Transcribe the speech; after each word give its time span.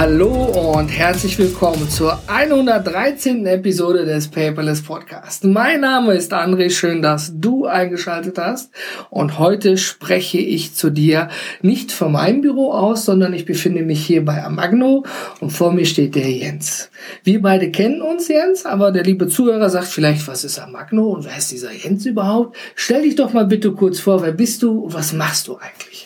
Hallo 0.00 0.76
und 0.76 0.90
herzlich 0.90 1.36
willkommen 1.40 1.90
zur 1.90 2.20
113. 2.28 3.44
Episode 3.46 4.06
des 4.06 4.28
Paperless 4.28 4.80
Podcast. 4.80 5.42
Mein 5.42 5.80
Name 5.80 6.14
ist 6.14 6.32
André, 6.32 6.70
schön, 6.70 7.02
dass 7.02 7.32
du 7.34 7.66
eingeschaltet 7.66 8.38
hast. 8.38 8.70
Und 9.10 9.40
heute 9.40 9.76
spreche 9.76 10.38
ich 10.38 10.76
zu 10.76 10.90
dir 10.90 11.30
nicht 11.62 11.90
von 11.90 12.12
meinem 12.12 12.42
Büro 12.42 12.70
aus, 12.70 13.06
sondern 13.06 13.34
ich 13.34 13.44
befinde 13.44 13.82
mich 13.82 14.06
hier 14.06 14.24
bei 14.24 14.40
Amagno 14.40 15.04
und 15.40 15.50
vor 15.50 15.72
mir 15.72 15.84
steht 15.84 16.14
der 16.14 16.30
Jens. 16.30 16.90
Wir 17.24 17.42
beide 17.42 17.72
kennen 17.72 18.00
uns, 18.00 18.28
Jens, 18.28 18.66
aber 18.66 18.92
der 18.92 19.02
liebe 19.02 19.26
Zuhörer 19.26 19.68
sagt 19.68 19.88
vielleicht, 19.88 20.28
was 20.28 20.44
ist 20.44 20.60
Amagno 20.60 21.08
und 21.08 21.24
wer 21.24 21.36
ist 21.36 21.50
dieser 21.50 21.72
Jens 21.72 22.06
überhaupt? 22.06 22.56
Stell 22.76 23.02
dich 23.02 23.16
doch 23.16 23.32
mal 23.32 23.46
bitte 23.46 23.72
kurz 23.72 23.98
vor, 23.98 24.22
wer 24.22 24.30
bist 24.30 24.62
du 24.62 24.78
und 24.78 24.94
was 24.94 25.12
machst 25.12 25.48
du 25.48 25.56
eigentlich? 25.56 25.97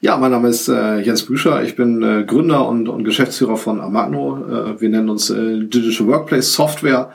Ja, 0.00 0.18
mein 0.18 0.30
Name 0.30 0.48
ist 0.48 0.68
äh, 0.68 0.98
Jens 0.98 1.24
Büscher. 1.24 1.62
Ich 1.62 1.74
bin 1.74 2.02
äh, 2.02 2.24
Gründer 2.24 2.68
und, 2.68 2.88
und 2.88 3.04
Geschäftsführer 3.04 3.56
von 3.56 3.80
Amagno. 3.80 4.36
Äh, 4.36 4.80
wir 4.80 4.88
nennen 4.90 5.08
uns 5.08 5.30
äh, 5.30 5.60
Digital 5.60 6.06
Workplace 6.08 6.52
Software 6.52 7.12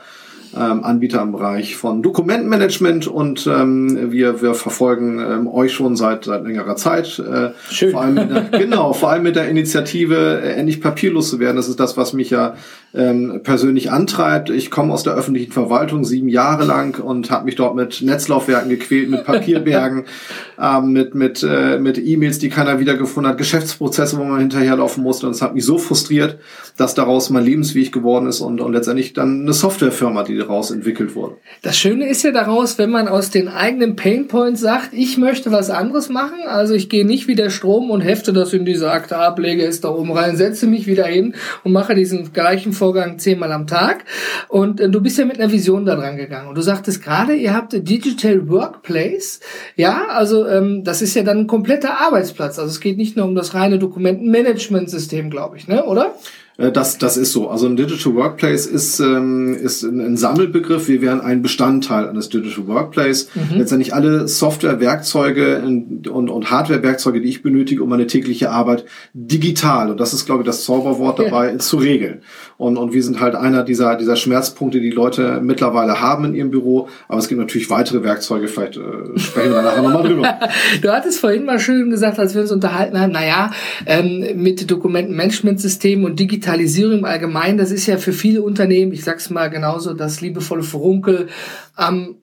ähm, 0.56 0.84
Anbieter 0.84 1.22
im 1.22 1.32
Bereich 1.32 1.76
von 1.76 2.02
Dokumentenmanagement 2.02 3.06
und 3.06 3.46
ähm, 3.46 4.12
wir, 4.12 4.42
wir 4.42 4.54
verfolgen 4.54 5.18
ähm, 5.18 5.48
euch 5.48 5.72
schon 5.72 5.96
seit, 5.96 6.24
seit 6.24 6.44
längerer 6.44 6.76
Zeit. 6.76 7.18
Äh, 7.18 7.50
Schön. 7.70 7.92
Vor 7.92 8.02
allem 8.02 8.14
mit 8.14 8.30
der, 8.30 8.42
genau, 8.58 8.92
vor 8.92 9.10
allem 9.10 9.22
mit 9.22 9.36
der 9.36 9.48
Initiative, 9.48 10.40
äh, 10.42 10.52
endlich 10.52 10.80
papierlos 10.80 11.30
zu 11.30 11.38
werden. 11.38 11.56
Das 11.56 11.68
ist 11.68 11.80
das, 11.80 11.96
was 11.96 12.12
mich 12.12 12.30
ja 12.30 12.54
ähm, 12.94 13.40
persönlich 13.42 13.90
antreibt. 13.90 14.50
Ich 14.50 14.70
komme 14.70 14.92
aus 14.92 15.02
der 15.02 15.14
öffentlichen 15.14 15.52
Verwaltung 15.52 16.04
sieben 16.04 16.28
Jahre 16.28 16.64
lang 16.64 17.02
und 17.02 17.30
habe 17.30 17.46
mich 17.46 17.56
dort 17.56 17.74
mit 17.74 18.02
Netzlaufwerken 18.02 18.68
gequält, 18.68 19.10
mit 19.10 19.24
Papierbergen, 19.24 20.04
ähm, 20.60 20.92
mit 20.92 21.14
mit 21.14 21.42
äh, 21.42 21.78
mit 21.78 21.98
E-Mails, 21.98 22.38
die 22.38 22.50
keiner 22.50 22.78
wiedergefunden 22.78 23.30
hat, 23.30 23.38
Geschäftsprozesse, 23.38 24.18
wo 24.18 24.24
man 24.24 24.40
hinterherlaufen 24.40 25.02
musste. 25.02 25.26
Und 25.26 25.32
es 25.32 25.40
hat 25.40 25.54
mich 25.54 25.64
so 25.64 25.78
frustriert, 25.78 26.38
dass 26.76 26.94
daraus 26.94 27.30
mein 27.30 27.44
Lebensweg 27.44 27.92
geworden 27.92 28.26
ist 28.26 28.40
und, 28.40 28.60
und 28.60 28.72
letztendlich 28.72 29.14
dann 29.14 29.42
eine 29.42 29.52
Softwarefirma, 29.52 30.22
die 30.24 30.41
daraus 30.42 30.70
entwickelt 30.70 31.14
wurde. 31.14 31.36
Das 31.62 31.76
Schöne 31.76 32.08
ist 32.08 32.22
ja 32.22 32.32
daraus, 32.32 32.78
wenn 32.78 32.90
man 32.90 33.08
aus 33.08 33.30
den 33.30 33.48
eigenen 33.48 33.96
Painpoints 33.96 34.60
sagt, 34.60 34.90
ich 34.92 35.18
möchte 35.18 35.52
was 35.52 35.70
anderes 35.70 36.08
machen, 36.08 36.38
also 36.46 36.74
ich 36.74 36.88
gehe 36.88 37.06
nicht 37.06 37.28
wie 37.28 37.34
der 37.34 37.50
Strom 37.50 37.90
und 37.90 38.00
hefte 38.00 38.32
das 38.32 38.52
in 38.52 38.64
diese 38.64 38.90
Akte 38.90 39.16
ab, 39.16 39.38
lege 39.38 39.64
es 39.64 39.80
da 39.80 39.88
oben 39.88 40.12
rein, 40.12 40.36
setze 40.36 40.66
mich 40.66 40.86
wieder 40.86 41.04
hin 41.04 41.34
und 41.64 41.72
mache 41.72 41.94
diesen 41.94 42.32
gleichen 42.32 42.72
Vorgang 42.72 43.18
zehnmal 43.18 43.52
am 43.52 43.66
Tag. 43.66 44.04
Und 44.48 44.80
äh, 44.80 44.90
du 44.90 45.00
bist 45.00 45.18
ja 45.18 45.24
mit 45.24 45.40
einer 45.40 45.52
Vision 45.52 45.86
da 45.86 45.94
dran 45.96 46.16
gegangen. 46.16 46.48
Und 46.48 46.56
du 46.56 46.62
sagtest 46.62 47.02
gerade, 47.02 47.34
ihr 47.34 47.54
habt 47.54 47.72
Digital 47.72 48.48
Workplace. 48.48 49.40
Ja, 49.76 50.06
also 50.08 50.46
ähm, 50.46 50.84
das 50.84 51.02
ist 51.02 51.14
ja 51.14 51.22
dann 51.22 51.38
ein 51.38 51.46
kompletter 51.46 52.00
Arbeitsplatz. 52.00 52.58
Also 52.58 52.70
es 52.70 52.80
geht 52.80 52.96
nicht 52.96 53.16
nur 53.16 53.26
um 53.26 53.34
das 53.34 53.54
reine 53.54 53.78
Dokumentenmanagementsystem, 53.78 55.30
glaube 55.30 55.56
ich, 55.56 55.68
ne? 55.68 55.84
oder? 55.84 56.14
Äh, 56.62 56.72
Das, 56.72 56.98
das 56.98 57.16
ist 57.16 57.32
so. 57.32 57.48
Also 57.48 57.66
ein 57.66 57.76
Digital 57.76 58.14
Workplace 58.14 58.66
ist, 58.66 59.00
ähm, 59.00 59.54
ist 59.54 59.82
ein, 59.82 60.16
Sammelbegriff. 60.16 60.88
Wir 60.88 61.02
wären 61.02 61.20
ein 61.20 61.42
Bestandteil 61.42 62.08
eines 62.08 62.28
Digital 62.28 62.66
Workplace. 62.68 63.28
Letztendlich 63.54 63.94
alle 63.94 64.28
Software, 64.28 64.80
Werkzeuge 64.80 65.62
und, 65.64 66.08
und 66.08 66.50
Hardware-Werkzeuge, 66.50 67.20
die 67.20 67.28
ich 67.28 67.42
benötige, 67.42 67.82
um 67.82 67.88
meine 67.88 68.06
tägliche 68.06 68.50
Arbeit 68.50 68.84
digital, 69.14 69.90
und 69.90 69.98
das 70.00 70.12
ist, 70.12 70.26
glaube 70.26 70.42
ich, 70.42 70.46
das 70.46 70.64
Zauberwort 70.64 71.18
dabei, 71.18 71.56
zu 71.56 71.78
regeln. 71.78 72.22
Und, 72.58 72.76
und 72.76 72.92
wir 72.92 73.02
sind 73.02 73.20
halt 73.20 73.34
einer 73.34 73.64
dieser, 73.64 73.96
dieser 73.96 74.16
Schmerzpunkte, 74.16 74.80
die 74.80 74.90
Leute 74.90 75.40
mittlerweile 75.42 76.00
haben 76.00 76.26
in 76.26 76.34
ihrem 76.34 76.50
Büro. 76.50 76.88
Aber 77.08 77.18
es 77.18 77.28
gibt 77.28 77.40
natürlich 77.40 77.70
weitere 77.70 78.04
Werkzeuge. 78.04 78.48
Vielleicht 78.48 78.76
äh, 78.76 79.18
sprechen 79.18 79.52
wir 79.52 79.62
nachher 79.62 79.82
nochmal 79.82 80.04
drüber. 80.04 80.38
Du 80.80 80.90
hattest 80.90 81.18
vorhin 81.18 81.44
mal 81.44 81.58
schön 81.58 81.90
gesagt, 81.90 82.18
als 82.18 82.34
wir 82.34 82.42
uns 82.42 82.52
unterhalten 82.52 82.98
haben, 82.98 83.12
naja, 83.12 83.50
ähm, 83.86 84.24
mit 84.36 84.70
Dokumentenmanagementsystemen 84.70 86.04
und 86.04 86.18
Digitalisierung 86.52 86.98
im 86.98 87.04
Allgemeinen, 87.04 87.58
das 87.58 87.70
ist 87.70 87.86
ja 87.86 87.96
für 87.96 88.12
viele 88.12 88.42
Unternehmen, 88.42 88.92
ich 88.92 89.04
sag's 89.04 89.30
mal 89.30 89.48
genauso, 89.48 89.94
das 89.94 90.20
liebevolle 90.20 90.62
Furunkel 90.62 91.28
am 91.74 92.16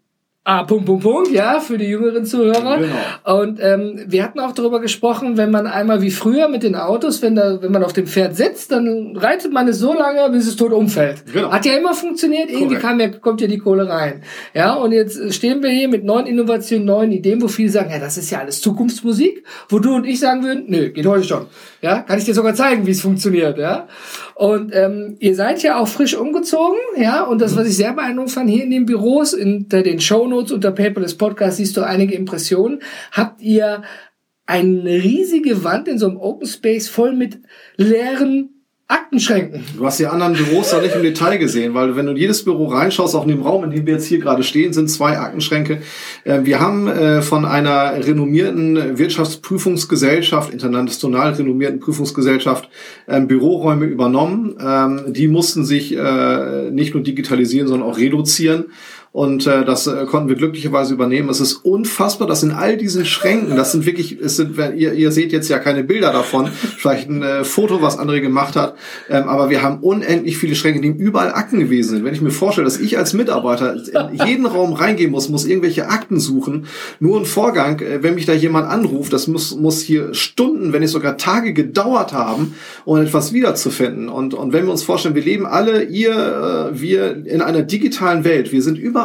Ah, 0.45 0.63
Punkt, 0.63 0.87
Punkt, 0.87 1.03
Punkt, 1.03 1.31
ja, 1.31 1.59
für 1.59 1.77
die 1.77 1.85
jüngeren 1.85 2.25
Zuhörer. 2.25 2.79
Genau. 2.79 3.39
Und 3.39 3.59
ähm, 3.61 4.05
wir 4.07 4.23
hatten 4.23 4.39
auch 4.39 4.53
darüber 4.53 4.79
gesprochen, 4.79 5.37
wenn 5.37 5.51
man 5.51 5.67
einmal 5.67 6.01
wie 6.01 6.09
früher 6.09 6.47
mit 6.47 6.63
den 6.63 6.75
Autos, 6.75 7.21
wenn 7.21 7.35
da, 7.35 7.61
wenn 7.61 7.71
man 7.71 7.83
auf 7.83 7.93
dem 7.93 8.07
Pferd 8.07 8.35
sitzt, 8.35 8.71
dann 8.71 9.15
reitet 9.15 9.53
man 9.53 9.67
es 9.67 9.77
so 9.77 9.93
lange, 9.93 10.27
bis 10.31 10.47
es 10.47 10.55
tot 10.55 10.71
umfällt. 10.71 11.23
Genau. 11.31 11.51
Hat 11.51 11.67
ja 11.67 11.73
immer 11.77 11.93
funktioniert, 11.93 12.49
irgendwie 12.49 12.77
kam 12.77 12.99
ja, 12.99 13.09
kommt 13.09 13.41
ja 13.41 13.47
die 13.47 13.59
Kohle 13.59 13.87
rein. 13.87 14.23
Ja, 14.55 14.73
und 14.73 14.91
jetzt 14.91 15.35
stehen 15.35 15.61
wir 15.61 15.69
hier 15.69 15.87
mit 15.87 16.03
neuen 16.03 16.25
Innovationen, 16.25 16.85
neuen 16.85 17.11
Ideen, 17.11 17.41
wo 17.43 17.47
viele 17.47 17.69
sagen, 17.69 17.91
ja, 17.91 17.99
das 17.99 18.17
ist 18.17 18.31
ja 18.31 18.39
alles 18.39 18.59
Zukunftsmusik, 18.61 19.43
wo 19.67 19.77
du 19.77 19.93
und 19.93 20.05
ich 20.05 20.19
sagen 20.19 20.43
würden, 20.43 20.63
nö, 20.67 20.89
geht 20.89 21.05
heute 21.05 21.25
schon. 21.25 21.45
Ja, 21.81 21.99
kann 21.99 22.19
ich 22.19 22.25
dir 22.25 22.33
sogar 22.33 22.55
zeigen, 22.55 22.85
wie 22.85 22.91
es 22.91 23.01
funktioniert, 23.01 23.57
ja. 23.57 23.87
Und 24.35 24.75
ähm, 24.75 25.15
ihr 25.19 25.35
seid 25.35 25.63
ja 25.63 25.79
auch 25.79 25.87
frisch 25.87 26.15
umgezogen, 26.15 26.79
ja, 26.97 27.23
und 27.23 27.39
das, 27.39 27.55
was 27.55 27.67
ich 27.67 27.77
sehr 27.77 27.93
beeindruckend 27.93 28.33
fand, 28.33 28.49
hier 28.49 28.63
in 28.63 28.71
den 28.71 28.85
Büros, 28.85 29.33
unter 29.33 29.81
den 29.81 29.99
Shownotes, 29.99 30.51
unter 30.51 30.71
Paperless 30.71 31.15
Podcast 31.15 31.57
siehst 31.57 31.77
du 31.77 31.81
einige 31.81 32.15
Impressionen, 32.15 32.81
habt 33.11 33.41
ihr 33.41 33.83
eine 34.45 34.89
riesige 34.89 35.63
Wand 35.63 35.87
in 35.87 35.99
so 35.99 36.07
einem 36.07 36.17
Open 36.17 36.47
Space 36.47 36.89
voll 36.89 37.13
mit 37.13 37.39
leeren 37.77 38.58
Aktenschränken. 38.91 39.63
Du 39.77 39.85
hast 39.85 39.99
die 39.99 40.07
anderen 40.07 40.33
Büros 40.33 40.71
da 40.71 40.81
nicht 40.81 40.95
im 40.95 41.03
Detail 41.03 41.37
gesehen, 41.37 41.75
weil 41.75 41.95
wenn 41.95 42.07
du 42.07 42.11
in 42.11 42.17
jedes 42.17 42.43
Büro 42.43 42.65
reinschaust, 42.65 43.15
auch 43.15 43.21
in 43.21 43.29
dem 43.29 43.43
Raum, 43.43 43.63
in 43.63 43.69
dem 43.69 43.85
wir 43.85 43.93
jetzt 43.93 44.07
hier 44.07 44.17
gerade 44.17 44.41
stehen, 44.41 44.73
sind 44.73 44.89
zwei 44.89 45.19
Aktenschränke. 45.19 45.83
Äh, 46.23 46.39
Wir 46.43 46.59
haben 46.59 46.87
äh, 46.87 47.21
von 47.21 47.45
einer 47.45 48.03
renommierten 48.03 48.97
Wirtschaftsprüfungsgesellschaft, 48.97 50.51
international 50.51 51.33
renommierten 51.33 51.79
Prüfungsgesellschaft, 51.79 52.67
ähm, 53.07 53.27
Büroräume 53.27 53.85
übernommen. 53.85 54.55
Ähm, 54.59 55.13
Die 55.13 55.27
mussten 55.27 55.65
sich 55.65 55.95
äh, 55.95 56.71
nicht 56.71 56.95
nur 56.95 57.03
digitalisieren, 57.03 57.67
sondern 57.67 57.87
auch 57.87 57.99
reduzieren. 57.99 58.71
Und 59.11 59.47
äh, 59.47 59.65
das 59.65 59.87
äh, 59.87 60.05
konnten 60.05 60.29
wir 60.29 60.35
glücklicherweise 60.35 60.93
übernehmen. 60.93 61.29
Es 61.29 61.39
ist 61.39 61.53
unfassbar, 61.65 62.27
dass 62.27 62.43
in 62.43 62.51
all 62.51 62.77
diesen 62.77 63.05
Schränken, 63.05 63.55
das 63.55 63.71
sind 63.71 63.87
wirklich, 63.87 64.19
es 64.19 64.35
sind, 64.35 64.55
ihr, 64.57 64.93
ihr 64.93 65.11
seht 65.11 65.31
jetzt 65.31 65.49
ja 65.49 65.57
keine 65.57 65.83
Bilder 65.83 66.13
davon, 66.13 66.47
vielleicht 66.77 67.09
ein 67.09 67.23
äh, 67.23 67.43
Foto, 67.43 67.81
was 67.81 67.97
André 67.97 68.21
gemacht 68.21 68.55
hat, 68.55 68.75
ähm, 69.09 69.27
aber 69.27 69.49
wir 69.49 69.63
haben 69.63 69.79
unendlich 69.79 70.37
viele 70.37 70.55
Schränke, 70.55 70.79
denen 70.81 70.97
überall 70.97 71.33
Akten 71.33 71.59
gewesen 71.59 71.89
sind. 71.89 72.05
Wenn 72.05 72.13
ich 72.13 72.21
mir 72.21 72.29
vorstelle, 72.29 72.65
dass 72.65 72.79
ich 72.79 72.99
als 72.99 73.13
Mitarbeiter 73.13 73.75
in 74.11 74.25
jeden 74.27 74.45
Raum 74.45 74.73
reingehen 74.73 75.09
muss, 75.09 75.27
muss 75.27 75.45
irgendwelche 75.45 75.89
Akten 75.89 76.19
suchen, 76.19 76.67
nur 76.99 77.19
ein 77.19 77.25
Vorgang, 77.25 77.79
äh, 77.79 78.03
wenn 78.03 78.13
mich 78.13 78.27
da 78.27 78.33
jemand 78.33 78.69
anruft, 78.69 79.11
das 79.11 79.27
muss, 79.27 79.55
muss 79.55 79.81
hier 79.81 80.13
Stunden, 80.13 80.71
wenn 80.71 80.81
nicht 80.81 80.91
sogar 80.91 81.17
Tage 81.17 81.53
gedauert 81.53 82.13
haben, 82.13 82.53
um 82.85 82.97
etwas 82.97 83.33
wiederzufinden. 83.33 84.07
Und, 84.07 84.35
und 84.35 84.53
wenn 84.53 84.65
wir 84.65 84.71
uns 84.71 84.83
vorstellen, 84.83 85.15
wir 85.15 85.23
leben 85.23 85.47
alle, 85.47 85.83
ihr, 85.83 86.71
äh, 86.71 86.79
wir 86.79 87.25
in 87.25 87.41
einer 87.41 87.63
digitalen 87.63 88.23
Welt, 88.23 88.51
wir 88.51 88.61
sind 88.61 88.77
überall, 88.77 88.98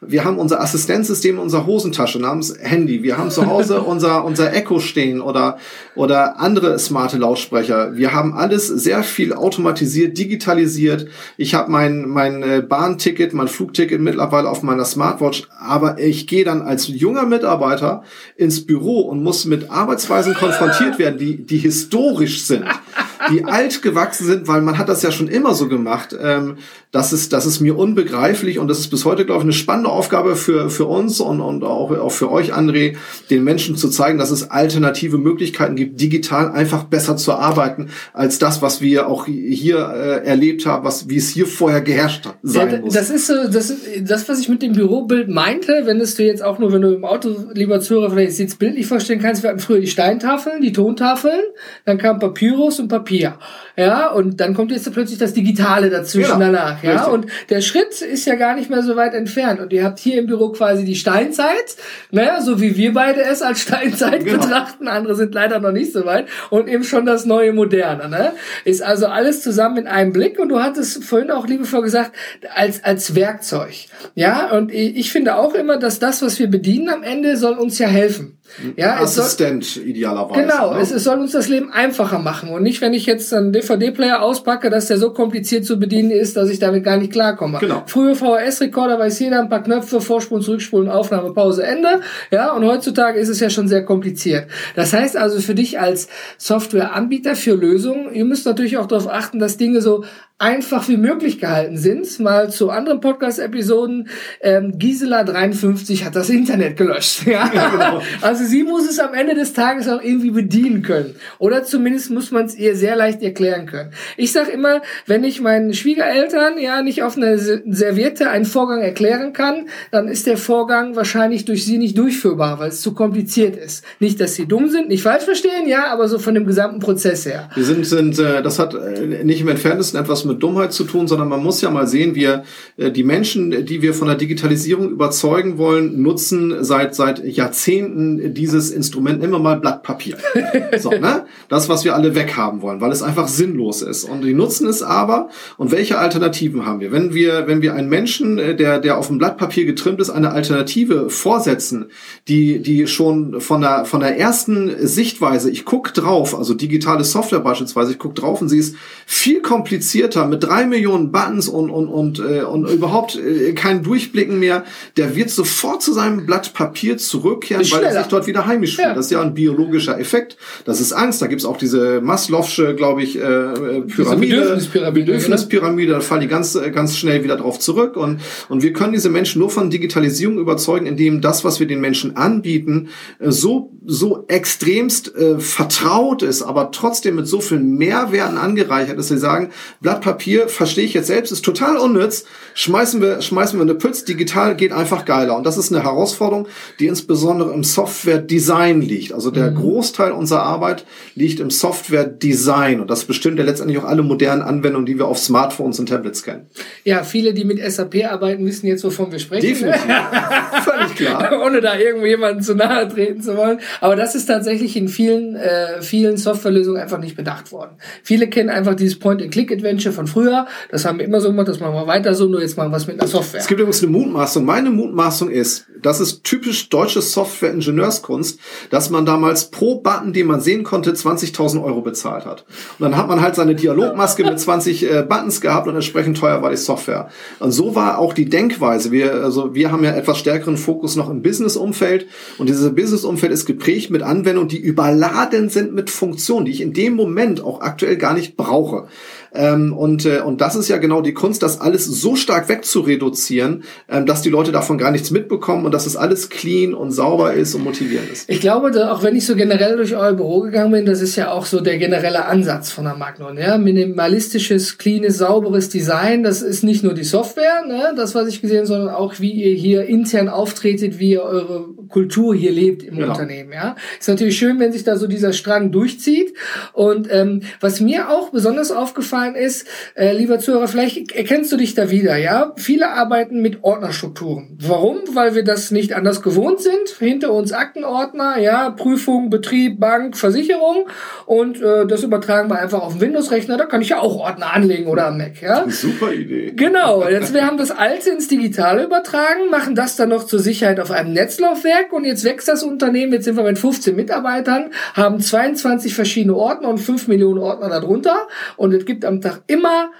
wir 0.00 0.24
haben 0.24 0.38
unser 0.38 0.60
Assistenzsystem 0.60 1.36
in 1.36 1.40
unserer 1.40 1.66
Hosentasche 1.66 2.18
namens 2.18 2.54
Handy, 2.60 3.02
wir 3.02 3.18
haben 3.18 3.30
zu 3.30 3.46
Hause 3.46 3.80
unser, 3.88 4.24
unser 4.24 4.52
Echo 4.52 4.80
stehen 4.80 5.20
oder, 5.20 5.58
oder 5.94 6.40
andere 6.40 6.78
smarte 6.78 7.18
Lautsprecher. 7.18 7.96
Wir 7.96 8.12
haben 8.12 8.34
alles 8.34 8.66
sehr 8.66 9.02
viel 9.02 9.32
automatisiert, 9.32 10.16
digitalisiert. 10.18 11.08
Ich 11.36 11.54
habe 11.54 11.70
mein, 11.70 12.08
mein 12.08 12.42
äh, 12.42 12.62
Bahnticket, 12.66 13.32
mein 13.32 13.48
Flugticket 13.48 14.00
mittlerweile 14.00 14.48
auf 14.48 14.62
meiner 14.62 14.84
Smartwatch, 14.84 15.48
aber 15.58 15.98
ich 15.98 16.26
gehe 16.26 16.44
dann 16.44 16.62
als 16.62 16.88
junger 16.88 17.26
Mitarbeiter 17.26 18.02
ins 18.36 18.64
Büro 18.66 19.00
und 19.00 19.22
muss 19.22 19.44
mit 19.44 19.70
Arbeitsweisen 19.70 20.34
konfrontiert 20.34 20.98
werden, 20.98 21.18
die, 21.18 21.44
die 21.44 21.58
historisch 21.58 22.44
sind, 22.44 22.64
die 23.30 23.44
alt 23.44 23.82
gewachsen 23.82 24.26
sind, 24.26 24.48
weil 24.48 24.62
man 24.62 24.78
hat 24.78 24.88
das 24.88 25.02
ja 25.02 25.10
schon 25.10 25.28
immer 25.28 25.54
so 25.54 25.68
gemacht. 25.68 26.16
Ähm, 26.20 26.56
das 26.90 27.12
ist, 27.12 27.34
das 27.34 27.44
ist 27.44 27.60
mir 27.60 27.76
unbegreiflich 27.76 28.58
und 28.58 28.68
das 28.68 28.78
ist 28.78 28.88
bis 28.88 29.04
heute, 29.04 29.26
glaube 29.26 29.40
ich, 29.40 29.44
eine 29.44 29.52
spannende 29.52 29.90
Aufgabe 29.90 30.36
für, 30.36 30.70
für 30.70 30.86
uns 30.86 31.20
und, 31.20 31.40
und 31.40 31.62
auch, 31.62 31.90
auch 31.90 32.12
für 32.12 32.30
euch, 32.30 32.54
André, 32.54 32.96
den 33.28 33.44
Menschen 33.44 33.76
zu 33.76 33.90
zeigen, 33.90 34.18
dass 34.18 34.30
es 34.30 34.50
alternative 34.50 35.18
Möglichkeiten 35.18 35.76
gibt, 35.76 36.00
digital 36.00 36.50
einfach 36.50 36.84
besser 36.84 37.18
zu 37.18 37.34
arbeiten, 37.34 37.90
als 38.14 38.38
das, 38.38 38.62
was 38.62 38.80
wir 38.80 39.08
auch 39.08 39.26
hier 39.26 39.78
äh, 39.78 40.26
erlebt 40.26 40.64
haben, 40.64 40.84
was, 40.84 41.10
wie 41.10 41.16
es 41.16 41.28
hier 41.28 41.46
vorher 41.46 41.82
geherrscht 41.82 42.24
hat, 42.24 42.38
sein 42.42 42.70
Ja, 42.70 42.80
muss. 42.80 42.94
das 42.94 43.10
ist 43.10 43.26
so, 43.26 43.34
das 43.50 43.74
das, 44.00 44.28
was 44.28 44.40
ich 44.40 44.48
mit 44.48 44.62
dem 44.62 44.72
Bürobild 44.72 45.28
meinte, 45.28 45.82
wenn 45.84 46.00
es 46.00 46.14
du 46.14 46.24
jetzt 46.24 46.42
auch 46.42 46.58
nur, 46.58 46.72
wenn 46.72 46.82
du 46.82 46.94
im 46.94 47.04
Auto, 47.04 47.34
lieber 47.52 47.80
Zuhörer, 47.80 48.10
vielleicht 48.10 48.38
jetzt 48.38 48.58
bildlich 48.58 48.86
vorstellen 48.86 49.20
kannst, 49.20 49.42
wir 49.42 49.50
hatten 49.50 49.60
früher 49.60 49.80
die 49.80 49.86
Steintafeln, 49.86 50.62
die 50.62 50.72
Tontafeln, 50.72 51.40
dann 51.84 51.98
kam 51.98 52.18
Papyrus 52.18 52.80
und 52.80 52.88
Papier. 53.08 53.38
Ja, 53.76 54.10
und 54.10 54.40
dann 54.40 54.54
kommt 54.54 54.70
jetzt 54.72 54.92
plötzlich 54.92 55.18
das 55.18 55.32
Digitale 55.32 55.88
dazwischen 55.88 56.32
Genau. 56.32 56.46
danach. 56.52 56.58
nach, 56.76 56.82
ja. 56.82 56.92
Richtig. 56.94 57.12
Und 57.12 57.26
der 57.48 57.60
Schritt 57.62 58.02
ist 58.02 58.26
ja 58.26 58.34
gar 58.34 58.54
nicht 58.56 58.68
mehr 58.70 58.82
so 58.82 58.96
weit 58.96 59.14
entfernt. 59.14 59.60
Und 59.60 59.72
ihr 59.72 59.84
habt 59.84 59.98
hier 59.98 60.18
im 60.18 60.26
Büro 60.26 60.50
quasi 60.50 60.84
die 60.84 60.96
Steinzeit, 60.96 61.76
naja, 62.10 62.40
so 62.42 62.60
wie 62.60 62.76
wir 62.76 62.92
beide 62.92 63.22
es 63.22 63.40
als 63.40 63.60
Steinzeit 63.62 64.24
Genau. 64.24 64.40
betrachten. 64.40 64.88
Andere 64.88 65.14
sind 65.14 65.32
leider 65.34 65.58
noch 65.60 65.72
nicht 65.72 65.92
so 65.92 66.04
weit. 66.04 66.26
Und 66.50 66.68
eben 66.68 66.84
schon 66.84 67.06
das 67.06 67.24
neue 67.24 67.52
Moderne, 67.52 68.08
ne? 68.08 68.32
Ist 68.64 68.82
also 68.82 69.06
alles 69.06 69.42
zusammen 69.42 69.78
in 69.78 69.86
einem 69.86 70.12
Blick. 70.12 70.38
Und 70.38 70.48
du 70.50 70.60
hattest 70.60 71.04
vorhin 71.04 71.30
auch 71.30 71.46
liebevoll 71.46 71.82
gesagt, 71.82 72.12
als, 72.54 72.82
als 72.84 73.14
Werkzeug. 73.14 73.74
Ja, 74.14 74.50
und 74.50 74.72
ich 74.72 74.96
ich 74.96 75.12
finde 75.12 75.36
auch 75.36 75.54
immer, 75.54 75.78
dass 75.78 75.98
das, 75.98 76.20
was 76.22 76.38
wir 76.38 76.48
bedienen 76.48 76.88
am 76.88 77.02
Ende, 77.02 77.36
soll 77.36 77.54
uns 77.54 77.78
ja 77.78 77.86
helfen. 77.86 78.37
Ja, 78.76 79.02
es 79.02 79.14
soll, 79.14 79.24
Assistent 79.24 79.76
idealerweise. 79.76 80.42
Genau, 80.42 80.74
ne? 80.74 80.80
es, 80.80 80.90
es 80.90 81.04
soll 81.04 81.18
uns 81.18 81.32
das 81.32 81.48
Leben 81.48 81.72
einfacher 81.72 82.18
machen 82.18 82.50
und 82.50 82.62
nicht, 82.62 82.80
wenn 82.80 82.94
ich 82.94 83.06
jetzt 83.06 83.32
einen 83.32 83.52
DVD-Player 83.52 84.22
auspacke, 84.22 84.70
dass 84.70 84.86
der 84.86 84.98
so 84.98 85.12
kompliziert 85.12 85.64
zu 85.64 85.78
bedienen 85.78 86.10
ist, 86.10 86.36
dass 86.36 86.48
ich 86.50 86.58
damit 86.58 86.84
gar 86.84 86.96
nicht 86.96 87.12
klarkomme. 87.12 87.58
Genau. 87.58 87.82
Früher 87.86 88.14
VHS-Rekorder 88.14 88.98
weiß 88.98 89.18
jeder 89.20 89.40
ein 89.40 89.48
paar 89.48 89.62
Knöpfe, 89.62 90.00
Vorspulen, 90.00 90.42
Zurückspulen, 90.42 90.88
Aufnahme, 90.88 91.32
Pause, 91.32 91.64
Ende. 91.64 92.00
Ja, 92.30 92.52
und 92.52 92.64
heutzutage 92.64 93.18
ist 93.18 93.28
es 93.28 93.40
ja 93.40 93.50
schon 93.50 93.68
sehr 93.68 93.84
kompliziert. 93.84 94.48
Das 94.74 94.92
heißt 94.92 95.16
also 95.16 95.40
für 95.40 95.54
dich 95.54 95.78
als 95.80 96.08
Softwareanbieter 96.38 97.36
für 97.36 97.54
Lösungen, 97.54 98.12
ihr 98.12 98.24
müsst 98.24 98.46
natürlich 98.46 98.78
auch 98.78 98.86
darauf 98.86 99.08
achten, 99.08 99.38
dass 99.38 99.56
Dinge 99.56 99.80
so 99.80 100.04
einfach 100.40 100.88
wie 100.88 100.96
möglich 100.96 101.40
gehalten 101.40 101.76
sind. 101.76 102.20
Mal 102.20 102.50
zu 102.50 102.70
anderen 102.70 103.00
Podcast-Episoden. 103.00 104.08
Ähm, 104.40 104.78
Gisela 104.78 105.24
53 105.24 106.04
hat 106.04 106.14
das 106.16 106.30
Internet 106.30 106.76
gelöscht. 106.76 107.22
Ja, 107.28 107.48
genau. 107.48 108.00
Also 108.22 108.44
sie 108.44 108.62
muss 108.62 108.88
es 108.88 108.98
am 109.00 109.12
Ende 109.12 109.34
des 109.34 109.52
Tages 109.52 109.88
auch 109.88 110.02
irgendwie 110.02 110.30
bedienen 110.30 110.82
können. 110.82 111.14
Oder 111.38 111.62
zumindest 111.64 112.10
muss 112.10 112.30
man 112.30 112.46
es 112.46 112.56
ihr 112.56 112.74
sehr 112.74 112.96
leicht 112.96 113.22
erklären 113.22 113.66
können. 113.66 113.90
Ich 114.16 114.32
sage 114.32 114.50
immer, 114.50 114.80
wenn 115.06 115.24
ich 115.24 115.40
meinen 115.40 115.74
Schwiegereltern 115.74 116.58
ja 116.58 116.82
nicht 116.82 117.02
auf 117.02 117.16
einer 117.16 117.36
Se- 117.38 117.62
Serviette 117.66 118.30
einen 118.30 118.44
Vorgang 118.44 118.80
erklären 118.80 119.32
kann, 119.32 119.66
dann 119.90 120.08
ist 120.08 120.26
der 120.26 120.36
Vorgang 120.38 120.96
wahrscheinlich 120.96 121.44
durch 121.44 121.64
sie 121.64 121.76
nicht 121.78 121.98
durchführbar, 121.98 122.58
weil 122.60 122.68
es 122.70 122.80
zu 122.80 122.94
kompliziert 122.94 123.56
ist. 123.56 123.84
Nicht, 124.00 124.20
dass 124.20 124.34
sie 124.36 124.46
dumm 124.46 124.68
sind, 124.70 124.88
nicht 124.88 125.02
falsch 125.02 125.24
verstehen, 125.24 125.66
ja, 125.66 125.88
aber 125.92 126.08
so 126.08 126.18
von 126.18 126.34
dem 126.34 126.46
gesamten 126.46 126.78
Prozess 126.80 127.26
her. 127.26 127.50
Wir 127.54 127.64
sind, 127.64 127.84
sind 127.84 128.18
äh, 128.18 128.42
das 128.42 128.58
hat 128.58 128.74
äh, 128.74 129.24
nicht 129.24 129.40
im 129.42 129.48
entferntesten 129.48 130.00
etwas 130.00 130.24
mit 130.28 130.42
Dummheit 130.42 130.72
zu 130.72 130.84
tun, 130.84 131.08
sondern 131.08 131.28
man 131.28 131.42
muss 131.42 131.60
ja 131.60 131.70
mal 131.70 131.86
sehen, 131.86 132.14
wir 132.14 132.44
äh, 132.76 132.90
die 132.90 133.04
Menschen, 133.04 133.66
die 133.66 133.82
wir 133.82 133.94
von 133.94 134.08
der 134.08 134.16
Digitalisierung 134.16 134.90
überzeugen 134.90 135.58
wollen, 135.58 136.00
nutzen 136.02 136.62
seit 136.62 136.94
seit 136.94 137.24
Jahrzehnten 137.24 138.34
dieses 138.34 138.70
Instrument 138.70 139.22
immer 139.22 139.38
mal 139.38 139.58
Blatt 139.58 139.82
Papier. 139.82 140.16
so, 140.78 140.90
ne? 140.90 141.24
Das, 141.48 141.68
was 141.68 141.84
wir 141.84 141.94
alle 141.94 142.14
weghaben 142.14 142.62
wollen, 142.62 142.80
weil 142.80 142.92
es 142.92 143.02
einfach 143.02 143.28
sinnlos 143.28 143.82
ist. 143.82 144.04
Und 144.04 144.22
die 144.22 144.34
nutzen 144.34 144.68
es 144.68 144.82
aber. 144.82 145.28
Und 145.56 145.72
welche 145.72 145.98
Alternativen 145.98 146.66
haben 146.66 146.80
wir? 146.80 146.92
Wenn 146.92 147.14
wir, 147.14 147.46
wenn 147.46 147.62
wir 147.62 147.74
einen 147.74 147.88
Menschen, 147.88 148.38
äh, 148.38 148.54
der, 148.54 148.78
der 148.78 148.98
auf 148.98 149.08
dem 149.08 149.18
Blatt 149.18 149.38
Papier 149.38 149.64
getrimmt 149.64 150.00
ist, 150.00 150.10
eine 150.10 150.30
Alternative 150.30 151.10
vorsetzen, 151.10 151.86
die, 152.28 152.60
die 152.60 152.86
schon 152.86 153.40
von 153.40 153.60
der, 153.60 153.84
von 153.84 154.00
der 154.00 154.18
ersten 154.18 154.86
Sichtweise, 154.86 155.50
ich 155.50 155.64
guck 155.64 155.94
drauf, 155.94 156.36
also 156.36 156.54
digitale 156.54 157.04
Software 157.04 157.40
beispielsweise, 157.40 157.92
ich 157.92 157.98
guck 157.98 158.14
drauf 158.14 158.42
und 158.42 158.48
sie 158.48 158.58
ist 158.58 158.76
viel 159.06 159.40
komplizierter 159.40 160.17
mit 160.26 160.42
drei 160.42 160.66
Millionen 160.66 161.12
Buttons 161.12 161.48
und, 161.48 161.70
und, 161.70 161.88
und, 161.88 162.18
äh, 162.18 162.42
und 162.42 162.68
überhaupt 162.68 163.16
äh, 163.16 163.52
kein 163.52 163.82
Durchblicken 163.82 164.38
mehr, 164.38 164.64
der 164.96 165.16
wird 165.16 165.30
sofort 165.30 165.82
zu 165.82 165.92
seinem 165.92 166.26
Blatt 166.26 166.54
Papier 166.54 166.98
zurückkehren, 166.98 167.64
weil 167.70 167.84
er 167.84 167.92
sich 167.92 168.06
dort 168.06 168.26
wieder 168.26 168.46
heimisch 168.46 168.76
fühlt. 168.76 168.88
Ja. 168.88 168.94
Das 168.94 169.06
ist 169.06 169.12
ja 169.12 169.20
ein 169.20 169.34
biologischer 169.34 169.98
Effekt. 169.98 170.36
Das 170.64 170.80
ist 170.80 170.92
Angst. 170.92 171.20
Da 171.22 171.26
gibt's 171.26 171.44
auch 171.44 171.56
diese 171.56 172.00
Maslow'sche, 172.00 172.74
glaube 172.74 173.02
ich, 173.02 173.16
äh, 173.16 173.20
äh, 173.20 173.80
Pyramide. 173.82 174.36
Bedürfnispyramide, 174.36 175.06
Bedürfnispyramide, 175.06 175.92
da 175.92 176.00
fallen 176.00 176.20
die 176.20 176.28
ganz, 176.28 176.54
äh, 176.54 176.70
ganz 176.70 176.96
schnell 176.96 177.24
wieder 177.24 177.36
drauf 177.36 177.58
zurück. 177.58 177.96
Und, 177.96 178.20
und 178.48 178.62
wir 178.62 178.72
können 178.72 178.92
diese 178.92 179.10
Menschen 179.10 179.40
nur 179.40 179.50
von 179.50 179.70
Digitalisierung 179.70 180.38
überzeugen, 180.38 180.86
indem 180.86 181.20
das, 181.20 181.44
was 181.44 181.60
wir 181.60 181.66
den 181.66 181.80
Menschen 181.80 182.16
anbieten, 182.16 182.88
äh, 183.18 183.30
so, 183.30 183.72
so 183.84 184.24
extremst 184.28 185.14
äh, 185.16 185.38
vertraut 185.38 186.22
ist, 186.22 186.42
aber 186.42 186.70
trotzdem 186.70 187.16
mit 187.16 187.26
so 187.26 187.40
vielen 187.40 187.76
Mehrwerten 187.76 188.38
angereichert 188.38 188.98
ist, 188.98 189.10
dass 189.10 189.16
sie 189.16 189.18
sagen, 189.18 189.50
Blatt 189.80 190.00
Papier, 190.08 190.48
verstehe 190.48 190.86
ich 190.86 190.94
jetzt 190.94 191.08
selbst, 191.08 191.32
ist 191.32 191.44
total 191.44 191.76
unnütz, 191.76 192.24
schmeißen 192.54 193.02
wir, 193.02 193.20
schmeißen 193.20 193.58
wir 193.58 193.62
eine 193.62 193.74
Pütz, 193.74 194.04
digital 194.04 194.56
geht 194.56 194.72
einfach 194.72 195.04
geiler. 195.04 195.36
Und 195.36 195.44
das 195.44 195.58
ist 195.58 195.70
eine 195.70 195.82
Herausforderung, 195.82 196.48
die 196.80 196.86
insbesondere 196.86 197.52
im 197.52 197.62
Software-Design 197.62 198.80
liegt. 198.80 199.12
Also 199.12 199.30
der 199.30 199.50
Großteil 199.50 200.12
unserer 200.12 200.44
Arbeit 200.44 200.86
liegt 201.14 201.40
im 201.40 201.50
Software-Design. 201.50 202.80
Und 202.80 202.88
das 202.88 203.04
bestimmt 203.04 203.38
ja 203.38 203.44
letztendlich 203.44 203.76
auch 203.76 203.84
alle 203.84 204.02
modernen 204.02 204.40
Anwendungen, 204.40 204.86
die 204.86 204.96
wir 204.96 205.06
auf 205.06 205.18
Smartphones 205.18 205.78
und 205.78 205.90
Tablets 205.90 206.22
kennen. 206.22 206.46
Ja, 206.84 207.02
viele, 207.02 207.34
die 207.34 207.44
mit 207.44 207.60
SAP 207.70 208.10
arbeiten, 208.10 208.46
wissen 208.46 208.66
jetzt, 208.66 208.84
wovon 208.84 209.12
wir 209.12 209.18
sprechen. 209.18 209.46
Definitiv. 209.46 209.82
Völlig 210.64 210.94
klar. 210.94 211.42
ohne 211.44 211.60
da 211.60 211.76
irgendjemanden 211.76 212.42
zu 212.42 212.54
nahe 212.54 212.88
treten 212.88 213.20
zu 213.20 213.36
wollen. 213.36 213.60
Aber 213.82 213.94
das 213.94 214.14
ist 214.14 214.24
tatsächlich 214.24 214.74
in 214.74 214.88
vielen, 214.88 215.36
äh, 215.36 215.82
vielen 215.82 216.16
Softwarelösungen 216.16 216.80
einfach 216.80 216.98
nicht 216.98 217.14
bedacht 217.14 217.52
worden. 217.52 217.76
Viele 218.02 218.28
kennen 218.28 218.48
einfach 218.48 218.74
dieses 218.74 218.98
Point-and-Click-Adventure 218.98 219.97
von 219.98 220.06
früher. 220.06 220.46
Das 220.70 220.84
haben 220.84 220.98
wir 220.98 221.04
immer 221.04 221.20
so 221.20 221.28
gemacht, 221.28 221.48
das 221.48 221.58
machen 221.58 221.74
wir 221.74 221.86
weiter 221.86 222.14
so, 222.14 222.26
nur 222.26 222.40
jetzt 222.40 222.56
machen 222.56 222.70
wir 222.70 222.76
was 222.76 222.86
mit 222.86 223.00
einer 223.00 223.08
Software. 223.08 223.40
Es 223.40 223.48
gibt 223.48 223.60
übrigens 223.60 223.82
eine 223.82 223.90
Mutmaßung. 223.90 224.44
Meine 224.44 224.70
Mutmaßung 224.70 225.28
ist, 225.28 225.66
das 225.82 226.00
ist 226.00 226.22
typisch 226.24 226.68
deutsche 226.68 227.02
Software-Ingenieurskunst, 227.02 228.38
dass 228.70 228.90
man 228.90 229.04
damals 229.04 229.50
pro 229.50 229.80
Button, 229.80 230.12
den 230.12 230.28
man 230.28 230.40
sehen 230.40 230.62
konnte, 230.62 230.92
20.000 230.92 231.62
Euro 231.62 231.80
bezahlt 231.82 232.26
hat. 232.26 232.44
Und 232.78 232.84
dann 232.84 232.96
hat 232.96 233.08
man 233.08 233.20
halt 233.20 233.34
seine 233.34 233.56
Dialogmaske 233.56 234.24
mit 234.24 234.38
20 234.38 234.82
äh, 234.82 235.02
Buttons 235.02 235.40
gehabt 235.40 235.66
und 235.66 235.74
entsprechend 235.74 236.16
teuer 236.16 236.42
war 236.42 236.50
die 236.50 236.56
Software. 236.56 237.08
Und 237.40 237.50
so 237.50 237.74
war 237.74 237.98
auch 237.98 238.12
die 238.12 238.28
Denkweise. 238.28 238.92
Wir, 238.92 239.12
also 239.14 239.54
wir 239.54 239.72
haben 239.72 239.82
ja 239.82 239.92
etwas 239.92 240.18
stärkeren 240.18 240.56
Fokus 240.56 240.94
noch 240.94 241.10
im 241.10 241.22
Business-Umfeld 241.22 242.06
und 242.38 242.48
dieses 242.48 242.72
Business-Umfeld 242.74 243.32
ist 243.32 243.46
geprägt 243.46 243.90
mit 243.90 244.02
Anwendungen, 244.02 244.48
die 244.48 244.60
überladen 244.60 245.48
sind 245.48 245.74
mit 245.74 245.90
Funktionen, 245.90 246.44
die 246.46 246.52
ich 246.52 246.60
in 246.60 246.72
dem 246.72 246.94
Moment 246.94 247.42
auch 247.42 247.60
aktuell 247.60 247.96
gar 247.96 248.14
nicht 248.14 248.36
brauche. 248.36 248.86
Ähm, 249.34 249.72
und, 249.76 250.04
äh, 250.04 250.20
und 250.20 250.40
das 250.40 250.56
ist 250.56 250.68
ja 250.68 250.78
genau 250.78 251.00
die 251.00 251.14
Kunst, 251.14 251.42
das 251.42 251.60
alles 251.60 251.86
so 251.86 252.16
stark 252.16 252.48
wegzureduzieren, 252.48 253.64
ähm, 253.88 254.06
dass 254.06 254.22
die 254.22 254.30
Leute 254.30 254.52
davon 254.52 254.78
gar 254.78 254.90
nichts 254.90 255.10
mitbekommen 255.10 255.64
und 255.64 255.72
dass 255.72 255.86
es 255.86 255.96
alles 255.96 256.30
clean 256.30 256.74
und 256.74 256.92
sauber 256.92 257.34
ist 257.34 257.54
und 257.54 257.64
motivierend 257.64 258.10
ist. 258.10 258.28
Ich 258.28 258.40
glaube, 258.40 258.70
da, 258.70 258.92
auch 258.92 259.02
wenn 259.02 259.16
ich 259.16 259.26
so 259.26 259.36
generell 259.36 259.76
durch 259.76 259.94
euer 259.96 260.12
Büro 260.12 260.40
gegangen 260.40 260.72
bin, 260.72 260.86
das 260.86 261.00
ist 261.00 261.16
ja 261.16 261.30
auch 261.30 261.46
so 261.46 261.60
der 261.60 261.78
generelle 261.78 262.24
Ansatz 262.26 262.70
von 262.70 262.84
der 262.84 262.94
Magnon. 262.94 263.36
Ja? 263.36 263.58
Minimalistisches, 263.58 264.78
cleanes, 264.78 265.18
sauberes 265.18 265.68
Design, 265.68 266.22
das 266.22 266.42
ist 266.42 266.64
nicht 266.64 266.82
nur 266.82 266.94
die 266.94 267.04
Software, 267.04 267.64
ne? 267.66 267.92
das 267.96 268.14
was 268.14 268.28
ich 268.28 268.40
gesehen, 268.40 268.66
sondern 268.66 268.94
auch 268.94 269.20
wie 269.20 269.32
ihr 269.32 269.54
hier 269.54 269.86
intern 269.86 270.28
auftretet, 270.28 270.98
wie 270.98 271.10
ihr 271.10 271.22
eure 271.22 271.66
Kultur 271.88 272.34
hier 272.34 272.52
lebt 272.52 272.82
im 272.82 272.96
Genau. 272.96 273.10
Unternehmen. 273.10 273.52
Ja? 273.52 273.76
Ist 273.98 274.08
natürlich 274.08 274.36
schön, 274.38 274.58
wenn 274.58 274.72
sich 274.72 274.84
da 274.84 274.96
so 274.96 275.06
dieser 275.06 275.32
Strang 275.32 275.72
durchzieht. 275.72 276.34
Und 276.72 277.08
ähm, 277.10 277.42
was 277.60 277.80
mir 277.80 278.10
auch 278.10 278.30
besonders 278.30 278.70
aufgefallen 278.72 279.34
ist, 279.34 279.66
äh, 279.94 280.12
lieber 280.16 280.38
Zuhörer, 280.38 280.68
vielleicht 280.68 281.12
erkennst 281.12 281.52
du 281.52 281.56
dich 281.56 281.74
da 281.74 281.90
wieder. 281.90 282.16
Ja, 282.16 282.52
viele 282.56 282.90
arbeiten 282.90 283.40
mit 283.40 283.62
Ordnerstrukturen. 283.62 284.56
Warum? 284.60 284.98
Weil 285.14 285.34
wir 285.34 285.44
das 285.44 285.70
nicht 285.70 285.92
anders 285.94 286.22
gewohnt 286.22 286.60
sind. 286.60 286.88
Hinter 286.98 287.32
uns 287.32 287.52
Aktenordner, 287.52 288.38
ja, 288.38 288.70
Prüfung, 288.70 289.30
Betrieb, 289.30 289.80
Bank, 289.80 290.16
Versicherung 290.16 290.88
und 291.26 291.60
äh, 291.62 291.86
das 291.86 292.02
übertragen 292.02 292.48
wir 292.50 292.58
einfach 292.58 292.80
auf 292.82 292.94
den 292.94 293.00
Windows-Rechner. 293.00 293.56
Da 293.56 293.64
kann 293.66 293.80
ich 293.82 293.90
ja 293.90 294.00
auch 294.00 294.16
Ordner 294.16 294.52
anlegen 294.52 294.86
oder 294.88 295.06
am 295.06 295.18
Mac. 295.18 295.40
Ja. 295.40 295.64
Super 295.68 296.12
Idee. 296.12 296.52
Genau, 296.54 297.08
jetzt 297.08 297.32
wir 297.34 297.46
haben 297.46 297.56
das 297.56 297.70
Alte 297.70 298.10
ins 298.10 298.28
Digitale 298.28 298.84
übertragen, 298.84 299.50
machen 299.50 299.74
das 299.74 299.96
dann 299.96 300.08
noch 300.08 300.24
zur 300.24 300.40
Sicherheit 300.40 300.80
auf 300.80 300.90
einem 300.90 301.12
Netzlaufwerk 301.12 301.77
und 301.92 302.04
jetzt 302.04 302.24
wächst 302.24 302.48
das 302.48 302.62
Unternehmen, 302.62 303.12
jetzt 303.12 303.24
sind 303.24 303.36
wir 303.36 303.44
mit 303.44 303.58
15 303.58 303.94
Mitarbeitern, 303.94 304.70
haben 304.94 305.20
22 305.20 305.94
verschiedene 305.94 306.34
Ordner 306.34 306.68
und 306.68 306.78
5 306.78 307.08
Millionen 307.08 307.38
Ordner 307.38 307.68
darunter. 307.68 308.28
Und 308.56 308.72
es 308.74 308.84
gibt 308.84 309.04
am 309.04 309.20
Tag 309.20 309.42
immer 309.46 309.90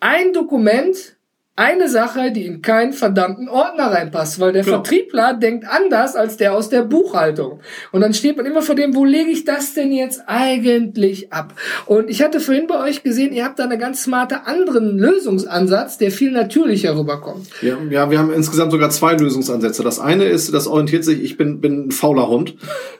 ein 0.00 0.32
Dokument, 0.32 1.16
eine 1.54 1.86
Sache, 1.90 2.32
die 2.32 2.46
in 2.46 2.62
keinen 2.62 2.94
verdammten 2.94 3.50
Ordner 3.50 3.88
reinpasst, 3.88 4.40
weil 4.40 4.54
der 4.54 4.64
Genau. 4.64 4.76
Vertriebler 4.76 5.34
denkt 5.34 5.66
anders 5.68 6.16
als 6.16 6.38
der 6.38 6.54
aus 6.54 6.70
der 6.70 6.80
Buchhaltung. 6.82 7.60
Und 7.90 8.00
dann 8.00 8.14
steht 8.14 8.38
man 8.38 8.46
immer 8.46 8.62
vor 8.62 8.74
dem, 8.74 8.94
wo 8.94 9.04
lege 9.04 9.30
ich 9.30 9.44
das 9.44 9.74
denn 9.74 9.92
jetzt 9.92 10.22
eigentlich 10.26 11.30
ab? 11.30 11.52
Und 11.84 12.08
ich 12.08 12.22
hatte 12.22 12.40
vorhin 12.40 12.66
bei 12.66 12.82
euch 12.82 13.02
gesehen, 13.02 13.34
ihr 13.34 13.44
habt 13.44 13.58
da 13.58 13.64
einen 13.64 13.78
ganz 13.78 14.02
smarte 14.02 14.46
anderen 14.46 14.96
Lösungsansatz, 14.96 15.98
der 15.98 16.10
viel 16.10 16.30
natürlicher 16.32 16.96
rüberkommt. 16.96 17.46
Ja, 17.60 17.76
ja, 17.90 18.10
wir 18.10 18.18
haben 18.18 18.32
insgesamt 18.32 18.72
sogar 18.72 18.88
zwei 18.88 19.12
Lösungsansätze. 19.12 19.82
Das 19.82 20.00
eine 20.00 20.24
ist, 20.24 20.54
das 20.54 20.66
orientiert 20.66 21.04
sich, 21.04 21.22
ich 21.22 21.36
bin, 21.36 21.60
bin 21.60 21.88
ein 21.88 21.90
fauler 21.90 22.28
Hund. 22.28 22.54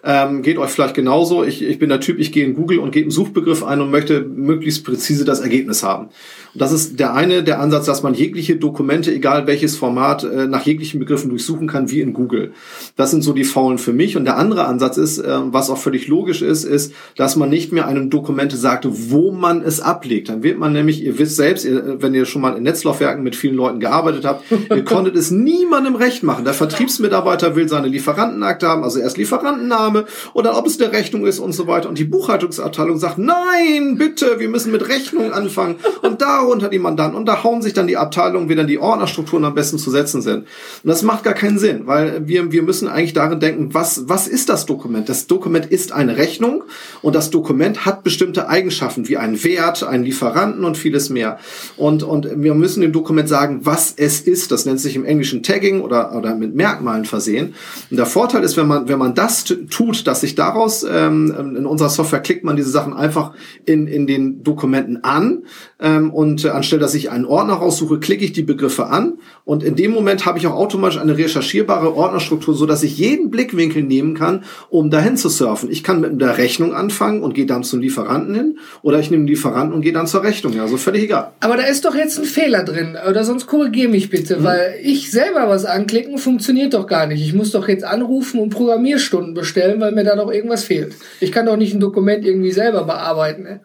Ähm, 0.05 0.43
geht 0.43 0.59
euch 0.59 0.71
vielleicht 0.71 0.95
genauso. 0.95 1.43
Ich, 1.43 1.63
ich 1.63 1.79
bin 1.79 1.89
der 1.89 2.01
Typ, 2.01 2.19
ich 2.19 2.33
gehe 2.33 2.45
in 2.45 2.55
Google 2.55 2.81
und 2.81 2.91
gebe 2.91 3.05
einen 3.05 3.11
Suchbegriff 3.13 3.65
ein 3.65 3.81
und 3.81 3.91
möchte 3.91 4.21
möglichst 4.21 4.85
präzise 4.85 5.25
das 5.25 5.41
Ergebnis 5.41 5.83
haben. 5.83 6.09
Und 6.53 6.61
das 6.61 6.71
ist 6.71 7.01
der 7.01 7.15
eine, 7.15 7.43
der 7.43 7.59
Ansatz, 7.61 7.87
dass 7.87 8.03
man 8.03 8.13
jegliche 8.13 8.42
jegliche 8.43 8.57
Dokumente, 8.57 9.15
egal 9.15 9.47
welches 9.47 9.77
Format, 9.77 10.25
äh, 10.25 10.47
nach 10.47 10.67
jeglichen 10.67 10.99
Begriffen 10.99 11.31
durchsuchen 11.31 11.69
kann, 11.69 11.91
wie 11.91 12.01
in 12.01 12.13
Google. 12.13 12.53
Das 12.97 13.11
sind 13.11 13.23
so 13.23 13.33
die 13.33 13.45
Faulen 13.45 13.79
für 13.79 13.93
mich. 13.93 14.17
Und 14.17 14.25
der 14.25 14.37
andere 14.37 14.65
Ansatz 14.65 14.97
ist, 14.97 15.19
äh, 15.19 15.39
was 15.47 15.71
auch 15.71 15.79
völlig 15.79 16.09
logisch 16.09 16.43
ist, 16.43 16.65
ist, 16.65 16.93
dass 17.17 17.37
man 17.37 17.49
nicht 17.49 17.73
mehr 17.73 17.87
einem 17.87 18.11
Dokumente 18.11 18.57
sagt, 18.57 18.87
wo 18.91 19.31
man 19.31 19.63
es 19.63 19.81
ablegt. 19.81 20.29
Dann 20.29 20.43
wird 20.43 20.59
man 20.59 20.73
nämlich, 20.73 21.05
ihr 21.05 21.19
wisst 21.19 21.37
selbst, 21.37 21.67
wenn 21.67 22.15
ihr 22.15 22.25
schon 22.25 22.43
mal 22.43 22.57
in 22.57 22.65
Netzlaufwerken 22.65 23.23
mit 23.23 23.37
vielen 23.37 23.55
Leuten 23.55 23.79
gearbeitet 23.79 24.25
habt, 24.25 24.45
ihr 24.71 24.85
konntet 24.93 25.17
es 25.17 25.31
niemandem 25.31 25.95
recht 25.95 26.23
machen. 26.23 26.45
Der 26.45 26.55
Vertriebsmitarbeiter 26.55 27.55
will 27.55 27.69
seine 27.69 27.89
Lieferantenakte 27.89 28.67
haben, 28.67 28.83
also 28.83 28.99
erst 28.99 29.19
Lieferantenname 29.19 30.05
und 30.33 30.45
dann, 30.45 30.55
ob 30.55 30.67
es 30.67 30.81
eine 30.81 30.93
Rechnung 30.93 31.27
ist 31.27 31.39
und 31.39 31.53
so 31.53 31.67
weiter. 31.67 31.89
Und 31.89 31.99
die 31.99 32.05
Buchhaltungsabteilung 32.05 32.99
sagt, 32.99 33.19
nein, 33.19 33.97
bitte, 33.97 34.41
wir 34.41 34.49
müssen 34.49 34.73
mit 34.73 34.89
Rechnung 34.89 35.33
anfangen. 35.33 35.77
Und 36.03 36.21
darunter 36.21 36.69
die 36.69 36.79
Mandanten. 36.79 37.17
Und 37.17 37.27
da 37.27 37.45
hauen 37.45 37.63
sich 37.63 37.75
dann 37.75 37.87
die 37.87 37.97
Abteilungen, 37.97 38.32
wie 38.49 38.55
dann 38.55 38.67
die 38.67 38.79
Ordnerstrukturen 38.79 39.45
am 39.45 39.55
besten 39.55 39.79
zu 39.79 39.91
setzen 39.91 40.23
sind. 40.23 40.39
Und 40.39 40.47
das 40.85 41.03
macht 41.03 41.25
gar 41.25 41.35
keinen 41.35 41.59
Sinn, 41.59 41.87
weil 41.87 42.27
wir, 42.27 42.53
wir 42.53 42.63
müssen 42.63 42.89
eigentlich 42.89 43.13
darin 43.13 43.41
denken, 43.41 43.75
was, 43.75 44.09
was 44.09 44.29
ist 44.29 44.49
das 44.49 44.67
Dokument? 44.67 45.09
Das 45.09 45.27
Dokument 45.27 45.67
ist 45.67 45.93
eine 45.93 46.17
Rechnung 46.17 46.65
und 47.03 47.15
das 47.15 47.31
Dokument 47.31 47.85
hat 47.85 48.03
bestimmte 48.05 48.49
Eigenschaften, 48.49 49.09
wie 49.09 49.17
einen 49.17 49.43
Wert, 49.45 49.83
einen 49.83 50.05
Lieferanten 50.05 50.65
und 50.65 50.77
vieles 50.77 51.11
mehr. 51.11 51.39
Und, 51.77 52.03
und 52.03 52.29
wir 52.43 52.55
müssen 52.55 52.81
dem 52.81 52.93
Dokument 52.93 53.29
sagen, 53.29 53.61
was 53.63 53.95
es 53.97 54.21
ist. 54.21 54.53
Das 54.53 54.67
nennt 54.67 54.81
sich 54.81 54.97
im 54.97 55.05
Englischen 55.05 55.43
Tagging 55.43 55.81
oder, 55.81 56.15
oder 56.17 56.35
mit 56.35 56.55
Merkmalen 56.55 57.05
versehen. 57.05 57.55
Und 57.91 57.97
der 57.97 58.07
Vorteil 58.07 58.43
ist, 58.43 58.57
wenn 58.57 58.67
man, 58.67 58.89
wenn 58.89 58.99
man 58.99 59.15
das 59.15 59.45
tut, 59.45 60.07
dass 60.07 60.21
sich 60.21 60.35
daraus 60.35 60.85
ähm, 60.89 61.55
in 61.57 61.67
unserer 61.67 61.91
Software 61.91 62.21
klickt 62.21 62.45
man 62.45 62.57
diese 62.57 62.71
Sachen 62.71 62.93
einfach 62.93 63.33
in, 63.65 63.87
in 63.87 64.07
den 64.07 64.43
Dokumenten 64.43 65.05
an 65.05 65.45
ähm, 65.81 66.11
und 66.11 66.45
anstelle, 66.47 66.81
dass 66.81 66.95
ich 66.95 67.11
einen 67.11 67.25
Ordner 67.25 67.55
raussuche, 67.55 67.99
klicke 68.01 68.22
ich 68.25 68.33
die 68.33 68.43
Begriffe 68.43 68.87
an 68.87 69.15
und 69.45 69.63
in 69.63 69.77
dem 69.77 69.91
Moment 69.91 70.25
habe 70.27 70.39
ich 70.39 70.47
auch 70.47 70.55
automatisch 70.55 70.99
eine 70.99 71.17
recherchierbare 71.17 71.95
Ordnerstruktur, 71.95 72.55
so 72.55 72.67
dass 72.67 72.83
ich 72.83 72.99
jeden 72.99 73.31
Blickwinkel 73.31 73.83
nehmen 73.83 74.15
kann, 74.15 74.45
um 74.71 74.91
dahin 74.91 75.17
zu 75.17 75.29
surfen. 75.29 75.71
Ich 75.71 75.83
kann 75.83 76.01
mit 76.01 76.21
der 76.21 76.39
Rechnung 76.39 76.75
anfangen 76.75 77.23
und 77.23 77.35
gehe 77.35 77.47
dann 77.47 77.65
zum 77.65 77.81
Lieferanten 77.81 78.35
hin 78.35 78.59
oder 78.83 79.01
ich 79.01 79.11
nehme 79.11 79.25
den 79.25 79.29
Lieferanten 79.29 79.75
und 79.75 79.83
gehe 79.83 79.93
dann 79.93 80.07
zur 80.07 80.23
Rechnung. 80.23 80.59
Also 80.61 80.77
völlig 80.77 81.05
egal. 81.05 81.33
Aber 81.41 81.57
da 81.57 81.65
ist 81.65 81.85
doch 81.85 81.95
jetzt 81.95 82.19
ein 82.19 82.25
Fehler 82.25 82.65
drin 82.65 82.97
oder 83.09 83.25
sonst 83.25 83.47
korrigiere 83.47 83.91
mich 83.91 84.11
bitte, 84.11 84.39
mhm. 84.39 84.45
weil 84.45 84.75
ich 84.83 85.11
selber 85.11 85.49
was 85.49 85.65
anklicken 85.65 86.19
funktioniert 86.19 86.75
doch 86.75 86.87
gar 86.87 87.07
nicht. 87.07 87.23
Ich 87.23 87.35
muss 87.35 87.51
doch 87.51 87.69
jetzt 87.69 87.85
anrufen 87.85 88.41
und 88.41 88.51
Programmierstunden 88.51 89.35
bestellen, 89.35 89.81
weil 89.81 89.93
mir 89.93 90.05
da 90.05 90.17
doch 90.17 90.31
irgendwas 90.31 90.65
fehlt. 90.65 90.95
Ich 91.21 91.33
kann 91.33 91.47
doch 91.47 91.57
nicht 91.57 91.75
ein 91.75 91.81
Dokument 91.81 92.25
irgendwie 92.25 92.53
selber 92.53 92.85
bearbeiten. 92.85 93.43
Ne? 93.43 93.61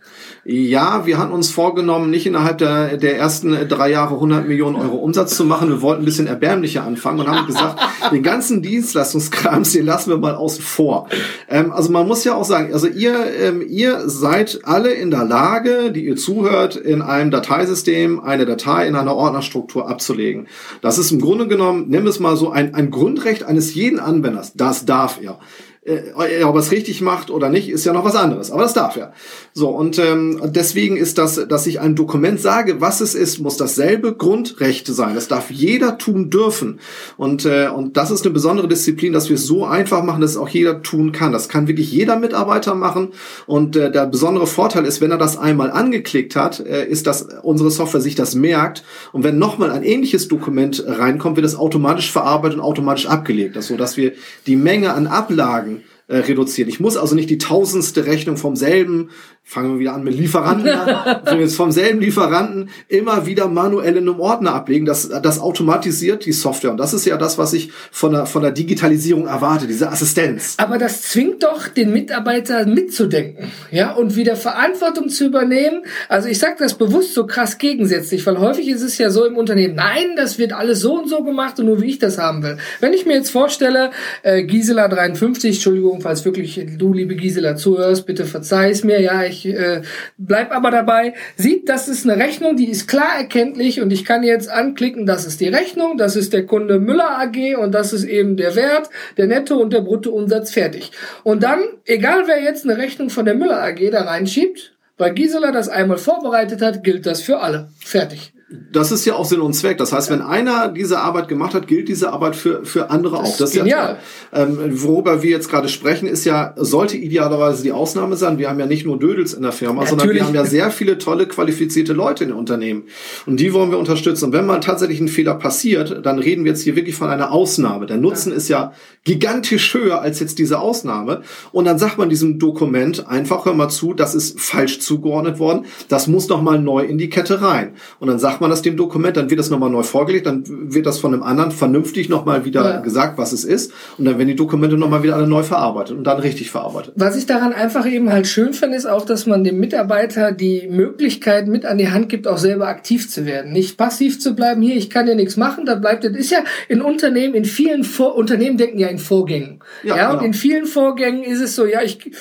Ja, 0.45 1.05
wir 1.05 1.17
hatten 1.17 1.33
uns 1.33 1.49
vorgenommen, 1.49 2.09
nicht 2.09 2.25
innerhalb 2.25 2.57
der, 2.57 2.97
der 2.97 3.17
ersten 3.17 3.67
drei 3.67 3.89
Jahre 3.91 4.15
100 4.15 4.46
Millionen 4.47 4.75
Euro 4.75 4.97
Umsatz 4.97 5.35
zu 5.35 5.45
machen. 5.45 5.69
Wir 5.69 5.81
wollten 5.81 6.01
ein 6.01 6.05
bisschen 6.05 6.27
erbärmlicher 6.27 6.83
anfangen 6.83 7.19
und 7.19 7.27
haben 7.27 7.47
gesagt, 7.47 7.79
den 8.11 8.23
ganzen 8.23 8.61
Dienstleistungskrams, 8.61 9.73
den 9.73 9.85
lassen 9.85 10.09
wir 10.09 10.17
mal 10.17 10.35
außen 10.35 10.63
vor. 10.63 11.07
Ähm, 11.49 11.71
also 11.71 11.91
man 11.91 12.07
muss 12.07 12.23
ja 12.23 12.35
auch 12.35 12.45
sagen, 12.45 12.73
also 12.73 12.87
ihr, 12.87 13.15
ähm, 13.39 13.63
ihr 13.67 14.09
seid 14.09 14.61
alle 14.63 14.91
in 14.91 15.11
der 15.11 15.25
Lage, 15.25 15.91
die 15.91 16.05
ihr 16.05 16.15
zuhört, 16.15 16.75
in 16.75 17.01
einem 17.01 17.31
Dateisystem 17.31 18.19
eine 18.19 18.45
Datei 18.45 18.87
in 18.87 18.95
einer 18.95 19.15
Ordnerstruktur 19.15 19.89
abzulegen. 19.89 20.47
Das 20.81 20.97
ist 20.97 21.11
im 21.11 21.19
Grunde 21.19 21.47
genommen, 21.47 21.85
nimm 21.87 22.07
es 22.07 22.19
mal 22.19 22.35
so, 22.35 22.49
ein, 22.49 22.73
ein 22.73 22.91
Grundrecht 22.91 23.43
eines 23.43 23.73
jeden 23.73 23.99
Anwenders. 23.99 24.53
Das 24.55 24.85
darf 24.85 25.19
er. 25.21 25.39
Äh, 25.87 26.43
ob 26.43 26.55
er 26.55 26.59
es 26.59 26.71
richtig 26.71 27.01
macht 27.01 27.29
oder 27.29 27.49
nicht, 27.49 27.69
ist 27.69 27.85
ja 27.85 27.93
noch 27.93 28.03
was 28.03 28.15
anderes. 28.15 28.51
Aber 28.51 28.63
das 28.63 28.73
darf 28.73 28.97
er. 28.97 29.13
So, 29.53 29.69
und 29.69 29.97
ähm, 29.99 30.41
deswegen 30.43 30.97
ist 30.97 31.17
das, 31.17 31.47
dass 31.47 31.65
ich 31.65 31.79
ein 31.79 31.95
Dokument 31.95 32.41
sage, 32.41 32.81
was 32.81 32.99
es 32.99 33.15
ist, 33.15 33.39
muss 33.39 33.55
dasselbe 33.55 34.13
Grundrecht 34.13 34.85
sein. 34.87 35.15
Das 35.15 35.29
darf 35.29 35.49
jeder 35.49 35.97
tun 35.97 36.29
dürfen. 36.29 36.81
Und, 37.15 37.45
äh, 37.45 37.69
und 37.73 37.95
das 37.95 38.11
ist 38.11 38.25
eine 38.25 38.33
besondere 38.33 38.67
Disziplin, 38.67 39.13
dass 39.13 39.29
wir 39.29 39.35
es 39.35 39.45
so 39.45 39.65
einfach 39.65 40.03
machen, 40.03 40.19
dass 40.19 40.31
es 40.31 40.37
auch 40.37 40.49
jeder 40.49 40.81
tun 40.81 41.13
kann. 41.13 41.31
Das 41.31 41.47
kann 41.47 41.69
wirklich 41.69 41.89
jeder 41.89 42.17
Mitarbeiter 42.17 42.75
machen. 42.75 43.13
Und 43.45 43.77
äh, 43.77 43.89
der 43.89 44.07
besondere 44.07 44.45
Vorteil 44.45 44.85
ist, 44.85 44.99
wenn 44.99 45.11
er 45.11 45.17
das 45.17 45.37
einmal 45.37 45.71
angeklickt 45.71 46.35
hat, 46.35 46.59
äh, 46.59 46.85
ist, 46.85 47.07
dass 47.07 47.27
unsere 47.43 47.71
Software 47.71 48.01
sich 48.01 48.15
das 48.15 48.35
merkt. 48.35 48.83
Und 49.13 49.23
wenn 49.23 49.39
nochmal 49.39 49.71
ein 49.71 49.83
ähnliches 49.83 50.27
Dokument 50.27 50.83
reinkommt, 50.85 51.37
wird 51.37 51.45
es 51.45 51.55
automatisch 51.55 52.11
verarbeitet 52.11 52.57
und 52.57 52.63
automatisch 52.65 53.07
abgelegt. 53.07 53.55
Das 53.55 53.67
so, 53.67 53.77
dass 53.77 53.95
wir 53.95 54.11
die 54.47 54.57
Menge 54.57 54.93
an 54.93 55.07
Ablagen 55.07 55.76
äh, 56.07 56.17
reduzieren. 56.17 56.69
Ich 56.69 56.79
muss 56.79 56.97
also 56.97 57.15
nicht 57.15 57.29
die 57.29 57.37
tausendste 57.37 58.05
Rechnung 58.05 58.37
vom 58.37 58.55
selben, 58.55 59.09
fangen 59.47 59.73
wir 59.73 59.79
wieder 59.79 59.93
an 59.93 60.03
mit 60.03 60.13
Lieferanten 60.15 60.69
an, 60.69 61.39
jetzt 61.39 61.55
vom 61.55 61.71
selben 61.71 62.01
Lieferanten 62.01 62.69
immer 62.87 63.25
wieder 63.25 63.47
manuell 63.47 63.95
in 63.95 64.09
einem 64.09 64.19
Ordner 64.19 64.53
ablegen. 64.53 64.85
Das, 64.85 65.09
das 65.09 65.39
automatisiert 65.39 66.25
die 66.25 66.33
Software. 66.33 66.71
Und 66.71 66.77
das 66.77 66.93
ist 66.93 67.05
ja 67.05 67.17
das, 67.17 67.37
was 67.37 67.53
ich 67.53 67.71
von 67.91 68.11
der, 68.11 68.25
von 68.25 68.41
der 68.41 68.51
Digitalisierung 68.51 69.27
erwarte, 69.27 69.65
diese 69.65 69.89
Assistenz. 69.89 70.55
Aber 70.57 70.77
das 70.77 71.01
zwingt 71.03 71.43
doch 71.43 71.67
den 71.67 71.93
Mitarbeiter 71.93 72.65
mitzudenken, 72.65 73.51
ja, 73.71 73.93
und 73.93 74.15
wieder 74.15 74.35
Verantwortung 74.35 75.09
zu 75.09 75.25
übernehmen. 75.25 75.83
Also 76.09 76.27
ich 76.27 76.39
sage 76.39 76.55
das 76.59 76.75
bewusst 76.77 77.13
so 77.13 77.25
krass 77.25 77.57
gegensätzlich, 77.57 78.25
weil 78.25 78.39
häufig 78.39 78.67
ist 78.67 78.81
es 78.81 78.97
ja 78.97 79.09
so 79.09 79.25
im 79.25 79.37
Unternehmen, 79.37 79.75
nein, 79.75 80.15
das 80.15 80.37
wird 80.37 80.53
alles 80.53 80.81
so 80.81 80.99
und 80.99 81.09
so 81.09 81.23
gemacht 81.23 81.59
und 81.59 81.67
nur 81.67 81.81
wie 81.81 81.87
ich 81.87 81.99
das 81.99 82.17
haben 82.17 82.43
will. 82.43 82.57
Wenn 82.81 82.93
ich 82.93 83.05
mir 83.05 83.13
jetzt 83.13 83.31
vorstelle, 83.31 83.91
äh, 84.23 84.43
Gisela 84.43 84.87
53, 84.89 85.55
Entschuldigung, 85.55 85.77
Entschuldigung, 85.77 86.01
falls 86.01 86.25
wirklich 86.25 86.59
du, 86.77 86.93
liebe 86.93 87.15
Gisela, 87.15 87.55
zuhörst, 87.55 88.05
bitte 88.05 88.25
verzeih 88.25 88.69
es 88.71 88.83
mir. 88.83 88.99
Ja, 88.99 89.23
ich 89.23 89.36
äh, 89.45 89.81
bleib 90.17 90.51
aber 90.51 90.71
dabei. 90.71 91.13
Sieht, 91.35 91.69
das 91.69 91.87
ist 91.87 92.09
eine 92.09 92.21
Rechnung, 92.21 92.55
die 92.55 92.69
ist 92.69 92.87
klar 92.87 93.17
erkenntlich 93.17 93.81
und 93.81 93.91
ich 93.91 94.05
kann 94.05 94.23
jetzt 94.23 94.49
anklicken, 94.49 95.05
das 95.05 95.25
ist 95.25 95.39
die 95.41 95.47
Rechnung, 95.47 95.97
das 95.97 96.15
ist 96.15 96.33
der 96.33 96.45
Kunde 96.45 96.79
Müller 96.79 97.19
AG 97.19 97.57
und 97.57 97.73
das 97.73 97.93
ist 97.93 98.03
eben 98.03 98.37
der 98.37 98.55
Wert, 98.55 98.89
der 99.17 99.27
Netto- 99.27 99.59
und 99.59 99.73
der 99.73 99.81
Bruttoumsatz 99.81 100.51
fertig. 100.51 100.91
Und 101.23 101.43
dann, 101.43 101.59
egal 101.85 102.23
wer 102.27 102.41
jetzt 102.41 102.65
eine 102.65 102.77
Rechnung 102.77 103.09
von 103.09 103.25
der 103.25 103.35
Müller 103.35 103.61
AG 103.61 103.91
da 103.91 104.03
reinschiebt, 104.03 104.73
weil 104.97 105.13
Gisela 105.13 105.51
das 105.51 105.69
einmal 105.69 105.97
vorbereitet 105.97 106.61
hat, 106.61 106.83
gilt 106.83 107.05
das 107.05 107.21
für 107.21 107.39
alle. 107.39 107.69
Fertig. 107.79 108.33
Das 108.49 108.93
ist 108.93 109.03
ja 109.03 109.15
auch 109.15 109.25
Sinn 109.25 109.41
und 109.41 109.51
Zweck. 109.53 109.77
Das 109.77 109.91
heißt, 109.91 110.09
wenn 110.09 110.21
einer 110.21 110.69
diese 110.69 110.99
Arbeit 110.99 111.27
gemacht 111.27 111.53
hat, 111.53 111.67
gilt 111.67 111.89
diese 111.89 112.13
Arbeit 112.13 112.33
für, 112.33 112.63
für 112.63 112.89
andere 112.89 113.17
das 113.17 113.29
auch. 113.33 113.37
Das 113.37 113.49
ist 113.49 113.57
genial. 113.57 113.97
ja 114.31 114.41
ähm, 114.41 114.81
Worüber 114.81 115.21
wir 115.21 115.31
jetzt 115.31 115.49
gerade 115.49 115.67
sprechen, 115.67 116.07
ist 116.07 116.23
ja, 116.23 116.53
sollte 116.55 116.95
idealerweise 116.95 117.61
die 117.61 117.73
Ausnahme 117.73 118.15
sein. 118.15 118.37
Wir 118.37 118.49
haben 118.49 118.57
ja 118.57 118.65
nicht 118.65 118.85
nur 118.85 118.97
Dödels 118.99 119.33
in 119.33 119.41
der 119.41 119.51
Firma, 119.51 119.81
Natürlich. 119.81 119.89
sondern 119.89 120.15
wir 120.15 120.25
haben 120.25 120.35
ja 120.35 120.45
sehr 120.45 120.71
viele 120.71 120.97
tolle, 120.97 121.27
qualifizierte 121.27 121.91
Leute 121.91 122.23
in 122.23 122.29
den 122.29 122.39
Unternehmen. 122.39 122.83
Und 123.25 123.41
die 123.41 123.51
wollen 123.51 123.69
wir 123.69 123.79
unterstützen. 123.79 124.25
Und 124.25 124.31
wenn 124.31 124.45
mal 124.45 124.61
tatsächlich 124.61 125.01
ein 125.01 125.09
Fehler 125.09 125.35
passiert, 125.35 126.05
dann 126.05 126.17
reden 126.17 126.45
wir 126.45 126.51
jetzt 126.51 126.61
hier 126.61 126.77
wirklich 126.77 126.95
von 126.95 127.09
einer 127.09 127.33
Ausnahme. 127.33 127.85
Der 127.85 127.97
Nutzen 127.97 128.31
ja. 128.31 128.37
ist 128.37 128.47
ja 128.47 128.71
gigantisch 129.03 129.73
höher 129.73 130.01
als 130.01 130.21
jetzt 130.21 130.39
diese 130.39 130.59
Ausnahme. 130.59 131.21
Und 131.51 131.65
dann 131.65 131.77
sagt 131.77 131.97
man 131.97 132.09
diesem 132.09 132.39
Dokument 132.39 133.07
einfach, 133.07 133.45
hör 133.45 133.53
mal 133.53 133.69
zu, 133.69 133.93
das 133.93 134.15
ist 134.15 134.39
falsch 134.39 134.79
zugeordnet 134.79 135.39
worden. 135.39 135.65
Das 135.89 136.07
muss 136.07 136.29
noch 136.29 136.41
mal 136.41 136.59
neu 136.59 136.83
in 136.83 136.97
die 136.97 137.09
Kette 137.09 137.41
rein. 137.41 137.73
Und 137.99 138.07
dann 138.07 138.19
sagt 138.19 138.36
sagt 138.37 138.41
man 138.41 138.51
das 138.51 138.61
dem 138.61 138.77
Dokument, 138.77 139.17
dann 139.17 139.31
wird 139.31 139.39
das 139.39 139.49
nochmal 139.49 139.71
neu 139.71 139.81
vorgelegt, 139.81 140.27
dann 140.27 140.43
wird 140.45 140.85
das 140.85 140.99
von 140.99 141.11
einem 141.11 141.23
anderen 141.23 141.51
vernünftig 141.51 142.07
nochmal 142.07 142.45
wieder 142.45 142.63
ja. 142.63 142.79
gesagt, 142.81 143.17
was 143.17 143.31
es 143.31 143.43
ist. 143.43 143.73
Und 143.97 144.05
dann 144.05 144.19
werden 144.19 144.27
die 144.27 144.35
Dokumente 144.35 144.77
nochmal 144.77 145.01
wieder 145.01 145.15
alle 145.15 145.25
neu 145.25 145.41
verarbeitet 145.41 145.97
und 145.97 146.03
dann 146.03 146.19
richtig 146.19 146.51
verarbeitet. 146.51 146.93
Was 146.95 147.15
ich 147.15 147.25
daran 147.25 147.51
einfach 147.51 147.87
eben 147.87 148.11
halt 148.11 148.27
schön 148.27 148.53
finde, 148.53 148.77
ist 148.77 148.85
auch, 148.85 149.05
dass 149.05 149.25
man 149.25 149.43
dem 149.43 149.59
Mitarbeiter 149.59 150.31
die 150.31 150.67
Möglichkeit 150.67 151.47
mit 151.47 151.65
an 151.65 151.79
die 151.79 151.89
Hand 151.89 152.09
gibt, 152.09 152.27
auch 152.27 152.37
selber 152.37 152.67
aktiv 152.67 153.09
zu 153.09 153.25
werden. 153.25 153.53
Nicht 153.53 153.75
passiv 153.75 154.19
zu 154.19 154.35
bleiben, 154.35 154.61
hier, 154.61 154.75
ich 154.75 154.91
kann 154.91 155.07
ja 155.07 155.15
nichts 155.15 155.35
machen, 155.35 155.65
da 155.65 155.73
bleibt, 155.73 156.03
das 156.03 156.11
ist 156.11 156.29
ja 156.29 156.43
in 156.69 156.83
Unternehmen, 156.83 157.33
in 157.33 157.45
vielen 157.45 157.83
Vor 157.83 158.15
Unternehmen 158.15 158.57
denken 158.57 158.77
ja 158.77 158.87
in 158.87 158.99
Vorgängen. 158.99 159.61
Ja, 159.81 159.97
ja 159.97 160.09
und 160.11 160.17
genau. 160.17 160.27
in 160.27 160.33
vielen 160.35 160.67
Vorgängen 160.67 161.23
ist 161.23 161.41
es 161.41 161.55
so, 161.55 161.65
ja, 161.65 161.81
ich, 161.81 162.11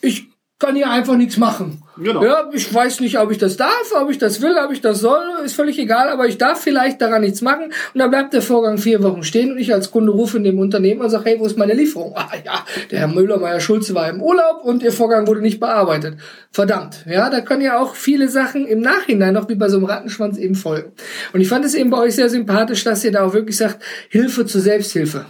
ich 0.00 0.29
kann 0.60 0.76
hier 0.76 0.90
einfach 0.90 1.16
nichts 1.16 1.38
machen. 1.38 1.82
Genau. 1.96 2.22
Ja, 2.22 2.48
ich 2.52 2.72
weiß 2.72 3.00
nicht, 3.00 3.18
ob 3.18 3.30
ich 3.30 3.38
das 3.38 3.56
darf, 3.56 3.92
ob 4.00 4.10
ich 4.10 4.18
das 4.18 4.40
will, 4.40 4.54
ob 4.64 4.72
ich 4.72 4.80
das 4.80 5.00
soll, 5.00 5.20
ist 5.44 5.54
völlig 5.54 5.78
egal, 5.78 6.08
aber 6.08 6.26
ich 6.28 6.38
darf 6.38 6.60
vielleicht 6.60 7.00
daran 7.00 7.22
nichts 7.22 7.40
machen 7.40 7.64
und 7.64 7.98
dann 7.98 8.10
bleibt 8.10 8.34
der 8.34 8.42
Vorgang 8.42 8.78
vier 8.78 9.02
Wochen 9.02 9.22
stehen 9.22 9.50
und 9.50 9.58
ich 9.58 9.72
als 9.72 9.90
Kunde 9.90 10.12
rufe 10.12 10.36
in 10.36 10.44
dem 10.44 10.58
Unternehmen 10.58 11.00
und 11.00 11.10
sage, 11.10 11.24
hey, 11.30 11.40
wo 11.40 11.46
ist 11.46 11.58
meine 11.58 11.74
Lieferung? 11.74 12.14
Ah 12.20 12.32
ja, 12.44 12.66
der 12.90 12.98
Herr 12.98 13.08
Müller, 13.08 13.38
Meier 13.38 13.60
Schulze 13.60 13.94
war 13.94 14.08
im 14.08 14.22
Urlaub 14.22 14.62
und 14.62 14.82
Ihr 14.82 14.92
Vorgang 14.92 15.26
wurde 15.26 15.40
nicht 15.40 15.58
bearbeitet. 15.58 16.18
Verdammt, 16.52 17.04
ja, 17.08 17.30
da 17.30 17.40
können 17.40 17.62
ja 17.62 17.80
auch 17.80 17.94
viele 17.94 18.28
Sachen 18.28 18.66
im 18.66 18.80
Nachhinein 18.80 19.32
noch 19.32 19.48
wie 19.48 19.54
bei 19.54 19.70
so 19.70 19.78
einem 19.78 19.86
Rattenschwanz 19.86 20.36
eben 20.36 20.54
folgen. 20.54 20.92
Und 21.32 21.40
ich 21.40 21.48
fand 21.48 21.64
es 21.64 21.74
eben 21.74 21.88
bei 21.88 21.98
euch 21.98 22.14
sehr 22.14 22.28
sympathisch, 22.28 22.84
dass 22.84 23.02
ihr 23.04 23.10
da 23.10 23.24
auch 23.24 23.32
wirklich 23.32 23.56
sagt, 23.56 23.82
Hilfe 24.10 24.44
zur 24.44 24.60
Selbsthilfe. 24.60 25.24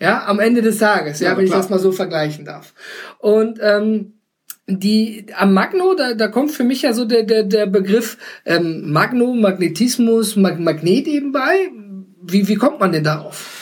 Ja, 0.00 0.26
am 0.26 0.38
Ende 0.38 0.60
des 0.60 0.78
Tages, 0.78 1.20
ja, 1.20 1.30
ja 1.30 1.36
wenn 1.36 1.46
klar. 1.46 1.58
ich 1.58 1.62
das 1.62 1.70
mal 1.70 1.78
so 1.78 1.90
vergleichen 1.90 2.44
darf. 2.44 2.74
Und 3.18 3.58
ähm, 3.62 4.17
die 4.68 5.26
am 5.34 5.54
Magno, 5.54 5.94
da, 5.94 6.14
da 6.14 6.28
kommt 6.28 6.50
für 6.50 6.64
mich 6.64 6.82
ja 6.82 6.92
so 6.92 7.04
der, 7.04 7.22
der, 7.22 7.42
der 7.42 7.66
Begriff 7.66 8.18
ähm, 8.44 8.92
Magno, 8.92 9.34
Magnetismus, 9.34 10.36
Mag 10.36 10.60
Magnet 10.60 11.08
eben 11.08 11.32
bei. 11.32 11.70
Wie, 12.22 12.46
wie 12.48 12.56
kommt 12.56 12.78
man 12.78 12.92
denn 12.92 13.04
darauf? 13.04 13.57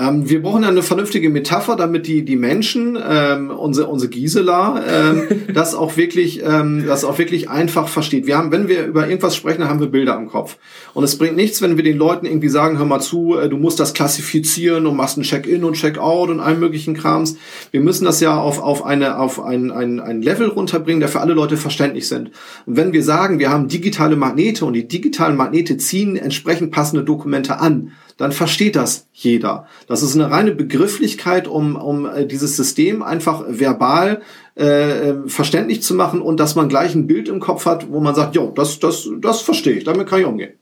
Ähm, 0.00 0.30
wir 0.30 0.40
brauchen 0.40 0.64
eine 0.64 0.82
vernünftige 0.82 1.28
Metapher, 1.28 1.76
damit 1.76 2.06
die, 2.06 2.24
die 2.24 2.36
Menschen, 2.36 2.98
ähm, 3.06 3.50
unsere, 3.50 3.88
unsere 3.88 4.10
Gisela, 4.10 4.82
ähm, 4.88 5.24
das 5.54 5.74
auch 5.74 5.96
wirklich, 5.98 6.42
ähm, 6.42 6.84
das 6.86 7.04
auch 7.04 7.18
wirklich 7.18 7.50
einfach 7.50 7.88
versteht. 7.88 8.26
Wir 8.26 8.38
haben, 8.38 8.50
wenn 8.50 8.68
wir 8.68 8.86
über 8.86 9.08
irgendwas 9.08 9.36
sprechen, 9.36 9.60
dann 9.60 9.68
haben 9.68 9.80
wir 9.80 9.88
Bilder 9.88 10.16
im 10.16 10.28
Kopf. 10.28 10.56
Und 10.94 11.04
es 11.04 11.18
bringt 11.18 11.36
nichts, 11.36 11.60
wenn 11.60 11.76
wir 11.76 11.84
den 11.84 11.98
Leuten 11.98 12.24
irgendwie 12.24 12.48
sagen, 12.48 12.78
hör 12.78 12.86
mal 12.86 13.00
zu, 13.00 13.36
äh, 13.36 13.50
du 13.50 13.58
musst 13.58 13.78
das 13.78 13.92
klassifizieren 13.92 14.86
und 14.86 14.96
machst 14.96 15.18
ein 15.18 15.22
Check-in 15.22 15.64
und 15.64 15.74
Check-out 15.74 16.30
und 16.30 16.40
allen 16.40 16.60
möglichen 16.60 16.94
Krams. 16.94 17.36
Wir 17.70 17.80
müssen 17.80 18.06
das 18.06 18.20
ja 18.20 18.40
auf, 18.40 18.58
auf 18.58 18.84
eine, 18.86 19.18
auf 19.18 19.42
ein, 19.42 19.70
ein, 19.70 20.00
ein 20.00 20.22
Level 20.22 20.48
runterbringen, 20.48 21.00
der 21.00 21.10
für 21.10 21.20
alle 21.20 21.34
Leute 21.34 21.58
verständlich 21.58 22.08
sind. 22.08 22.30
Und 22.64 22.76
wenn 22.76 22.94
wir 22.94 23.02
sagen, 23.02 23.38
wir 23.38 23.50
haben 23.50 23.68
digitale 23.68 24.16
Magnete 24.16 24.64
und 24.64 24.72
die 24.72 24.88
digitalen 24.88 25.36
Magnete 25.36 25.76
ziehen 25.76 26.16
entsprechend 26.16 26.70
passende 26.70 27.04
Dokumente 27.04 27.60
an, 27.60 27.92
dann 28.20 28.32
versteht 28.32 28.76
das 28.76 29.06
jeder. 29.14 29.66
Das 29.86 30.02
ist 30.02 30.14
eine 30.14 30.30
reine 30.30 30.52
Begrifflichkeit, 30.52 31.48
um, 31.48 31.74
um 31.74 32.04
äh, 32.04 32.26
dieses 32.26 32.54
System 32.54 33.02
einfach 33.02 33.44
verbal 33.48 34.20
äh, 34.54 35.14
verständlich 35.26 35.82
zu 35.82 35.94
machen 35.94 36.20
und 36.20 36.38
dass 36.38 36.54
man 36.54 36.68
gleich 36.68 36.94
ein 36.94 37.06
Bild 37.06 37.28
im 37.28 37.40
Kopf 37.40 37.66
hat, 37.66 37.90
wo 37.90 38.00
man 38.00 38.14
sagt, 38.14 38.34
jo, 38.34 38.52
das, 38.54 38.78
das, 38.78 39.08
das 39.20 39.40
verstehe 39.40 39.74
ich, 39.74 39.84
damit 39.84 40.08
kann 40.08 40.20
ich 40.20 40.26
umgehen. 40.26 40.52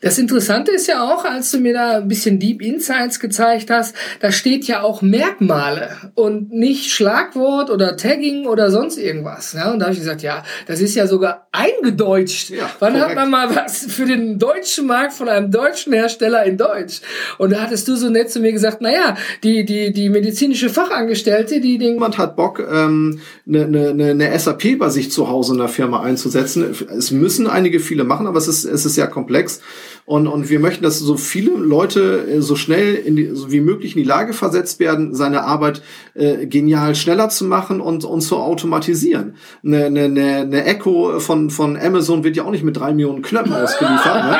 Das 0.00 0.18
Interessante 0.18 0.72
ist 0.72 0.88
ja 0.88 1.02
auch, 1.02 1.24
als 1.24 1.52
du 1.52 1.60
mir 1.60 1.72
da 1.72 1.98
ein 1.98 2.08
bisschen 2.08 2.40
Deep 2.40 2.62
Insights 2.62 3.20
gezeigt 3.20 3.70
hast, 3.70 3.94
da 4.20 4.32
steht 4.32 4.64
ja 4.64 4.82
auch 4.82 5.02
Merkmale 5.02 5.90
und 6.14 6.50
nicht 6.50 6.90
Schlagwort 6.90 7.70
oder 7.70 7.96
Tagging 7.96 8.46
oder 8.46 8.70
sonst 8.70 8.98
irgendwas. 8.98 9.52
Ja, 9.52 9.70
und 9.70 9.78
da 9.78 9.86
habe 9.86 9.92
ich 9.94 10.00
gesagt, 10.00 10.22
ja, 10.22 10.42
das 10.66 10.80
ist 10.80 10.94
ja 10.94 11.06
sogar 11.06 11.46
eingedeutscht. 11.52 12.50
Ja, 12.50 12.70
Wann 12.80 12.94
korrekt. 12.94 13.10
hat 13.10 13.16
man 13.16 13.30
mal 13.30 13.54
was 13.54 13.86
für 13.86 14.04
den 14.04 14.38
deutschen 14.38 14.86
Markt 14.86 15.12
von 15.12 15.28
einem 15.28 15.50
deutschen 15.50 15.92
Hersteller 15.92 16.44
in 16.44 16.56
Deutsch? 16.56 17.00
Und 17.38 17.52
da 17.52 17.60
hattest 17.60 17.86
du 17.86 17.94
so 17.94 18.10
nett 18.10 18.30
zu 18.30 18.40
mir 18.40 18.52
gesagt, 18.52 18.80
naja, 18.80 19.16
die, 19.44 19.64
die, 19.64 19.92
die 19.92 20.08
medizinische 20.08 20.70
Fachangestellte, 20.70 21.60
die 21.60 21.78
den... 21.78 21.94
Jemand 21.94 22.18
hat 22.18 22.34
Bock, 22.34 22.60
ähm, 22.60 23.20
eine, 23.46 23.64
eine, 23.64 24.10
eine 24.10 24.38
SAP 24.38 24.78
bei 24.78 24.88
sich 24.88 25.10
zu 25.10 25.28
Hause 25.28 25.52
in 25.54 25.58
der 25.58 25.68
Firma 25.68 26.00
einzusetzen. 26.00 26.74
Es 26.96 27.10
müssen 27.10 27.46
einige 27.48 27.80
viele 27.80 28.04
machen, 28.04 28.26
aber 28.26 28.38
es 28.38 28.48
ist, 28.48 28.64
es 28.64 28.84
ist 28.84 28.94
sehr 28.94 29.08
komplex. 29.08 29.60
Und, 30.04 30.26
und 30.26 30.50
wir 30.50 30.58
möchten, 30.58 30.82
dass 30.82 30.98
so 30.98 31.16
viele 31.16 31.52
Leute 31.52 32.26
äh, 32.28 32.42
so 32.42 32.56
schnell 32.56 32.94
in 32.94 33.14
die, 33.14 33.30
so 33.32 33.52
wie 33.52 33.60
möglich 33.60 33.94
in 33.94 34.02
die 34.02 34.08
Lage 34.08 34.32
versetzt 34.32 34.80
werden, 34.80 35.14
seine 35.14 35.44
Arbeit 35.44 35.80
äh, 36.14 36.46
genial 36.46 36.96
schneller 36.96 37.28
zu 37.28 37.44
machen 37.44 37.80
und, 37.80 38.04
und 38.04 38.20
zu 38.20 38.36
automatisieren. 38.36 39.36
Eine, 39.64 39.86
eine, 39.86 40.40
eine 40.40 40.64
Echo 40.64 41.20
von, 41.20 41.50
von 41.50 41.76
Amazon 41.76 42.24
wird 42.24 42.36
ja 42.36 42.44
auch 42.44 42.50
nicht 42.50 42.64
mit 42.64 42.76
drei 42.76 42.92
Millionen 42.92 43.22
Knöpfen 43.22 43.52
ausgeliefert. 43.52 44.24
Ne? 44.24 44.38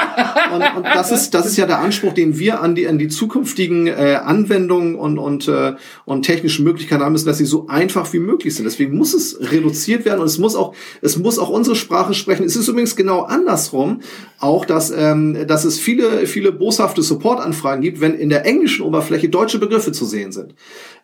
Und, 0.53 0.77
und 0.79 0.87
das, 0.87 1.13
ist, 1.13 1.33
das 1.33 1.47
ist 1.47 1.57
ja 1.57 1.67
der 1.67 1.79
Anspruch, 1.79 2.13
den 2.13 2.39
wir 2.39 2.61
an 2.61 2.75
die, 2.75 2.89
an 2.89 2.99
die 2.99 3.09
zukünftigen 3.09 3.87
äh, 3.87 4.19
Anwendungen 4.23 4.97
und, 4.97 5.19
und, 5.19 5.47
äh, 5.47 5.75
und 6.05 6.23
technischen 6.23 6.65
Möglichkeiten 6.65 7.03
haben 7.03 7.13
müssen, 7.13 7.27
dass 7.27 7.39
sie 7.39 7.45
so 7.45 7.69
einfach 7.69 8.13
wie 8.13 8.19
möglich 8.19 8.55
sind. 8.55 8.65
Deswegen 8.65 8.97
muss 8.97 9.15
es 9.15 9.39
reduziert 9.41 10.05
werden 10.05 10.21
und 10.21 10.27
es 10.27 10.39
muss 10.39 10.57
auch, 10.57 10.75
es 11.03 11.17
muss 11.19 11.39
auch 11.39 11.51
unsere 11.51 11.77
Sprache 11.77 12.15
sprechen. 12.15 12.45
Es 12.45 12.57
ist 12.57 12.67
übrigens 12.67 12.97
genau 12.97 13.23
andersrum, 13.23 14.01
auch 14.41 14.65
dass, 14.65 14.91
ähm, 14.91 15.37
dass 15.53 15.67
es 15.67 15.79
viele, 15.79 16.27
viele 16.27 16.51
boshafte 16.51 17.03
Support-Anfragen 17.03 17.83
gibt, 17.83 18.01
wenn 18.01 18.15
in 18.15 18.31
der 18.31 18.47
englischen 18.47 18.87
Oberfläche 18.87 19.29
deutsche 19.29 19.59
Begriffe 19.59 19.93
zu 19.93 20.07
sehen 20.07 20.33
sind. 20.33 20.55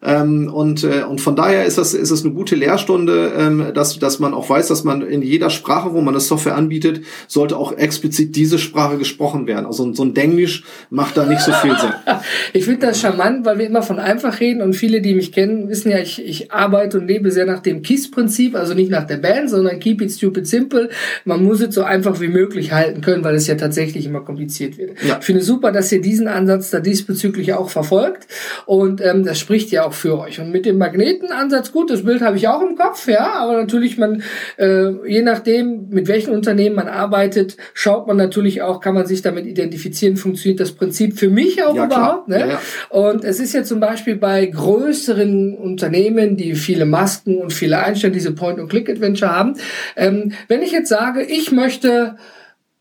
Ähm, 0.00 0.50
und, 0.50 0.84
äh, 0.84 1.02
und 1.02 1.20
von 1.20 1.36
daher 1.36 1.66
ist 1.66 1.76
das, 1.76 1.92
ist 1.92 2.10
das 2.10 2.24
eine 2.24 2.32
gute 2.32 2.54
Lehrstunde, 2.54 3.32
ähm, 3.36 3.66
dass, 3.74 3.98
dass 3.98 4.20
man 4.20 4.32
auch 4.32 4.48
weiß, 4.48 4.68
dass 4.68 4.84
man 4.84 5.02
in 5.02 5.20
jeder 5.20 5.50
Sprache, 5.50 5.92
wo 5.92 6.00
man 6.00 6.14
eine 6.14 6.20
Software 6.20 6.54
anbietet, 6.54 7.02
sollte 7.26 7.58
auch 7.58 7.72
explizit 7.72 8.36
diese 8.36 8.58
Sprache 8.58 8.96
gesprochen 8.96 9.46
werden. 9.46 9.66
Also 9.66 9.92
so 9.92 10.02
ein 10.02 10.14
Denglisch 10.14 10.64
macht 10.88 11.18
da 11.18 11.26
nicht 11.26 11.42
so 11.42 11.52
viel 11.52 11.76
Sinn. 11.76 11.92
ich 12.54 12.64
finde 12.64 12.86
das 12.86 13.00
charmant, 13.00 13.44
weil 13.44 13.58
wir 13.58 13.66
immer 13.66 13.82
von 13.82 13.98
einfach 13.98 14.40
reden 14.40 14.62
und 14.62 14.74
viele, 14.74 15.02
die 15.02 15.14
mich 15.14 15.30
kennen, 15.32 15.68
wissen 15.68 15.90
ja, 15.90 15.98
ich, 15.98 16.24
ich 16.24 16.52
arbeite 16.52 17.00
und 17.00 17.06
lebe 17.06 17.30
sehr 17.32 17.44
nach 17.44 17.60
dem 17.60 17.82
KISS-Prinzip, 17.82 18.54
also 18.54 18.72
nicht 18.72 18.90
nach 18.90 19.06
der 19.06 19.18
Band, 19.18 19.50
sondern 19.50 19.78
Keep 19.78 20.00
It 20.00 20.12
Stupid 20.12 20.46
Simple. 20.46 20.88
Man 21.26 21.42
muss 21.42 21.60
es 21.60 21.74
so 21.74 21.82
einfach 21.82 22.20
wie 22.20 22.28
möglich 22.28 22.72
halten 22.72 23.02
können, 23.02 23.24
weil 23.24 23.34
es 23.34 23.46
ja 23.46 23.56
tatsächlich 23.56 24.06
immer 24.06 24.20
kompliziert 24.38 24.78
wird. 24.78 25.02
Ja. 25.02 25.18
Ich 25.18 25.24
finde 25.24 25.42
super, 25.42 25.72
dass 25.72 25.90
ihr 25.90 26.00
diesen 26.00 26.28
Ansatz 26.28 26.70
da 26.70 26.78
diesbezüglich 26.78 27.54
auch 27.54 27.70
verfolgt 27.70 28.28
und 28.66 29.00
ähm, 29.00 29.24
das 29.24 29.38
spricht 29.38 29.70
ja 29.70 29.84
auch 29.84 29.92
für 29.92 30.18
euch. 30.18 30.38
Und 30.40 30.52
mit 30.52 30.64
dem 30.64 30.78
Magnetenansatz, 30.78 31.72
gut, 31.72 31.90
das 31.90 32.04
Bild 32.04 32.22
habe 32.22 32.36
ich 32.36 32.46
auch 32.46 32.62
im 32.62 32.76
Kopf, 32.76 33.08
ja, 33.08 33.32
aber 33.34 33.56
natürlich 33.56 33.98
man, 33.98 34.22
äh, 34.56 34.90
je 35.06 35.22
nachdem, 35.22 35.88
mit 35.90 36.06
welchen 36.06 36.32
Unternehmen 36.32 36.76
man 36.76 36.86
arbeitet, 36.86 37.56
schaut 37.74 38.06
man 38.06 38.16
natürlich 38.16 38.62
auch, 38.62 38.80
kann 38.80 38.94
man 38.94 39.06
sich 39.06 39.22
damit 39.22 39.46
identifizieren, 39.46 40.16
funktioniert 40.16 40.60
das 40.60 40.72
Prinzip 40.72 41.18
für 41.18 41.30
mich 41.30 41.62
auch 41.64 41.74
ja, 41.74 41.86
überhaupt. 41.86 42.28
Ne? 42.28 42.38
Ja, 42.38 42.46
ja. 42.46 42.60
Und 42.90 43.24
es 43.24 43.40
ist 43.40 43.54
ja 43.54 43.64
zum 43.64 43.80
Beispiel 43.80 44.16
bei 44.16 44.46
größeren 44.46 45.54
Unternehmen, 45.54 46.36
die 46.36 46.54
viele 46.54 46.86
Masken 46.86 47.38
und 47.38 47.52
viele 47.52 47.78
Einstellungen, 47.78 48.18
diese 48.18 48.32
Point-and-Click-Adventure 48.32 49.34
haben, 49.34 49.54
ähm, 49.96 50.32
wenn 50.46 50.62
ich 50.62 50.70
jetzt 50.70 50.88
sage, 50.88 51.22
ich 51.22 51.50
möchte 51.50 52.16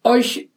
euch 0.03 0.49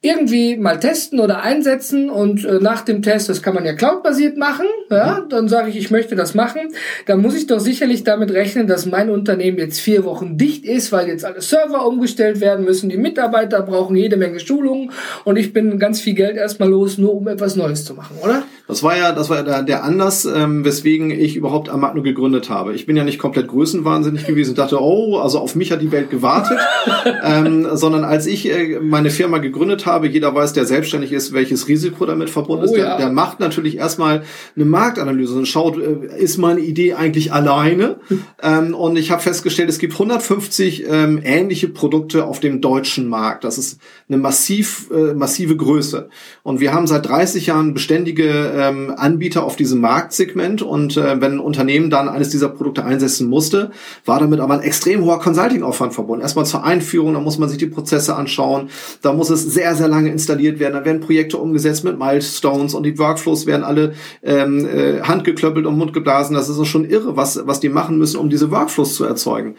irgendwie 0.00 0.56
mal 0.56 0.78
testen 0.78 1.18
oder 1.18 1.42
einsetzen 1.42 2.08
und 2.08 2.44
äh, 2.44 2.60
nach 2.60 2.82
dem 2.82 3.02
Test, 3.02 3.28
das 3.28 3.42
kann 3.42 3.54
man 3.54 3.64
ja 3.64 3.72
cloudbasiert 3.72 4.36
machen, 4.36 4.66
ja, 4.90 5.22
mhm. 5.24 5.28
dann 5.28 5.48
sage 5.48 5.70
ich, 5.70 5.76
ich 5.76 5.90
möchte 5.90 6.14
das 6.14 6.34
machen, 6.34 6.68
dann 7.06 7.20
muss 7.20 7.34
ich 7.34 7.48
doch 7.48 7.58
sicherlich 7.58 8.04
damit 8.04 8.30
rechnen, 8.30 8.68
dass 8.68 8.86
mein 8.86 9.10
Unternehmen 9.10 9.58
jetzt 9.58 9.80
vier 9.80 10.04
Wochen 10.04 10.38
dicht 10.38 10.64
ist, 10.64 10.92
weil 10.92 11.08
jetzt 11.08 11.24
alle 11.24 11.40
Server 11.40 11.84
umgestellt 11.84 12.40
werden 12.40 12.64
müssen, 12.64 12.90
die 12.90 12.96
Mitarbeiter 12.96 13.62
brauchen 13.62 13.96
jede 13.96 14.16
Menge 14.16 14.38
Schulungen 14.38 14.92
und 15.24 15.36
ich 15.36 15.52
bin 15.52 15.80
ganz 15.80 16.00
viel 16.00 16.14
Geld 16.14 16.36
erstmal 16.36 16.68
los, 16.68 16.96
nur 16.96 17.14
um 17.14 17.26
etwas 17.26 17.56
Neues 17.56 17.84
zu 17.84 17.94
machen, 17.94 18.18
oder? 18.22 18.44
Das 18.68 18.82
war 18.82 18.98
ja, 18.98 19.12
das 19.12 19.30
war 19.30 19.46
ja 19.46 19.62
der, 19.62 19.82
Anlass, 19.82 20.26
ähm, 20.26 20.62
weswegen 20.62 21.10
ich 21.10 21.36
überhaupt 21.36 21.70
Amagno 21.70 22.02
gegründet 22.02 22.50
habe. 22.50 22.74
Ich 22.74 22.84
bin 22.84 22.98
ja 22.98 23.04
nicht 23.04 23.18
komplett 23.18 23.48
größenwahnsinnig 23.48 24.26
gewesen 24.26 24.50
und 24.50 24.58
dachte, 24.58 24.78
oh, 24.78 25.16
also 25.16 25.38
auf 25.38 25.54
mich 25.54 25.72
hat 25.72 25.80
die 25.80 25.90
Welt 25.90 26.10
gewartet, 26.10 26.58
ähm, 27.24 27.66
sondern 27.72 28.04
als 28.04 28.26
ich 28.26 28.52
äh, 28.52 28.78
meine 28.78 29.08
Firma 29.08 29.38
gegründet 29.38 29.86
habe, 29.86 30.06
jeder 30.06 30.34
weiß, 30.34 30.52
der 30.52 30.66
selbstständig 30.66 31.12
ist, 31.12 31.32
welches 31.32 31.66
Risiko 31.66 32.04
damit 32.04 32.28
verbunden 32.28 32.64
oh, 32.64 32.66
ist. 32.66 32.74
Der, 32.74 32.84
ja. 32.84 32.96
der, 32.98 33.08
macht 33.08 33.40
natürlich 33.40 33.78
erstmal 33.78 34.22
eine 34.54 34.64
Marktanalyse 34.66 35.34
und 35.34 35.48
schaut, 35.48 35.78
äh, 35.78 36.18
ist 36.18 36.36
meine 36.36 36.60
Idee 36.60 36.92
eigentlich 36.92 37.32
alleine? 37.32 37.96
ähm, 38.42 38.74
und 38.74 38.96
ich 38.96 39.10
habe 39.10 39.22
festgestellt, 39.22 39.70
es 39.70 39.78
gibt 39.78 39.94
150 39.94 40.84
ähm, 40.86 41.22
ähnliche 41.24 41.68
Produkte 41.68 42.26
auf 42.26 42.38
dem 42.38 42.60
deutschen 42.60 43.08
Markt. 43.08 43.44
Das 43.44 43.56
ist 43.56 43.80
eine 44.10 44.18
massiv, 44.18 44.90
äh, 44.90 45.14
massive 45.14 45.56
Größe. 45.56 46.10
Und 46.42 46.60
wir 46.60 46.74
haben 46.74 46.86
seit 46.86 47.08
30 47.08 47.46
Jahren 47.46 47.72
beständige 47.72 48.57
ähm, 48.58 48.92
Anbieter 48.96 49.44
auf 49.44 49.56
diesem 49.56 49.80
Marktsegment. 49.80 50.62
Und 50.62 50.96
äh, 50.96 51.20
wenn 51.20 51.34
ein 51.34 51.40
Unternehmen 51.40 51.90
dann 51.90 52.08
eines 52.08 52.30
dieser 52.30 52.48
Produkte 52.48 52.84
einsetzen 52.84 53.28
musste, 53.28 53.70
war 54.04 54.20
damit 54.20 54.40
aber 54.40 54.54
ein 54.54 54.62
extrem 54.62 55.04
hoher 55.04 55.20
Consulting-Aufwand 55.20 55.94
verbunden. 55.94 56.22
Erstmal 56.22 56.46
zur 56.46 56.64
Einführung, 56.64 57.14
da 57.14 57.20
muss 57.20 57.38
man 57.38 57.48
sich 57.48 57.58
die 57.58 57.66
Prozesse 57.66 58.16
anschauen. 58.16 58.68
Da 59.02 59.12
muss 59.12 59.30
es 59.30 59.42
sehr, 59.42 59.74
sehr 59.74 59.88
lange 59.88 60.10
installiert 60.10 60.58
werden. 60.58 60.74
Da 60.74 60.84
werden 60.84 61.00
Projekte 61.00 61.38
umgesetzt 61.38 61.84
mit 61.84 61.98
Milestones 61.98 62.74
und 62.74 62.84
die 62.84 62.98
Workflows 62.98 63.46
werden 63.46 63.64
alle 63.64 63.94
ähm, 64.22 64.66
äh, 64.66 65.00
handgeklöppelt 65.02 65.66
und 65.66 65.78
mundgeblasen. 65.78 66.34
Das 66.34 66.48
ist 66.48 66.66
schon 66.66 66.84
irre, 66.84 67.16
was, 67.16 67.46
was 67.46 67.60
die 67.60 67.68
machen 67.68 67.98
müssen, 67.98 68.18
um 68.18 68.28
diese 68.28 68.50
Workflows 68.50 68.94
zu 68.94 69.04
erzeugen. 69.04 69.56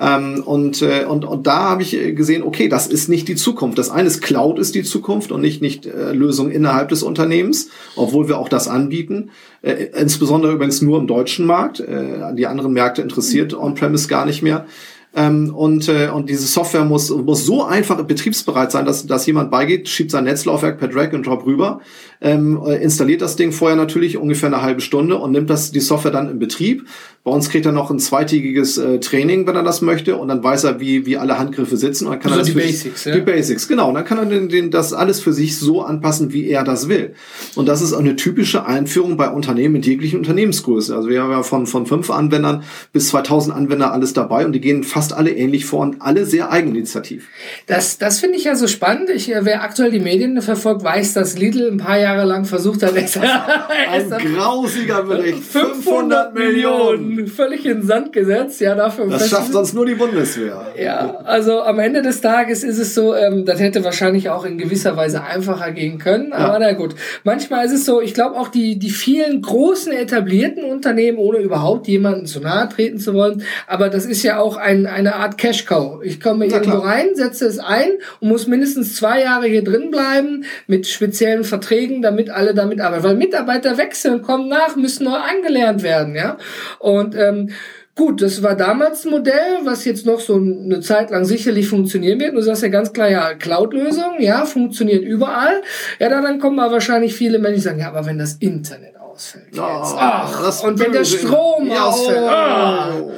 Ähm, 0.00 0.42
und, 0.44 0.80
äh, 0.82 1.04
und, 1.04 1.24
und 1.24 1.46
da 1.46 1.70
habe 1.70 1.82
ich 1.82 1.90
gesehen, 2.14 2.42
okay, 2.42 2.68
das 2.68 2.86
ist 2.86 3.08
nicht 3.08 3.26
die 3.26 3.34
Zukunft. 3.34 3.78
Das 3.78 3.90
eine 3.90 4.06
ist 4.06 4.22
Cloud 4.22 4.58
ist 4.58 4.74
die 4.74 4.84
Zukunft 4.84 5.32
und 5.32 5.40
nicht, 5.40 5.60
nicht 5.60 5.86
äh, 5.86 6.12
Lösung 6.12 6.50
innerhalb 6.50 6.88
des 6.90 7.02
Unternehmens, 7.02 7.68
obwohl 7.96 8.28
wir 8.28 8.38
auch 8.38 8.48
das 8.48 8.68
anbieten. 8.68 9.30
Äh, 9.62 9.88
insbesondere 9.98 10.52
übrigens 10.52 10.82
nur 10.82 10.98
im 10.98 11.08
deutschen 11.08 11.46
Markt. 11.46 11.80
Äh, 11.80 12.34
die 12.34 12.46
anderen 12.46 12.72
Märkte 12.72 13.02
interessiert 13.02 13.54
On-Premise 13.54 14.06
gar 14.06 14.24
nicht 14.24 14.42
mehr. 14.42 14.66
Ähm, 15.18 15.52
und, 15.52 15.88
äh, 15.88 16.10
und 16.14 16.30
diese 16.30 16.46
Software 16.46 16.84
muss, 16.84 17.10
muss 17.10 17.44
so 17.44 17.64
einfach 17.64 18.00
betriebsbereit 18.04 18.70
sein, 18.70 18.86
dass, 18.86 19.04
dass 19.04 19.26
jemand 19.26 19.50
beigeht, 19.50 19.88
schiebt 19.88 20.12
sein 20.12 20.22
Netzlaufwerk 20.22 20.78
per 20.78 20.86
Drag 20.86 21.12
and 21.12 21.26
Drop 21.26 21.44
rüber, 21.44 21.80
ähm, 22.20 22.60
äh, 22.64 22.80
installiert 22.80 23.20
das 23.20 23.34
Ding 23.34 23.50
vorher 23.50 23.76
natürlich 23.76 24.16
ungefähr 24.16 24.46
eine 24.46 24.62
halbe 24.62 24.80
Stunde 24.80 25.18
und 25.18 25.32
nimmt 25.32 25.50
das 25.50 25.72
die 25.72 25.80
Software 25.80 26.12
dann 26.12 26.30
in 26.30 26.38
Betrieb. 26.38 26.86
Bei 27.24 27.32
uns 27.32 27.50
kriegt 27.50 27.66
er 27.66 27.72
noch 27.72 27.90
ein 27.90 27.98
zweitägiges 27.98 28.78
äh, 28.78 29.00
Training, 29.00 29.46
wenn 29.46 29.54
er 29.54 29.62
das 29.62 29.82
möchte, 29.82 30.16
und 30.16 30.28
dann 30.28 30.42
weiß 30.42 30.64
er, 30.64 30.80
wie, 30.80 31.04
wie 31.04 31.18
alle 31.18 31.38
Handgriffe 31.38 31.76
sitzen. 31.76 32.06
Und 32.06 32.12
dann 32.12 32.20
kann 32.20 32.32
also 32.32 32.40
er 32.40 32.54
das 32.54 32.54
die 32.54 32.68
Basics, 32.68 33.02
sich, 33.02 33.12
ja? 33.12 33.18
Die 33.18 33.24
Basics, 33.24 33.68
genau. 33.68 33.88
Und 33.88 33.94
dann 33.94 34.04
kann 34.04 34.18
er 34.18 34.26
den, 34.26 34.48
den, 34.48 34.70
das 34.70 34.92
alles 34.92 35.20
für 35.20 35.32
sich 35.32 35.58
so 35.58 35.82
anpassen, 35.82 36.32
wie 36.32 36.48
er 36.48 36.64
das 36.64 36.88
will. 36.88 37.14
Und 37.54 37.68
das 37.68 37.82
ist 37.82 37.92
eine 37.92 38.16
typische 38.16 38.64
Einführung 38.64 39.16
bei 39.16 39.28
Unternehmen 39.28 39.74
mit 39.74 39.84
jeglichen 39.84 40.20
Unternehmensgröße. 40.20 40.96
Also 40.96 41.08
wir 41.08 41.22
haben 41.22 41.30
ja 41.30 41.42
von, 41.42 41.66
von 41.66 41.86
fünf 41.86 42.10
Anwendern 42.10 42.62
bis 42.92 43.08
2000 43.08 43.54
Anwender 43.54 43.92
alles 43.92 44.12
dabei 44.14 44.46
und 44.46 44.52
die 44.52 44.60
gehen 44.60 44.82
fast 44.82 45.07
fast 45.08 45.18
alle 45.18 45.30
ähnlich 45.30 45.64
vor 45.64 45.80
und 45.80 45.96
alle 46.00 46.24
sehr 46.24 46.50
eigeninitiativ. 46.50 47.28
Das, 47.66 47.98
das 47.98 48.20
finde 48.20 48.36
ich 48.36 48.44
ja 48.44 48.54
so 48.54 48.66
spannend. 48.66 49.10
Ich, 49.10 49.34
äh, 49.34 49.44
wer 49.44 49.62
aktuell 49.62 49.90
die 49.90 50.00
Medien 50.00 50.40
verfolgt, 50.42 50.84
weiß, 50.84 51.14
dass 51.14 51.38
Lidl 51.38 51.70
ein 51.70 51.78
paar 51.78 51.98
Jahre 51.98 52.24
lang 52.24 52.44
versucht 52.44 52.82
hat, 52.82 52.94
ein 52.96 54.10
grausiger 54.10 55.02
Bericht. 55.02 55.42
500 55.42 56.34
Millionen. 56.34 57.26
Völlig 57.26 57.64
in 57.64 57.78
den 57.78 57.86
Sand 57.86 58.12
gesetzt. 58.12 58.60
Ja, 58.60 58.74
dafür 58.74 59.06
das 59.06 59.28
schafft 59.28 59.52
sonst 59.52 59.74
nur 59.74 59.86
die 59.86 59.94
Bundeswehr. 59.94 60.66
Ja, 60.80 61.18
also 61.24 61.62
am 61.62 61.78
Ende 61.78 62.02
des 62.02 62.20
Tages 62.20 62.64
ist 62.64 62.78
es 62.78 62.94
so, 62.94 63.14
ähm, 63.14 63.44
das 63.44 63.60
hätte 63.60 63.84
wahrscheinlich 63.84 64.30
auch 64.30 64.44
in 64.44 64.58
gewisser 64.58 64.96
Weise 64.96 65.22
einfacher 65.22 65.70
gehen 65.72 65.98
können. 65.98 66.32
Aber 66.32 66.54
ja. 66.54 66.58
na 66.58 66.72
gut. 66.72 66.94
Manchmal 67.24 67.66
ist 67.66 67.72
es 67.72 67.84
so, 67.84 68.00
ich 68.00 68.14
glaube 68.14 68.36
auch 68.36 68.48
die, 68.48 68.78
die 68.78 68.90
vielen 68.90 69.42
großen 69.42 69.92
etablierten 69.92 70.64
Unternehmen, 70.64 71.18
ohne 71.18 71.38
überhaupt 71.38 71.88
jemanden 71.88 72.26
zu 72.26 72.40
nahe 72.40 72.68
treten 72.68 72.98
zu 72.98 73.14
wollen, 73.14 73.42
aber 73.66 73.88
das 73.88 74.04
ist 74.04 74.22
ja 74.22 74.38
auch 74.38 74.56
ein, 74.56 74.86
eine 74.92 75.16
Art 75.16 75.38
Cash-Cow. 75.38 76.02
Ich 76.02 76.20
komme 76.20 76.46
ja, 76.46 76.56
irgendwo 76.56 76.80
klar. 76.80 76.92
rein, 76.92 77.14
setze 77.14 77.46
es 77.46 77.58
ein 77.58 77.90
und 78.20 78.28
muss 78.28 78.46
mindestens 78.46 78.96
zwei 78.96 79.22
Jahre 79.22 79.46
hier 79.46 79.64
drin 79.64 79.90
bleiben 79.90 80.44
mit 80.66 80.86
speziellen 80.86 81.44
Verträgen, 81.44 82.02
damit 82.02 82.30
alle 82.30 82.54
damit 82.54 82.80
arbeiten. 82.80 83.04
Weil 83.04 83.16
Mitarbeiter 83.16 83.78
wechseln, 83.78 84.22
kommen 84.22 84.48
nach, 84.48 84.76
müssen 84.76 85.04
neu 85.04 85.16
angelernt 85.16 85.82
werden, 85.82 86.14
ja. 86.14 86.38
Und 86.78 87.14
ähm, 87.14 87.50
Gut, 87.98 88.22
das 88.22 88.44
war 88.44 88.54
damals 88.54 89.04
ein 89.04 89.10
Modell, 89.10 89.58
was 89.64 89.84
jetzt 89.84 90.06
noch 90.06 90.20
so 90.20 90.36
eine 90.36 90.78
Zeit 90.78 91.10
lang 91.10 91.24
sicherlich 91.24 91.68
funktionieren 91.68 92.20
wird. 92.20 92.32
Du 92.32 92.40
sagst 92.40 92.62
ja 92.62 92.68
ganz 92.68 92.92
klar, 92.92 93.10
ja, 93.10 93.34
Cloud-Lösung, 93.34 94.20
ja, 94.20 94.44
funktioniert 94.44 95.02
überall. 95.02 95.62
Ja, 95.98 96.08
dann 96.08 96.38
kommen 96.38 96.60
aber 96.60 96.74
wahrscheinlich 96.74 97.16
viele 97.16 97.40
Menschen, 97.40 97.56
die 97.56 97.60
sagen, 97.62 97.80
ja, 97.80 97.88
aber 97.88 98.06
wenn 98.06 98.16
das 98.16 98.34
Internet 98.34 98.96
ausfällt 98.96 99.46
oh, 99.54 99.56
jetzt, 99.56 99.94
ach, 99.98 100.62
und 100.62 100.78
wenn 100.78 100.92
der 100.92 101.04
Strom 101.04 101.66
ja, 101.66 101.86
ausfällt, 101.86 102.18
oh. 102.22 103.02
Und 103.02 103.12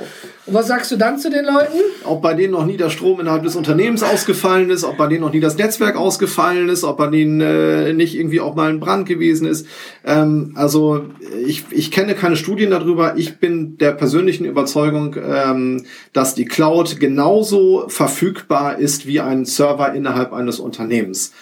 was 0.53 0.69
sagst 0.69 0.91
du 0.91 0.97
dann 0.97 1.19
zu 1.19 1.31
den 1.31 1.45
Leuten? 1.45 1.79
Ob 2.05 2.23
bei 2.23 2.35
denen 2.35 2.53
noch 2.53 2.67
nie 2.67 2.77
der 2.77 2.91
Strom 2.91 3.21
innerhalb 3.21 3.43
des 3.43 3.57
Unternehmens 3.57 4.03
ausgefallen 4.03 4.71
ist, 4.71 4.85
ob 4.85 4.97
bei 4.97 5.07
denen 5.07 5.21
noch 5.23 5.33
nie 5.33 5.41
das 5.41 5.57
Netzwerk 5.57 5.97
ausgefallen 5.97 6.69
ist, 6.69 6.85
ob 6.85 6.99
bei 6.99 7.07
denen 7.09 7.41
äh, 7.41 7.93
nicht 7.93 8.17
irgendwie 8.17 8.41
auch 8.41 8.55
mal 8.55 8.71
ein 8.71 8.81
Brand 8.81 9.07
gewesen 9.07 9.47
ist. 9.47 9.67
Ähm, 10.05 10.53
also 10.57 11.05
ich, 11.47 11.65
ich 11.71 11.91
kenne 11.91 12.15
keine 12.15 12.37
Studien 12.37 12.71
darüber. 12.71 13.17
Ich 13.17 13.39
bin 13.39 13.79
der 13.79 13.93
persönlichen 13.93 14.45
Überzeugung, 14.45 15.17
ähm, 15.17 15.85
dass 16.13 16.35
die 16.35 16.45
Cloud 16.45 17.01
genauso 17.01 17.85
verfügbar 17.89 18.79
ist 18.79 19.07
wie 19.07 19.21
ein 19.21 19.45
Server 19.45 19.93
innerhalb 19.95 20.33
eines 20.33 20.59
Unternehmens 20.59 21.33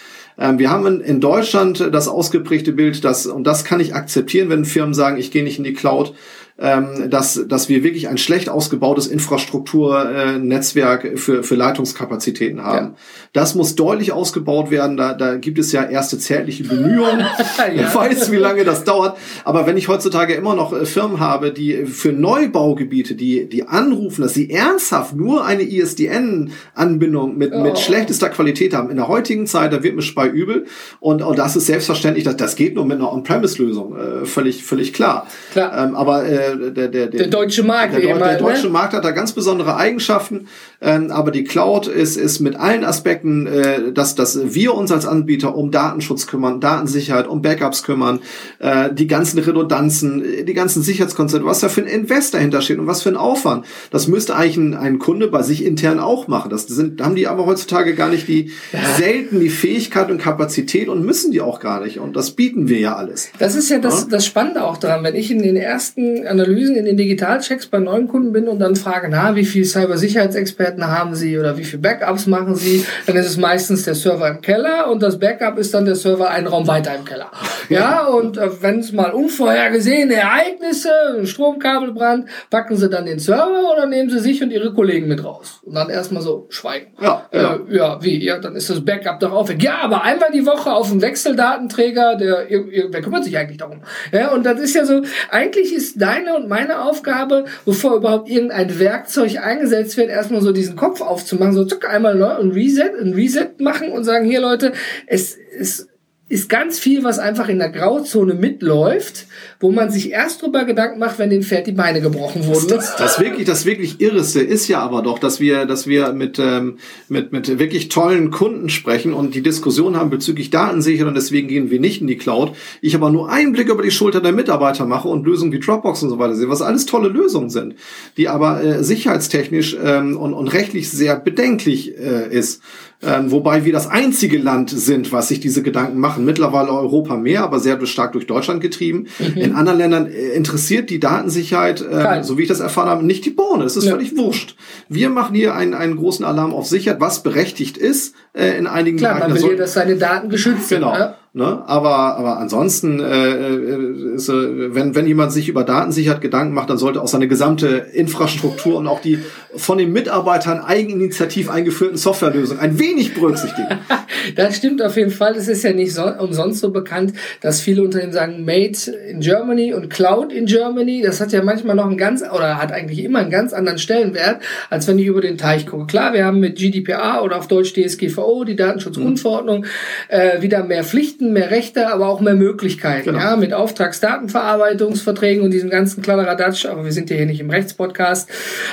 ähm, 0.40 0.60
wir 0.60 0.70
haben 0.70 1.00
in 1.00 1.20
Deutschland 1.20 1.88
das 1.92 2.06
ausgeprägte 2.06 2.72
Bild, 2.72 3.02
dass, 3.02 3.26
und 3.26 3.44
das 3.44 3.64
kann 3.64 3.80
ich 3.80 3.96
akzeptieren, 3.96 4.48
wenn 4.50 4.64
Firmen 4.64 4.94
sagen, 4.94 5.18
ich 5.18 5.32
gehe 5.32 5.42
nicht 5.42 5.58
in 5.58 5.64
die 5.64 5.74
Cloud, 5.74 6.14
ähm, 6.60 7.08
dass, 7.08 7.44
dass 7.46 7.68
wir 7.68 7.84
wirklich 7.84 8.08
ein 8.08 8.18
schlecht 8.18 8.48
ausgebautes 8.48 9.06
Infrastrukturnetzwerk 9.06 11.04
äh, 11.04 11.16
für, 11.16 11.44
für 11.44 11.54
Leitungskapazitäten 11.54 12.64
haben. 12.64 12.86
Ja. 12.86 12.94
Das 13.32 13.54
muss 13.54 13.76
deutlich 13.76 14.10
ausgebaut 14.10 14.72
werden. 14.72 14.96
Da, 14.96 15.14
da 15.14 15.36
gibt 15.36 15.60
es 15.60 15.70
ja 15.70 15.84
erste 15.84 16.18
zärtliche 16.18 16.64
Bemühungen. 16.64 17.20
ja. 17.58 17.86
Ich 17.86 17.94
weiß, 17.94 18.32
wie 18.32 18.36
lange 18.36 18.64
das 18.64 18.82
dauert. 18.82 19.16
Aber 19.44 19.66
wenn 19.66 19.76
ich 19.76 19.86
heutzutage 19.86 20.34
immer 20.34 20.56
noch 20.56 20.72
äh, 20.72 20.84
Firmen 20.84 21.20
habe, 21.20 21.52
die 21.52 21.86
für 21.86 22.12
Neubaugebiete, 22.12 23.14
die, 23.14 23.48
die 23.48 23.68
anrufen, 23.68 24.22
dass 24.22 24.34
sie 24.34 24.50
ernsthaft 24.50 25.14
nur 25.14 25.44
eine 25.44 25.62
ISDN-Anbindung 25.62 27.38
mit, 27.38 27.52
oh. 27.54 27.60
mit 27.60 27.78
schlechtester 27.78 28.30
Qualität 28.30 28.74
haben, 28.74 28.90
in 28.90 28.96
der 28.96 29.06
heutigen 29.06 29.46
Zeit, 29.46 29.72
da 29.72 29.84
wird 29.84 29.94
mir 29.94 30.02
bei 30.16 30.26
übel. 30.26 30.66
Und, 30.98 31.22
und 31.22 31.38
das 31.38 31.54
ist 31.54 31.66
selbstverständlich, 31.66 32.24
dass 32.24 32.36
das 32.36 32.56
geht 32.56 32.74
nur 32.74 32.84
mit 32.84 32.96
einer 32.96 33.12
On-Premise-Lösung. 33.12 33.96
Äh, 33.96 34.26
völlig, 34.26 34.64
völlig 34.64 34.92
klar. 34.92 35.28
klar. 35.52 35.86
Ähm, 35.86 35.94
aber 35.94 36.26
äh, 36.26 36.47
der, 36.56 36.70
der, 36.70 36.88
der, 36.88 37.06
der 37.06 37.26
deutsche 37.28 37.62
Markt. 37.62 37.94
Der, 37.94 38.00
der, 38.00 38.18
der 38.18 38.38
deutsche 38.38 38.66
ne? 38.66 38.72
Markt 38.72 38.94
hat 38.94 39.04
da 39.04 39.10
ganz 39.10 39.32
besondere 39.32 39.76
Eigenschaften, 39.76 40.48
ähm, 40.80 41.10
aber 41.10 41.30
die 41.30 41.44
Cloud 41.44 41.86
ist, 41.86 42.16
ist 42.16 42.40
mit 42.40 42.56
allen 42.56 42.84
Aspekten, 42.84 43.46
äh, 43.46 43.92
dass, 43.92 44.14
dass 44.14 44.54
wir 44.54 44.74
uns 44.74 44.92
als 44.92 45.06
Anbieter 45.06 45.54
um 45.54 45.70
Datenschutz 45.70 46.26
kümmern, 46.26 46.60
Datensicherheit, 46.60 47.26
um 47.26 47.42
Backups 47.42 47.82
kümmern, 47.82 48.20
äh, 48.58 48.92
die 48.92 49.06
ganzen 49.06 49.38
Redundanzen, 49.38 50.22
die 50.44 50.54
ganzen 50.54 50.82
Sicherheitskonzepte, 50.82 51.46
was 51.46 51.60
da 51.60 51.68
für 51.68 51.82
ein 51.82 51.86
Invest 51.86 52.34
dahinter 52.34 52.62
steht 52.62 52.78
und 52.78 52.86
was 52.86 53.02
für 53.02 53.08
ein 53.08 53.16
Aufwand. 53.16 53.66
Das 53.90 54.08
müsste 54.08 54.36
eigentlich 54.36 54.56
ein, 54.56 54.74
ein 54.74 54.98
Kunde 54.98 55.28
bei 55.28 55.42
sich 55.42 55.64
intern 55.64 56.00
auch 56.00 56.28
machen. 56.28 56.50
Das 56.50 56.66
sind, 56.66 57.02
haben 57.02 57.14
die 57.14 57.26
aber 57.26 57.46
heutzutage 57.46 57.94
gar 57.94 58.08
nicht 58.08 58.28
die 58.28 58.52
selten 58.96 59.40
die 59.40 59.50
Fähigkeit 59.50 60.10
und 60.10 60.18
Kapazität 60.18 60.88
und 60.88 61.04
müssen 61.04 61.32
die 61.32 61.40
auch 61.40 61.60
gar 61.60 61.82
nicht. 61.82 61.98
Und 61.98 62.16
das 62.16 62.32
bieten 62.32 62.68
wir 62.68 62.78
ja 62.78 62.96
alles. 62.96 63.30
Das 63.38 63.54
ist 63.54 63.68
ja 63.70 63.78
das, 63.78 64.02
ja? 64.02 64.06
das 64.10 64.26
Spannende 64.26 64.64
auch 64.64 64.76
daran, 64.76 65.04
wenn 65.04 65.14
ich 65.14 65.30
in 65.30 65.42
den 65.42 65.56
ersten 65.56 66.26
Analysen 66.38 66.76
in 66.76 66.84
den 66.84 66.96
Digitalchecks 66.96 67.66
bei 67.66 67.78
neuen 67.78 68.08
Kunden 68.08 68.32
bin 68.32 68.48
und 68.48 68.58
dann 68.60 68.76
frage, 68.76 69.08
na, 69.10 69.34
wie 69.34 69.44
viel 69.44 69.64
Cybersicherheitsexperten 69.64 70.86
haben 70.86 71.14
Sie 71.14 71.38
oder 71.38 71.56
wie 71.58 71.64
viel 71.64 71.78
Backups 71.78 72.26
machen 72.26 72.54
Sie, 72.54 72.84
dann 73.06 73.16
ist 73.16 73.26
es 73.26 73.36
meistens 73.36 73.84
der 73.84 73.94
Server 73.94 74.28
im 74.28 74.40
Keller 74.40 74.90
und 74.90 75.02
das 75.02 75.18
Backup 75.18 75.58
ist 75.58 75.74
dann 75.74 75.84
der 75.84 75.96
Server 75.96 76.30
einen 76.30 76.46
Raum 76.46 76.66
weiter 76.66 76.94
im 76.94 77.04
Keller. 77.04 77.30
Ja, 77.68 78.06
und 78.06 78.38
äh, 78.38 78.62
wenn 78.62 78.80
es 78.80 78.92
mal 78.92 79.10
unvorhergesehene 79.10 80.14
Ereignisse, 80.14 80.90
ein 81.18 81.26
Stromkabelbrand, 81.26 82.28
packen 82.50 82.76
Sie 82.76 82.88
dann 82.88 83.06
den 83.06 83.18
Server 83.18 83.72
oder 83.72 83.86
nehmen 83.86 84.10
Sie 84.10 84.20
sich 84.20 84.42
und 84.42 84.50
Ihre 84.50 84.72
Kollegen 84.72 85.08
mit 85.08 85.24
raus? 85.24 85.60
Und 85.64 85.74
dann 85.74 85.90
erstmal 85.90 86.22
so 86.22 86.46
schweigen. 86.50 86.92
Ja, 87.00 87.26
ja. 87.32 87.54
Äh, 87.68 87.76
ja, 87.76 88.02
wie? 88.02 88.24
Ja, 88.24 88.38
dann 88.38 88.56
ist 88.56 88.70
das 88.70 88.84
Backup 88.84 89.20
doch 89.20 89.48
weg. 89.48 89.62
Ja, 89.62 89.78
aber 89.82 90.02
einmal 90.02 90.30
die 90.32 90.46
Woche 90.46 90.72
auf 90.72 90.88
dem 90.90 91.02
Wechseldatenträger, 91.02 92.16
der, 92.16 92.46
wer 92.48 93.00
kümmert 93.02 93.24
sich 93.24 93.36
eigentlich 93.36 93.58
darum? 93.58 93.82
Ja, 94.12 94.32
und 94.32 94.44
das 94.44 94.60
ist 94.60 94.74
ja 94.74 94.84
so, 94.84 95.02
eigentlich 95.30 95.74
ist 95.74 96.00
deine 96.00 96.27
deine 96.28 96.36
und 96.36 96.48
meine 96.48 96.82
Aufgabe, 96.82 97.44
bevor 97.64 97.96
überhaupt 97.96 98.28
irgendein 98.28 98.78
Werkzeug 98.78 99.38
eingesetzt 99.38 99.96
wird, 99.96 100.10
erstmal 100.10 100.40
so 100.40 100.52
diesen 100.52 100.76
Kopf 100.76 101.00
aufzumachen, 101.00 101.54
so 101.54 101.64
zuck 101.64 101.88
einmal 101.88 102.14
neu 102.14 102.38
und 102.38 102.52
Reset, 102.52 102.92
ein 103.00 103.14
Reset 103.14 103.50
machen 103.58 103.90
und 103.90 104.04
sagen, 104.04 104.24
hier 104.24 104.40
Leute, 104.40 104.72
es 105.06 105.36
ist 105.36 105.88
ist 106.30 106.50
ganz 106.50 106.78
viel, 106.78 107.04
was 107.04 107.18
einfach 107.18 107.48
in 107.48 107.58
der 107.58 107.70
Grauzone 107.70 108.34
mitläuft, 108.34 109.26
wo 109.60 109.72
man 109.72 109.90
sich 109.90 110.12
erst 110.12 110.42
drüber 110.42 110.64
Gedanken 110.64 111.00
macht, 111.00 111.18
wenn 111.18 111.30
dem 111.30 111.42
Pferd 111.42 111.66
die 111.66 111.72
Beine 111.72 112.00
gebrochen 112.00 112.46
wurden. 112.46 112.68
Das, 112.68 112.94
das 112.94 113.18
wirklich, 113.18 113.44
das 113.44 113.64
wirklich 113.64 114.00
Irreste 114.00 114.40
ist 114.40 114.68
ja 114.68 114.80
aber 114.80 115.02
doch, 115.02 115.18
dass 115.18 115.40
wir, 115.40 115.66
dass 115.66 115.88
wir 115.88 116.12
mit, 116.12 116.38
ähm, 116.38 116.78
mit, 117.08 117.32
mit 117.32 117.58
wirklich 117.58 117.88
tollen 117.88 118.30
Kunden 118.30 118.68
sprechen 118.68 119.12
und 119.12 119.34
die 119.34 119.42
Diskussion 119.42 119.96
haben 119.96 120.10
bezüglich 120.10 120.50
Datensicherung 120.50 121.08
und 121.08 121.16
deswegen 121.16 121.48
gehen 121.48 121.70
wir 121.70 121.80
nicht 121.80 122.00
in 122.00 122.06
die 122.06 122.16
Cloud. 122.16 122.52
Ich 122.80 122.94
aber 122.94 123.10
nur 123.10 123.30
einen 123.30 123.52
Blick 123.52 123.68
über 123.68 123.82
die 123.82 123.90
Schulter 123.90 124.20
der 124.20 124.32
Mitarbeiter 124.32 124.86
mache 124.86 125.08
und 125.08 125.26
Lösungen 125.26 125.50
wie 125.50 125.58
Dropbox 125.58 126.04
und 126.04 126.10
so 126.10 126.18
weiter 126.20 126.36
sehe, 126.36 126.48
was 126.48 126.62
alles 126.62 126.86
tolle 126.86 127.08
Lösungen 127.08 127.50
sind, 127.50 127.74
die 128.16 128.28
aber 128.28 128.62
äh, 128.62 128.84
sicherheitstechnisch 128.84 129.76
ähm, 129.82 130.16
und, 130.16 130.34
und 130.34 130.48
rechtlich 130.48 130.88
sehr 130.88 131.16
bedenklich 131.16 131.98
äh, 131.98 132.28
ist. 132.30 132.62
Ähm, 133.00 133.30
wobei 133.30 133.64
wir 133.64 133.72
das 133.72 133.86
einzige 133.86 134.38
Land 134.38 134.70
sind, 134.70 135.12
was 135.12 135.28
sich 135.28 135.38
diese 135.38 135.62
Gedanken 135.62 136.00
machen. 136.00 136.24
Mittlerweile 136.24 136.70
Europa 136.72 137.16
mehr, 137.16 137.44
aber 137.44 137.60
sehr 137.60 137.84
stark 137.86 138.12
durch 138.12 138.26
Deutschland 138.26 138.60
getrieben. 138.60 139.06
Mhm. 139.20 139.47
In 139.48 139.54
anderen 139.54 139.78
Ländern 139.78 140.06
äh, 140.06 140.30
interessiert 140.30 140.90
die 140.90 141.00
Datensicherheit, 141.00 141.80
äh, 141.80 142.22
so 142.22 142.36
wie 142.36 142.42
ich 142.42 142.48
das 142.48 142.60
erfahren 142.60 142.88
habe, 142.88 143.04
nicht 143.04 143.24
die 143.24 143.30
Bohne. 143.30 143.64
Es 143.64 143.76
ist 143.76 143.84
ja. 143.84 143.92
völlig 143.92 144.16
wurscht. 144.16 144.56
Wir 144.88 145.08
machen 145.08 145.34
hier 145.34 145.54
einen, 145.54 145.74
einen 145.74 145.96
großen 145.96 146.24
Alarm 146.24 146.52
auf 146.52 146.66
Sicherheit, 146.66 147.00
was 147.00 147.22
berechtigt 147.22 147.78
ist 147.78 148.14
äh, 148.34 148.58
in 148.58 148.66
einigen 148.66 148.98
Klar, 148.98 149.18
man 149.18 149.34
will 149.34 149.52
ja, 149.52 149.56
dass 149.56 149.72
seine 149.72 149.96
Daten 149.96 150.28
geschützt 150.28 150.68
genau. 150.68 150.92
sind. 150.92 151.00
Ne? 151.00 151.14
Ne? 151.38 151.62
Aber, 151.68 152.16
aber 152.16 152.38
ansonsten, 152.40 152.98
äh, 152.98 153.04
äh, 153.04 154.14
ist, 154.16 154.28
äh, 154.28 154.74
wenn, 154.74 154.96
wenn 154.96 155.06
jemand 155.06 155.30
sich 155.30 155.48
über 155.48 155.62
Datensicherheit 155.62 156.20
Gedanken 156.20 156.52
macht, 156.52 156.68
dann 156.68 156.78
sollte 156.78 157.00
auch 157.00 157.06
seine 157.06 157.28
gesamte 157.28 157.86
Infrastruktur 157.92 158.76
und 158.76 158.88
auch 158.88 159.00
die 159.00 159.20
von 159.54 159.78
den 159.78 159.92
Mitarbeitern 159.92 160.58
eigeninitiativ 160.58 161.48
eingeführten 161.48 161.96
Softwarelösungen 161.96 162.60
ein 162.60 162.80
wenig 162.80 163.14
berücksichtigen. 163.14 163.68
das 164.34 164.56
stimmt 164.56 164.82
auf 164.82 164.96
jeden 164.96 165.12
Fall. 165.12 165.36
Es 165.36 165.46
ist 165.46 165.62
ja 165.62 165.72
nicht 165.72 165.94
so, 165.94 166.02
umsonst 166.18 166.58
so 166.58 166.72
bekannt, 166.72 167.12
dass 167.40 167.60
viele 167.60 167.84
Unternehmen 167.84 168.12
sagen 168.12 168.44
Made 168.44 168.76
in 169.08 169.20
Germany 169.20 169.74
und 169.74 169.90
Cloud 169.90 170.32
in 170.32 170.46
Germany. 170.46 171.02
Das 171.02 171.20
hat 171.20 171.30
ja 171.30 171.44
manchmal 171.44 171.76
noch 171.76 171.86
einen 171.86 171.98
ganz, 171.98 172.22
oder 172.22 172.60
hat 172.60 172.72
eigentlich 172.72 173.04
immer 173.04 173.20
einen 173.20 173.30
ganz 173.30 173.52
anderen 173.52 173.78
Stellenwert, 173.78 174.42
als 174.70 174.88
wenn 174.88 174.98
ich 174.98 175.06
über 175.06 175.20
den 175.20 175.38
Teich 175.38 175.68
gucke. 175.68 175.86
Klar, 175.86 176.14
wir 176.14 176.24
haben 176.24 176.40
mit 176.40 176.58
GDPR 176.58 177.22
oder 177.22 177.36
auf 177.36 177.46
Deutsch 177.46 177.74
DSGVO, 177.74 178.42
die 178.42 178.56
Datenschutzgrundverordnung, 178.56 179.60
mhm. 179.60 179.64
äh, 180.08 180.42
wieder 180.42 180.64
mehr 180.64 180.82
Pflichten 180.82 181.27
Pflichten, 181.28 181.32
mehr 181.32 181.50
Rechte, 181.50 181.92
aber 181.92 182.08
auch 182.08 182.20
mehr 182.20 182.34
Möglichkeiten. 182.34 183.04
Genau. 183.04 183.18
Ja, 183.18 183.36
mit 183.36 183.52
Auftragsdatenverarbeitungsverträgen 183.52 185.44
und 185.44 185.50
diesem 185.50 185.70
ganzen 185.70 186.02
Kladderadatsch. 186.02 186.66
Aber 186.66 186.84
wir 186.84 186.92
sind 186.92 187.10
ja 187.10 187.16
hier 187.16 187.26
nicht 187.26 187.40
im 187.40 187.50
Rechtspodcast. 187.50 188.28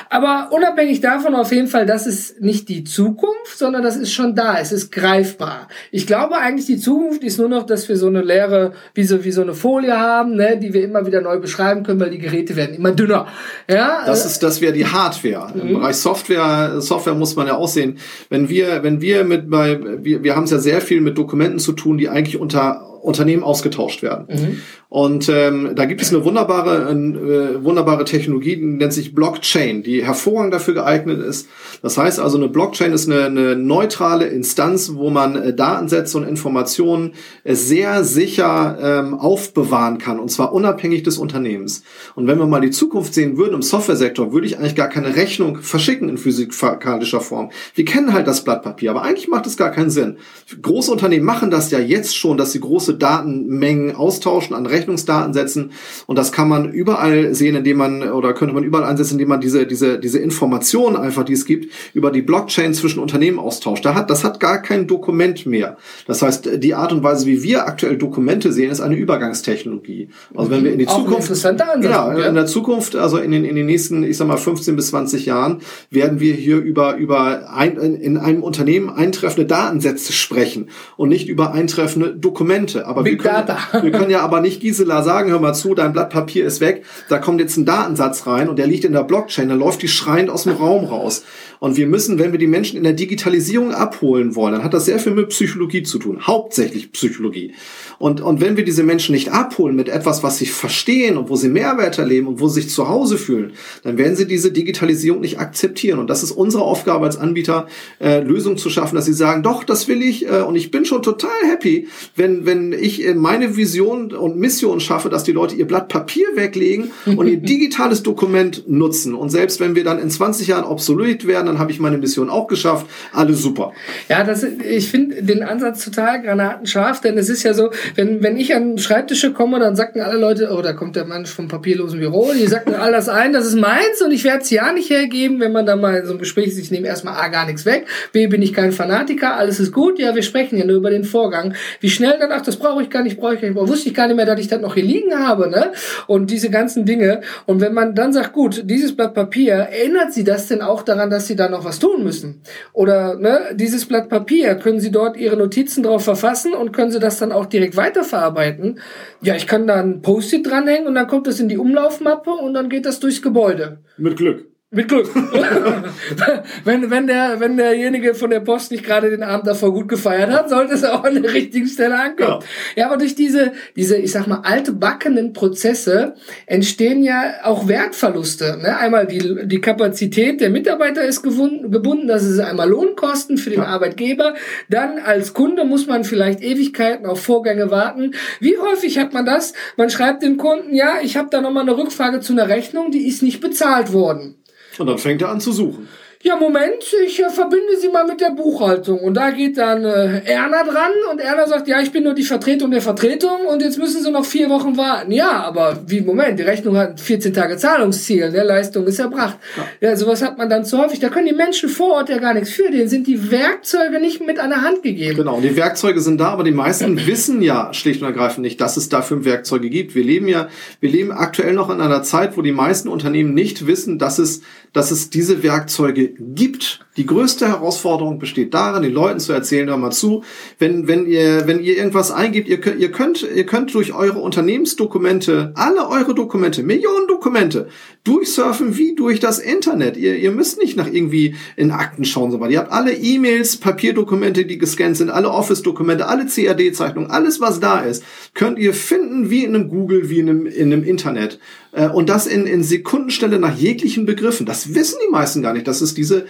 Aber 0.10 0.50
unabhängig 0.52 1.02
davon 1.02 1.36
auf 1.36 1.52
jeden 1.52 1.68
Fall, 1.68 1.86
das 1.86 2.08
ist 2.08 2.42
nicht 2.42 2.70
die 2.70 2.84
Zukunft, 2.84 3.58
sondern 3.58 3.84
das 3.84 3.96
ist 3.96 4.14
schon 4.14 4.36
da. 4.36 4.58
Es 4.60 4.72
ist 4.72 4.92
greifbar. 4.92 5.68
Ich 5.92 6.08
glaube 6.08 6.38
eigentlich, 6.38 6.66
die 6.66 6.78
Zukunft 6.78 7.24
ist 7.24 7.38
nur 7.40 7.50
noch, 7.50 7.66
dass 7.66 7.90
wir 7.90 7.98
so 7.98 8.08
eine 8.08 8.22
leere, 8.22 8.74
wie 8.94 9.04
so, 9.04 9.24
wie 9.24 9.32
so 9.32 9.42
eine 9.42 9.54
Folie 9.54 9.98
haben, 9.98 10.36
ne, 10.36 10.58
die 10.58 10.74
wir 10.74 10.84
immer 10.84 11.06
wieder 11.06 11.22
neu 11.22 11.40
beschreiben 11.40 11.84
können, 11.84 12.00
weil 12.00 12.10
die 12.10 12.20
Geräte 12.20 12.56
werden 12.56 12.76
immer 12.76 12.92
dünner. 12.92 13.28
Ja, 13.70 14.04
das 14.06 14.26
ist, 14.26 14.44
das 14.44 14.62
wäre 14.62 14.74
die 14.74 14.86
Hardware. 14.86 15.52
Mhm. 15.54 15.62
Im 15.62 15.74
Bereich 15.76 15.98
Software, 15.98 16.82
Software 16.82 17.16
muss 17.16 17.36
man 17.36 17.48
ja 17.48 17.56
auch 17.56 17.68
sehen. 17.68 17.98
Wenn 18.30 18.50
wir, 18.50 18.84
wenn 18.84 19.02
wir 19.02 19.24
mit 19.24 19.50
bei, 19.50 19.80
wir, 20.04 20.24
wir 20.24 20.36
haben 20.36 20.44
es 20.44 20.52
ja 20.52 20.60
sehr 20.60 20.82
viel 20.82 21.02
mit 21.02 21.18
Dokumenten 21.18 21.60
zu 21.60 21.74
tun, 21.74 21.98
die 21.98 22.10
eigentlich 22.10 22.35
unter 22.38 23.04
Unternehmen 23.04 23.44
ausgetauscht 23.44 24.02
werden. 24.02 24.28
Mhm. 24.30 24.62
Und 24.96 25.28
ähm, 25.28 25.72
da 25.76 25.84
gibt 25.84 26.02
es 26.02 26.14
eine 26.14 26.24
wunderbare, 26.24 26.90
äh, 26.90 27.62
wunderbare 27.62 28.06
Technologie, 28.06 28.56
die 28.56 28.64
nennt 28.64 28.94
sich 28.94 29.14
Blockchain, 29.14 29.84
die 29.84 30.06
hervorragend 30.06 30.54
dafür 30.54 30.74
geeignet 30.74 31.22
ist. 31.22 31.50
Das 31.82 31.98
heißt 31.98 32.18
also, 32.18 32.38
eine 32.38 32.48
Blockchain 32.48 32.94
ist 32.94 33.12
eine, 33.12 33.26
eine 33.26 33.58
neutrale 33.58 34.28
Instanz, 34.28 34.94
wo 34.94 35.10
man 35.10 35.36
äh, 35.36 35.54
Datensätze 35.54 36.18
und 36.18 36.24
Informationen 36.24 37.12
äh, 37.44 37.56
sehr 37.56 38.06
sicher 38.06 38.78
ähm, 38.82 39.16
aufbewahren 39.16 39.98
kann, 39.98 40.18
und 40.18 40.32
zwar 40.32 40.54
unabhängig 40.54 41.04
des 41.04 41.18
Unternehmens. 41.18 41.84
Und 42.16 42.28
wenn 42.28 42.40
wir 42.40 42.46
mal 42.46 42.62
die 42.62 42.72
Zukunft 42.72 43.14
sehen 43.14 43.36
würden 43.36 43.56
im 43.56 43.64
Softwaresektor, 43.64 44.32
würde 44.32 44.48
ich 44.48 44.58
eigentlich 44.58 44.76
gar 44.76 44.88
keine 44.88 45.18
Rechnung 45.18 45.58
verschicken 45.58 46.08
in 46.08 46.18
physikalischer 46.18 47.20
Form. 47.20 47.50
Wir 47.74 47.84
kennen 47.84 48.14
halt 48.14 48.28
das 48.28 48.46
Blatt 48.46 48.64
Papier, 48.64 48.92
aber 48.92 49.02
eigentlich 49.02 49.28
macht 49.28 49.46
es 49.46 49.58
gar 49.58 49.72
keinen 49.72 49.90
Sinn. 49.90 50.20
Große 50.62 50.90
Unternehmen 50.90 51.26
machen 51.26 51.52
das 51.52 51.70
ja 51.70 51.80
jetzt 51.80 52.16
schon, 52.16 52.38
dass 52.38 52.54
sie 52.54 52.62
große 52.62 52.94
Datenmengen 52.94 53.94
austauschen 53.94 54.56
an 54.56 54.66
Rechnungen 54.66 54.85
Rechnungsdatensätzen. 54.86 55.72
Und 56.06 56.18
das 56.18 56.32
kann 56.32 56.48
man 56.48 56.72
überall 56.72 57.34
sehen, 57.34 57.56
indem 57.56 57.78
man, 57.78 58.04
oder 58.12 58.34
könnte 58.34 58.54
man 58.54 58.64
überall 58.64 58.86
einsetzen, 58.86 59.14
indem 59.16 59.30
man 59.30 59.42
diese, 59.42 59.66
diese, 59.66 60.00
diese 60.00 60.20
Informationen 60.20 60.96
einfach, 60.96 61.24
die 61.24 61.34
es 61.34 61.46
gibt, 61.46 61.72
über 61.94 62.12
die 62.12 62.22
Blockchain 62.22 62.74
zwischen 62.74 63.00
Unternehmen 63.00 63.40
austauscht. 63.40 63.86
Da 63.86 63.96
hat, 63.96 64.10
das 64.10 64.24
hat 64.24 64.40
gar 64.40 64.62
kein 64.62 64.88
Dokument 64.88 65.46
mehr. 65.46 65.78
Das 66.08 66.22
heißt, 66.22 66.64
die 66.64 66.74
Art 66.74 66.92
und 66.92 67.04
Weise, 67.04 67.26
wie 67.26 67.44
wir 67.44 67.68
aktuell 67.68 67.98
Dokumente 67.98 68.52
sehen, 68.52 68.72
ist 68.72 68.82
eine 68.82 68.96
Übergangstechnologie. 68.96 70.10
Also 70.36 70.52
wenn 70.52 70.64
wir 70.64 70.72
in 70.72 70.80
die 70.80 70.88
Auch 70.88 71.00
Zukunft, 71.00 71.32
Ansatz, 71.32 71.84
ja, 71.84 72.28
in 72.28 72.36
der 72.36 72.46
Zukunft, 72.46 72.96
also 72.96 73.18
in 73.18 73.32
den, 73.32 73.46
in 73.46 73.56
den 73.56 73.66
nächsten, 73.66 74.04
ich 74.04 74.18
sag 74.18 74.28
mal, 74.28 74.38
15 74.38 74.76
bis 74.76 74.88
20 74.88 75.26
Jahren, 75.26 75.62
werden 75.90 76.20
wir 76.20 76.34
hier 76.34 76.58
über, 76.58 76.96
über 76.96 77.54
ein, 77.54 77.78
in 77.78 78.18
einem 78.18 78.44
Unternehmen 78.44 78.90
eintreffende 78.90 79.48
Datensätze 79.48 80.14
sprechen 80.14 80.70
und 80.98 81.10
nicht 81.10 81.28
über 81.28 81.54
eintreffende 81.54 82.16
Dokumente. 82.16 82.86
Aber 82.86 83.04
Big 83.04 83.14
wir 83.14 83.32
können, 83.32 83.48
Data. 83.48 83.84
wir 83.84 83.92
können 83.92 84.12
ja 84.12 84.22
aber 84.22 84.42
nicht 84.42 84.64
Gisela 84.66 85.04
sagen, 85.04 85.30
hör 85.30 85.40
mal 85.40 85.54
zu, 85.54 85.76
dein 85.76 85.94
Blatt 85.94 86.10
Papier 86.10 86.44
ist 86.44 86.60
weg, 86.60 86.84
da 87.08 87.20
kommt 87.20 87.40
jetzt 87.40 87.56
ein 87.56 87.66
Datensatz 87.66 88.26
rein 88.26 88.50
und 88.50 88.58
der 88.58 88.66
liegt 88.66 88.84
in 88.84 88.94
der 88.94 89.04
Blockchain, 89.04 89.48
dann 89.48 89.60
läuft 89.60 89.84
die 89.84 89.88
schreiend 89.88 90.32
aus 90.32 90.46
dem 90.46 90.54
Raum 90.54 90.86
raus. 90.86 91.24
Und 91.60 91.78
wir 91.78 91.88
müssen, 91.88 92.20
wenn 92.20 92.32
wir 92.32 92.40
die 92.40 92.48
Menschen 92.48 92.78
in 92.78 92.84
der 92.84 92.94
Digitalisierung 92.94 93.72
abholen 93.72 94.36
wollen, 94.36 94.54
dann 94.54 94.64
hat 94.64 94.74
das 94.74 94.86
sehr 94.86 95.00
viel 95.00 95.14
mit 95.14 95.30
Psychologie 95.30 95.84
zu 95.84 96.00
tun, 96.00 96.28
hauptsächlich 96.28 96.92
Psychologie. 96.92 97.54
Und, 97.98 98.22
und 98.22 98.42
wenn 98.42 98.58
wir 98.58 98.66
diese 98.66 98.84
Menschen 98.84 99.14
nicht 99.14 99.32
abholen 99.32 99.76
mit 99.76 99.88
etwas, 99.88 100.24
was 100.24 100.38
sie 100.38 100.46
verstehen 100.48 101.18
und 101.18 101.30
wo 101.30 101.36
sie 101.36 101.48
Mehrwert 101.48 101.98
erleben 101.98 102.28
und 102.28 102.40
wo 102.40 102.48
sie 102.48 102.62
sich 102.62 102.72
zu 102.72 102.90
Hause 102.90 103.18
fühlen, 103.18 103.54
dann 103.84 103.98
werden 103.98 104.16
sie 104.16 104.28
diese 104.28 104.52
Digitalisierung 104.52 105.22
nicht 105.22 105.40
akzeptieren. 105.40 106.00
Und 106.00 106.10
das 106.10 106.24
ist 106.24 106.32
unsere 106.32 106.64
Aufgabe 106.64 107.06
als 107.06 107.18
Anbieter, 107.18 107.68
äh, 108.00 108.20
Lösungen 108.20 108.58
zu 108.58 108.70
schaffen, 108.70 108.96
dass 108.96 109.06
sie 109.06 109.14
sagen, 109.14 109.44
doch, 109.44 109.64
das 109.64 109.88
will 109.88 110.02
ich 110.02 110.28
äh, 110.28 110.42
und 110.42 110.56
ich 110.56 110.72
bin 110.72 110.86
schon 110.86 111.04
total 111.04 111.30
happy, 111.50 111.88
wenn, 112.16 112.46
wenn 112.46 112.74
ich 112.74 113.06
äh, 113.06 113.14
meine 113.14 113.56
Vision 113.58 114.14
und 114.14 114.38
Mission 114.56 114.80
schaffe, 114.80 115.10
dass 115.10 115.26
die 115.26 115.34
Leute 115.34 115.56
ihr 115.56 115.68
Blatt 115.68 115.90
Papier 115.90 116.28
weglegen 116.36 116.92
und 117.06 117.28
ihr 117.28 117.38
digitales 117.42 118.04
Dokument 118.04 118.64
nutzen. 118.70 119.14
Und 119.14 119.30
selbst 119.30 119.60
wenn 119.60 119.76
wir 119.76 119.84
dann 119.84 120.00
in 120.00 120.10
20 120.10 120.48
Jahren 120.48 120.64
obsolet 120.64 121.28
werden, 121.28 121.48
dann 121.48 121.60
habe 121.60 121.72
ich 121.72 121.80
meine 121.80 121.98
Mission 121.98 122.30
auch 122.30 122.48
geschafft. 122.48 122.88
Alles 123.12 123.42
super. 123.42 123.74
Ja, 124.08 124.24
das, 124.24 124.44
ich 124.44 124.90
finde 124.90 125.22
den 125.22 125.44
Ansatz 125.44 125.84
total 125.84 126.22
granatenscharf, 126.22 127.02
denn 127.02 127.18
es 127.18 127.28
ist 127.28 127.44
ja 127.44 127.54
so, 127.54 127.72
wenn, 127.96 128.24
wenn 128.24 128.38
ich 128.38 128.56
an 128.56 128.78
Schreibtische 128.78 129.34
komme, 129.34 129.60
dann 129.60 129.76
sagten 129.76 130.00
alle 130.00 130.18
Leute, 130.18 130.50
oh, 130.54 130.62
da 130.62 130.72
kommt 130.72 130.96
der 130.96 131.06
Mensch 131.06 131.30
vom 131.30 131.50
papierlosen 131.50 132.00
Büro, 132.00 132.32
die 132.34 132.48
sagten 132.48 132.74
alles 132.76 133.10
ein, 133.10 133.34
das 133.34 133.46
ist 133.46 133.56
meins 133.56 134.02
und 134.04 134.12
ich 134.12 134.24
werde 134.24 134.44
es 134.44 134.50
ja 134.52 134.72
nicht 134.72 134.90
hergeben, 134.90 135.42
wenn 135.42 135.52
man 135.52 135.66
da 135.66 135.76
mal 135.76 135.98
in 135.98 136.06
so 136.06 136.14
ein 136.14 136.20
Gespräch 136.20 136.48
ist, 136.48 136.60
ich 136.60 136.72
nehme 136.72 136.88
erstmal 136.88 137.16
A, 137.16 137.28
gar 137.28 137.46
nichts 137.46 137.66
weg, 137.66 137.88
B, 138.14 138.28
bin 138.28 138.42
ich 138.42 138.54
kein 138.54 138.72
Fanatiker, 138.72 139.36
alles 139.36 139.60
ist 139.60 139.74
gut, 139.74 140.00
ja, 140.00 140.16
wir 140.16 140.24
sprechen 140.24 140.58
ja 140.58 140.66
nur 140.66 140.78
über 140.78 140.92
den 140.92 141.04
Vorgang. 141.04 141.56
Wie 141.82 141.90
schnell 141.90 142.18
dann, 142.20 142.32
ach, 142.32 142.42
das 142.42 142.56
brauche 142.56 142.82
ich 142.82 142.90
gar 142.90 143.04
nicht, 143.04 143.18
brauche 143.18 143.36
ich 143.36 143.42
gar 143.42 143.50
nicht, 143.50 143.58
wusste 143.58 143.90
ich 143.90 143.96
gar 143.96 144.08
nicht 144.08 144.16
mehr, 144.16 144.26
dass 144.26 144.40
ich 144.40 144.45
das 144.48 144.62
noch 144.62 144.76
hier 144.76 144.84
liegen 144.84 145.18
habe, 145.18 145.50
ne? 145.50 145.72
Und 146.08 146.32
diese 146.32 146.50
ganzen 146.50 146.86
Dinge. 146.86 147.22
Und 147.46 147.62
wenn 147.62 147.74
man 147.74 147.96
dann 147.96 148.14
sagt, 148.14 148.34
gut, 148.34 148.64
dieses 148.66 148.96
Blatt 148.96 149.14
Papier, 149.14 149.54
erinnert 149.54 150.14
Sie 150.14 150.24
das 150.24 150.48
denn 150.48 150.62
auch 150.62 150.82
daran, 150.82 151.10
dass 151.10 151.28
Sie 151.28 151.36
da 151.36 151.50
noch 151.50 151.66
was 151.66 151.80
tun 151.80 152.04
müssen? 152.04 152.42
Oder, 152.74 153.16
ne, 153.16 153.40
dieses 153.54 153.86
Blatt 153.86 154.10
Papier, 154.10 154.56
können 154.56 154.80
Sie 154.80 154.92
dort 154.92 155.18
Ihre 155.18 155.38
Notizen 155.38 155.84
drauf 155.84 156.04
verfassen 156.04 156.54
und 156.54 156.72
können 156.72 156.92
Sie 156.92 157.00
das 157.00 157.20
dann 157.20 157.32
auch 157.32 157.46
direkt 157.46 157.78
weiterverarbeiten? 157.78 158.80
Ja, 159.22 159.36
ich 159.36 159.48
kann 159.48 159.68
da 159.68 159.76
ein 159.76 160.02
Post-it 160.02 160.50
dranhängen 160.50 160.88
und 160.88 160.96
dann 160.96 161.08
kommt 161.08 161.28
das 161.28 161.40
in 161.40 161.50
die 161.50 161.58
Umlaufmappe 161.58 162.32
und 162.32 162.54
dann 162.54 162.70
geht 162.70 162.86
das 162.86 163.00
durchs 163.00 163.22
Gebäude. 163.22 163.80
Mit 163.98 164.18
Glück. 164.18 164.55
Mit 164.76 164.90
Glück. 164.90 165.08
wenn, 166.66 166.92
wenn, 166.92 167.08
der, 167.08 167.40
wenn 167.40 167.56
derjenige 167.56 168.14
von 168.14 168.30
der 168.30 168.42
Post 168.42 168.72
nicht 168.72 168.84
gerade 168.84 169.10
den 169.10 169.24
Abend 169.24 169.48
davor 169.48 169.74
gut 169.74 169.88
gefeiert 169.88 170.30
hat, 170.30 170.50
sollte 170.50 170.74
es 170.74 170.84
auch 170.84 171.06
an 171.06 171.24
der 171.24 171.34
richtigen 171.34 171.68
Stelle 171.68 171.98
ankommen. 171.98 172.44
Ja, 172.76 172.82
ja 172.82 172.88
aber 172.88 172.98
durch 172.98 173.16
diese, 173.16 173.54
diese, 173.78 173.96
ich 173.96 174.12
sag 174.12 174.28
mal, 174.28 174.42
altbackenen 174.44 175.32
Prozesse 175.32 176.16
entstehen 176.46 177.04
ja 177.04 177.36
auch 177.44 177.70
Wertverluste. 177.70 178.58
Ne? 178.62 178.78
Einmal 178.78 179.08
die, 179.08 179.48
die 179.48 179.62
Kapazität 179.62 180.42
der 180.42 180.50
Mitarbeiter 180.50 181.06
ist 181.06 181.22
gebunden, 181.22 181.72
gebunden, 181.72 182.10
das 182.10 182.24
ist 182.24 182.40
einmal 182.40 182.70
Lohnkosten 182.70 183.38
für 183.38 183.52
den 183.52 183.62
ja. 183.62 183.68
Arbeitgeber. 183.68 184.34
Dann 184.70 185.00
als 185.00 185.34
Kunde 185.34 185.64
muss 185.64 185.88
man 185.88 186.04
vielleicht 186.04 186.42
Ewigkeiten 186.42 187.06
auf 187.06 187.22
Vorgänge 187.22 187.72
warten. 187.72 188.12
Wie 188.42 188.58
häufig 188.58 188.98
hat 188.98 189.14
man 189.14 189.26
das? 189.26 189.54
Man 189.78 189.90
schreibt 189.90 190.22
dem 190.22 190.36
Kunden, 190.36 190.76
ja, 190.76 190.96
ich 191.02 191.16
habe 191.16 191.30
da 191.32 191.40
nochmal 191.40 191.64
eine 191.64 191.78
Rückfrage 191.78 192.20
zu 192.20 192.34
einer 192.34 192.50
Rechnung, 192.50 192.92
die 192.92 193.08
ist 193.08 193.24
nicht 193.24 193.40
bezahlt 193.40 193.94
worden. 193.94 194.36
Und 194.80 194.88
dann 194.88 194.98
fängt 194.98 195.22
er 195.22 195.30
an 195.30 195.40
zu 195.40 195.52
suchen 195.52 195.88
ja, 196.26 196.36
Moment, 196.38 196.84
ich 197.06 197.22
äh, 197.22 197.30
verbinde 197.30 197.78
Sie 197.80 197.88
mal 197.90 198.04
mit 198.04 198.20
der 198.20 198.32
Buchhaltung. 198.32 198.98
Und 198.98 199.14
da 199.14 199.30
geht 199.30 199.60
dann 199.60 199.86
äh, 199.86 200.24
Erna 200.26 200.64
dran 200.64 200.92
und 201.12 201.20
Erna 201.22 201.46
sagt, 201.48 201.68
ja, 201.68 201.80
ich 201.80 201.92
bin 201.92 202.04
nur 202.04 202.16
die 202.16 202.24
Vertretung 202.24 202.72
der 202.72 202.82
Vertretung 202.82 203.46
und 203.48 203.62
jetzt 203.62 203.78
müssen 203.78 204.02
Sie 204.02 204.10
noch 204.10 204.26
vier 204.26 204.50
Wochen 204.50 204.76
warten. 204.76 205.12
Ja, 205.12 205.44
aber 205.44 205.84
wie, 205.86 206.02
Moment, 206.02 206.40
die 206.40 206.44
Rechnung 206.44 206.78
hat 206.78 207.00
14 207.00 207.32
Tage 207.32 207.58
Zahlungsziel, 207.58 208.32
der 208.32 208.44
Leistung 208.44 208.88
ist 208.88 208.98
erbracht. 208.98 209.38
Ja. 209.56 209.90
ja, 209.90 209.96
sowas 209.96 210.24
hat 210.24 210.40
man 210.40 210.50
dann 210.50 210.66
zu 210.66 210.80
häufig. 210.80 211.00
Da 211.00 211.10
können 211.10 211.28
die 211.28 211.36
Menschen 211.36 211.70
vor 211.70 211.94
Ort 211.94 212.10
ja 212.10 212.18
gar 212.18 212.34
nichts 212.34 212.50
für. 212.50 212.72
Denen 212.72 212.88
sind 212.88 213.06
die 213.06 213.30
Werkzeuge 213.30 214.00
nicht 214.00 214.26
mit 214.26 214.40
an 214.40 214.50
der 214.50 214.64
Hand 214.64 214.82
gegeben. 214.82 215.18
Genau, 215.18 215.40
die 215.40 215.56
Werkzeuge 215.56 216.02
sind 216.02 216.20
da, 216.20 216.30
aber 216.30 216.44
die 216.44 216.50
meisten 216.50 216.98
wissen 217.06 217.44
ja 217.44 217.72
schlicht 217.72 218.02
und 218.02 218.08
ergreifend 218.08 218.42
nicht, 218.42 218.60
dass 218.60 218.78
es 218.78 218.90
dafür 218.90 219.26
Werkzeuge 219.26 219.70
gibt. 219.70 219.94
Wir 219.94 220.04
leben 220.04 220.28
ja, 220.28 220.48
wir 220.80 220.90
leben 220.90 221.12
aktuell 221.12 221.54
noch 221.54 221.70
in 221.70 221.82
einer 221.82 222.02
Zeit, 222.02 222.36
wo 222.36 222.42
die 222.42 222.52
meisten 222.52 222.90
Unternehmen 222.90 223.36
nicht 223.36 223.68
wissen, 223.68 224.00
dass 224.00 224.18
es, 224.18 224.42
dass 224.74 224.90
es 224.90 225.12
diese 225.12 225.44
Werkzeuge 225.44 226.15
gibt. 226.20 226.85
Die 226.98 227.06
größte 227.06 227.48
Herausforderung 227.48 228.20
besteht 228.20 228.54
darin, 228.54 228.84
den 228.84 228.94
Leuten 228.94 229.20
zu 229.20 229.34
erzählen, 229.34 229.68
hör 229.68 229.78
mal 229.78 229.92
zu, 229.92 230.24
wenn, 230.60 230.88
wenn 230.88 231.08
ihr, 231.08 231.46
wenn 231.46 231.62
ihr 231.62 231.76
irgendwas 231.76 232.12
eingibt, 232.12 232.48
ihr 232.48 232.62
könnt, 232.62 232.80
ihr 232.80 232.92
könnt, 232.92 233.28
ihr 233.36 233.46
könnt 233.46 233.74
durch 233.74 233.94
eure 233.94 234.20
Unternehmensdokumente, 234.20 235.52
alle 235.56 235.90
eure 235.90 236.16
Dokumente, 236.16 236.64
Millionen 236.64 237.08
Dokumente, 237.08 237.68
durchsurfen 238.06 238.78
wie 238.78 238.96
durch 238.96 239.20
das 239.20 239.40
Internet. 239.40 239.98
Ihr, 239.98 240.16
ihr 240.16 240.32
müsst 240.32 240.58
nicht 240.58 240.78
nach 240.78 240.88
irgendwie 240.88 241.36
in 241.58 241.72
Akten 241.72 242.06
schauen, 242.06 242.32
so 242.32 242.40
weiter. 242.40 242.52
Ihr 242.52 242.60
habt 242.60 242.72
alle 242.72 242.94
E-Mails, 242.94 243.58
Papierdokumente, 243.58 244.46
die 244.46 244.58
gescannt 244.58 244.96
sind, 244.96 245.10
alle 245.10 245.32
Office-Dokumente, 245.32 246.08
alle 246.08 246.28
CAD-Zeichnungen, 246.28 247.12
alles 247.12 247.42
was 247.42 247.60
da 247.60 247.80
ist, 247.80 248.04
könnt 248.34 248.58
ihr 248.58 248.74
finden 248.74 249.30
wie 249.30 249.44
in 249.44 249.54
einem 249.54 249.68
Google, 249.68 250.10
wie 250.10 250.20
in 250.20 250.30
einem, 250.30 250.46
in 250.46 250.72
einem 250.72 250.84
Internet. 250.84 251.40
Äh, 251.76 251.90
und 251.90 252.10
das 252.10 252.26
in, 252.26 252.48
in 252.48 252.64
Sekundenstelle 252.64 253.38
nach 253.38 253.56
jeglichen 253.56 254.06
Begriffen. 254.06 254.46
Das 254.46 254.74
wissen 254.74 254.98
die 255.06 255.12
meisten 255.12 255.42
gar 255.42 255.54
nicht, 255.54 255.68
dass 255.68 255.82
es 255.82 255.94
diese 255.94 256.26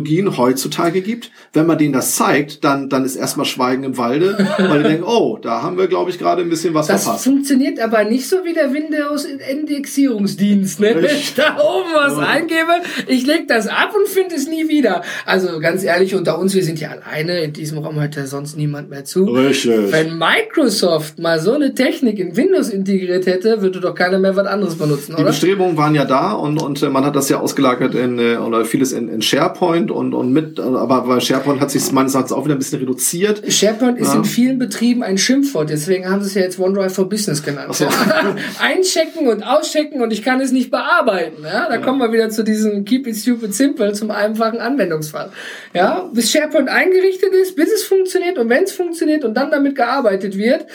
Technologien 0.00 0.36
heutzutage 0.36 1.00
gibt. 1.00 1.30
Wenn 1.52 1.66
man 1.66 1.76
denen 1.78 1.92
das 1.92 2.14
zeigt, 2.14 2.62
dann, 2.64 2.88
dann 2.88 3.04
ist 3.04 3.16
erstmal 3.16 3.44
Schweigen 3.46 3.82
im 3.84 3.98
Walde, 3.98 4.36
weil 4.58 4.82
die 4.82 4.88
denken, 4.90 5.04
oh, 5.04 5.38
da 5.40 5.62
haben 5.62 5.78
wir, 5.78 5.86
glaube 5.88 6.10
ich, 6.10 6.18
gerade 6.18 6.42
ein 6.42 6.50
bisschen 6.50 6.74
was 6.74 6.86
das 6.86 7.04
verpasst. 7.04 7.26
Das 7.26 7.32
funktioniert 7.32 7.80
aber 7.80 8.04
nicht 8.04 8.28
so 8.28 8.44
wie 8.44 8.52
der 8.52 8.72
Windows-Indexierungsdienst. 8.72 10.78
Ne? 10.80 10.92
Wenn 10.94 11.04
ich 11.04 11.34
da 11.34 11.56
oben 11.56 11.90
was 11.94 12.16
ja. 12.16 12.24
eingebe, 12.24 12.82
ich 13.08 13.26
leg 13.26 13.48
das 13.48 13.66
ab 13.66 13.92
und 13.96 14.06
finde 14.08 14.36
es 14.36 14.48
nie 14.48 14.68
wieder. 14.68 15.02
Also 15.26 15.58
ganz 15.60 15.82
ehrlich, 15.82 16.14
unter 16.14 16.38
uns, 16.38 16.54
wir 16.54 16.62
sind 16.62 16.78
ja 16.80 16.90
alleine. 16.90 17.40
In 17.40 17.52
diesem 17.52 17.78
Raum 17.78 18.00
hört 18.00 18.14
ja 18.16 18.26
sonst 18.26 18.56
niemand 18.56 18.90
mehr 18.90 19.04
zu. 19.04 19.24
Richtig. 19.24 19.90
Wenn 19.90 20.16
Microsoft 20.18 21.18
mal 21.18 21.40
so 21.40 21.54
eine 21.54 21.74
Technik 21.74 22.20
in 22.20 22.36
Windows 22.36 22.68
integriert 22.68 23.26
hätte, 23.26 23.60
würde 23.62 23.80
doch 23.80 23.94
keiner 23.94 24.20
mehr 24.20 24.36
was 24.36 24.46
anderes 24.46 24.76
benutzen, 24.76 25.16
Die 25.18 25.24
Bestrebungen 25.24 25.76
waren 25.76 25.94
ja 25.94 26.04
da 26.04 26.32
und, 26.32 26.62
und 26.62 26.82
äh, 26.82 26.88
man 26.88 27.04
hat 27.04 27.16
das 27.16 27.28
ja 27.28 27.40
ausgelagert 27.40 27.94
in, 27.94 28.18
äh, 28.18 28.36
oder 28.36 28.64
vieles 28.64 28.92
in, 28.92 29.08
in 29.08 29.22
SharePoint 29.22 29.89
und, 29.90 30.14
und 30.14 30.32
mit, 30.32 30.58
aber 30.58 31.02
bei 31.02 31.20
SharePoint 31.20 31.60
hat 31.60 31.70
sich 31.70 31.90
meines 31.92 32.14
Erachtens 32.14 32.32
auch 32.32 32.44
wieder 32.44 32.54
ein 32.54 32.58
bisschen 32.58 32.80
reduziert. 32.80 33.42
SharePoint 33.50 33.98
ist 33.98 34.14
in 34.14 34.24
vielen 34.24 34.58
Betrieben 34.58 35.02
ein 35.02 35.18
Schimpfwort, 35.18 35.70
deswegen 35.70 36.08
haben 36.08 36.22
sie 36.22 36.28
es 36.28 36.34
ja 36.34 36.42
jetzt 36.42 36.58
OneDrive 36.58 36.94
for 36.94 37.08
Business 37.08 37.42
genannt. 37.42 37.74
So. 37.74 37.86
Einchecken 38.60 39.28
und 39.28 39.42
auschecken 39.42 40.02
und 40.02 40.12
ich 40.12 40.22
kann 40.22 40.40
es 40.40 40.52
nicht 40.52 40.70
bearbeiten. 40.70 41.42
Ja? 41.42 41.68
Da 41.68 41.76
ja. 41.76 41.80
kommen 41.80 41.98
wir 41.98 42.12
wieder 42.12 42.30
zu 42.30 42.44
diesem 42.44 42.84
Keep 42.84 43.06
it 43.06 43.16
stupid 43.16 43.54
simple, 43.54 43.92
zum 43.92 44.10
einfachen 44.10 44.58
Anwendungsfall. 44.58 45.30
Ja, 45.74 46.08
bis 46.12 46.30
SharePoint 46.30 46.68
eingerichtet 46.68 47.32
ist, 47.32 47.56
bis 47.56 47.72
es 47.72 47.82
funktioniert 47.82 48.38
und 48.38 48.48
wenn 48.48 48.64
es 48.64 48.72
funktioniert 48.72 49.24
und 49.24 49.34
dann 49.34 49.50
damit 49.50 49.76
gearbeitet 49.76 50.36
wird, 50.36 50.66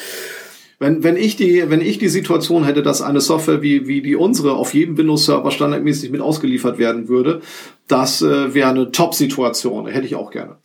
wenn, 0.79 1.03
wenn, 1.03 1.17
ich 1.17 1.35
die, 1.35 1.69
wenn 1.69 1.81
ich 1.81 1.97
die 1.97 2.09
Situation 2.09 2.65
hätte, 2.65 2.83
dass 2.83 3.01
eine 3.01 3.21
Software 3.21 3.61
wie, 3.61 3.87
wie 3.87 4.01
die 4.01 4.15
unsere 4.15 4.53
auf 4.53 4.73
jedem 4.73 4.97
Windows-Server 4.97 5.51
standardmäßig 5.51 6.11
mit 6.11 6.21
ausgeliefert 6.21 6.77
werden 6.77 7.07
würde, 7.07 7.41
das 7.87 8.21
äh, 8.21 8.53
wäre 8.53 8.69
eine 8.69 8.91
Top-Situation. 8.91 9.87
Hätte 9.87 10.05
ich 10.05 10.15
auch 10.15 10.31
gerne. 10.31 10.57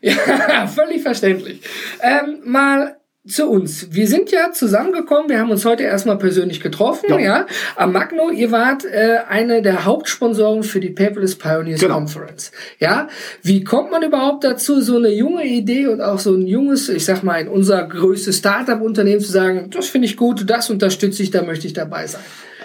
Ja, 0.00 0.66
völlig 0.66 1.02
verständlich. 1.02 1.60
Ähm, 2.02 2.38
mal 2.44 2.96
zu 3.28 3.50
uns. 3.50 3.88
Wir 3.90 4.08
sind 4.08 4.30
ja 4.30 4.50
zusammengekommen, 4.50 5.28
wir 5.28 5.38
haben 5.40 5.50
uns 5.50 5.66
heute 5.66 5.82
erstmal 5.82 6.16
persönlich 6.16 6.60
getroffen, 6.60 7.06
ja, 7.10 7.18
ja 7.18 7.46
am 7.76 7.92
Magno. 7.92 8.30
Ihr 8.30 8.50
wart 8.50 8.86
äh, 8.86 9.18
eine 9.28 9.60
der 9.60 9.84
Hauptsponsoren 9.84 10.62
für 10.62 10.80
die 10.80 10.88
Paperless 10.88 11.36
Pioneers 11.36 11.80
genau. 11.80 11.96
Conference. 11.96 12.50
Ja, 12.78 13.08
wie 13.42 13.62
kommt 13.62 13.90
man 13.90 14.02
überhaupt 14.02 14.44
dazu, 14.44 14.80
so 14.80 14.96
eine 14.96 15.10
junge 15.10 15.44
Idee 15.44 15.86
und 15.88 16.00
auch 16.00 16.18
so 16.18 16.34
ein 16.34 16.46
junges, 16.46 16.88
ich 16.88 17.04
sag 17.04 17.22
mal, 17.22 17.42
in 17.42 17.48
unser 17.48 17.86
größtes 17.86 18.38
Startup-Unternehmen 18.38 19.20
zu 19.20 19.30
sagen, 19.30 19.68
das 19.70 19.88
finde 19.88 20.06
ich 20.06 20.16
gut, 20.16 20.48
das 20.48 20.70
unterstütze 20.70 21.22
ich, 21.22 21.30
da 21.30 21.42
möchte 21.42 21.66
ich 21.66 21.74
dabei 21.74 22.06
sein? 22.06 22.22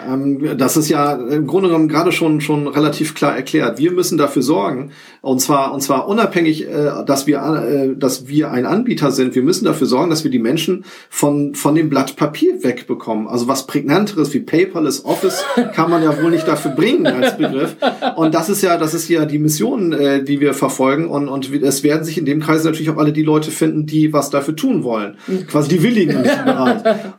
Ähm, 0.08 0.58
das 0.58 0.78
ist 0.78 0.90
ja 0.90 1.14
im 1.14 1.48
Grunde 1.48 1.70
genommen 1.70 1.88
gerade 1.88 2.12
schon, 2.12 2.42
schon 2.42 2.68
relativ 2.68 3.16
klar 3.16 3.36
erklärt. 3.36 3.78
Wir 3.78 3.92
müssen 3.92 4.18
dafür 4.18 4.42
sorgen, 4.42 4.92
und 5.22 5.40
zwar, 5.40 5.74
und 5.74 5.82
zwar 5.82 6.08
unabhängig, 6.08 6.68
äh, 6.68 7.06
dass 7.06 7.28
wir, 7.28 7.38
äh, 7.40 7.96
dass 7.96 8.28
wir 8.28 8.52
ein 8.52 8.66
Anbieter 8.66 9.12
sind. 9.12 9.36
Wir 9.36 9.44
müssen 9.44 9.66
dafür 9.66 9.88
sorgen, 9.88 10.10
dass 10.10 10.24
wir 10.24 10.32
die 10.32 10.40
Menschen 10.46 10.86
von, 11.10 11.56
von 11.56 11.76
dem 11.76 11.90
Blatt 11.90 12.16
Papier 12.16 12.64
wegbekommen. 12.64 13.28
Also 13.28 13.48
was 13.48 13.68
prägnanteres 13.68 14.34
wie 14.34 14.40
Paperless 14.40 15.04
Office 15.04 15.44
kann 15.74 15.90
man 15.90 16.04
ja 16.04 16.22
wohl 16.22 16.32
nicht 16.32 16.48
dafür 16.48 16.72
bringen 16.72 17.08
als 17.08 17.36
Begriff. 17.38 17.76
Und 18.16 18.34
das 18.34 18.50
ist 18.50 18.62
ja, 18.62 18.78
das 18.78 18.94
ist 18.94 19.10
ja 19.10 19.26
die 19.26 19.40
Mission, 19.40 19.92
äh, 19.92 20.24
die 20.24 20.40
wir 20.40 20.54
verfolgen. 20.54 21.08
Und, 21.10 21.28
und 21.28 21.52
es 21.52 21.84
werden 21.84 22.04
sich 22.04 22.18
in 22.18 22.26
dem 22.26 22.40
Kreis 22.40 22.64
natürlich 22.64 22.90
auch 22.92 22.98
alle 22.98 23.12
die 23.12 23.24
Leute 23.24 23.52
finden, 23.52 23.86
die 23.86 24.14
was 24.14 24.30
dafür 24.30 24.56
tun 24.56 24.84
wollen. 24.84 25.18
Quasi 25.48 25.70
die 25.70 25.84
Willigen. 25.84 26.24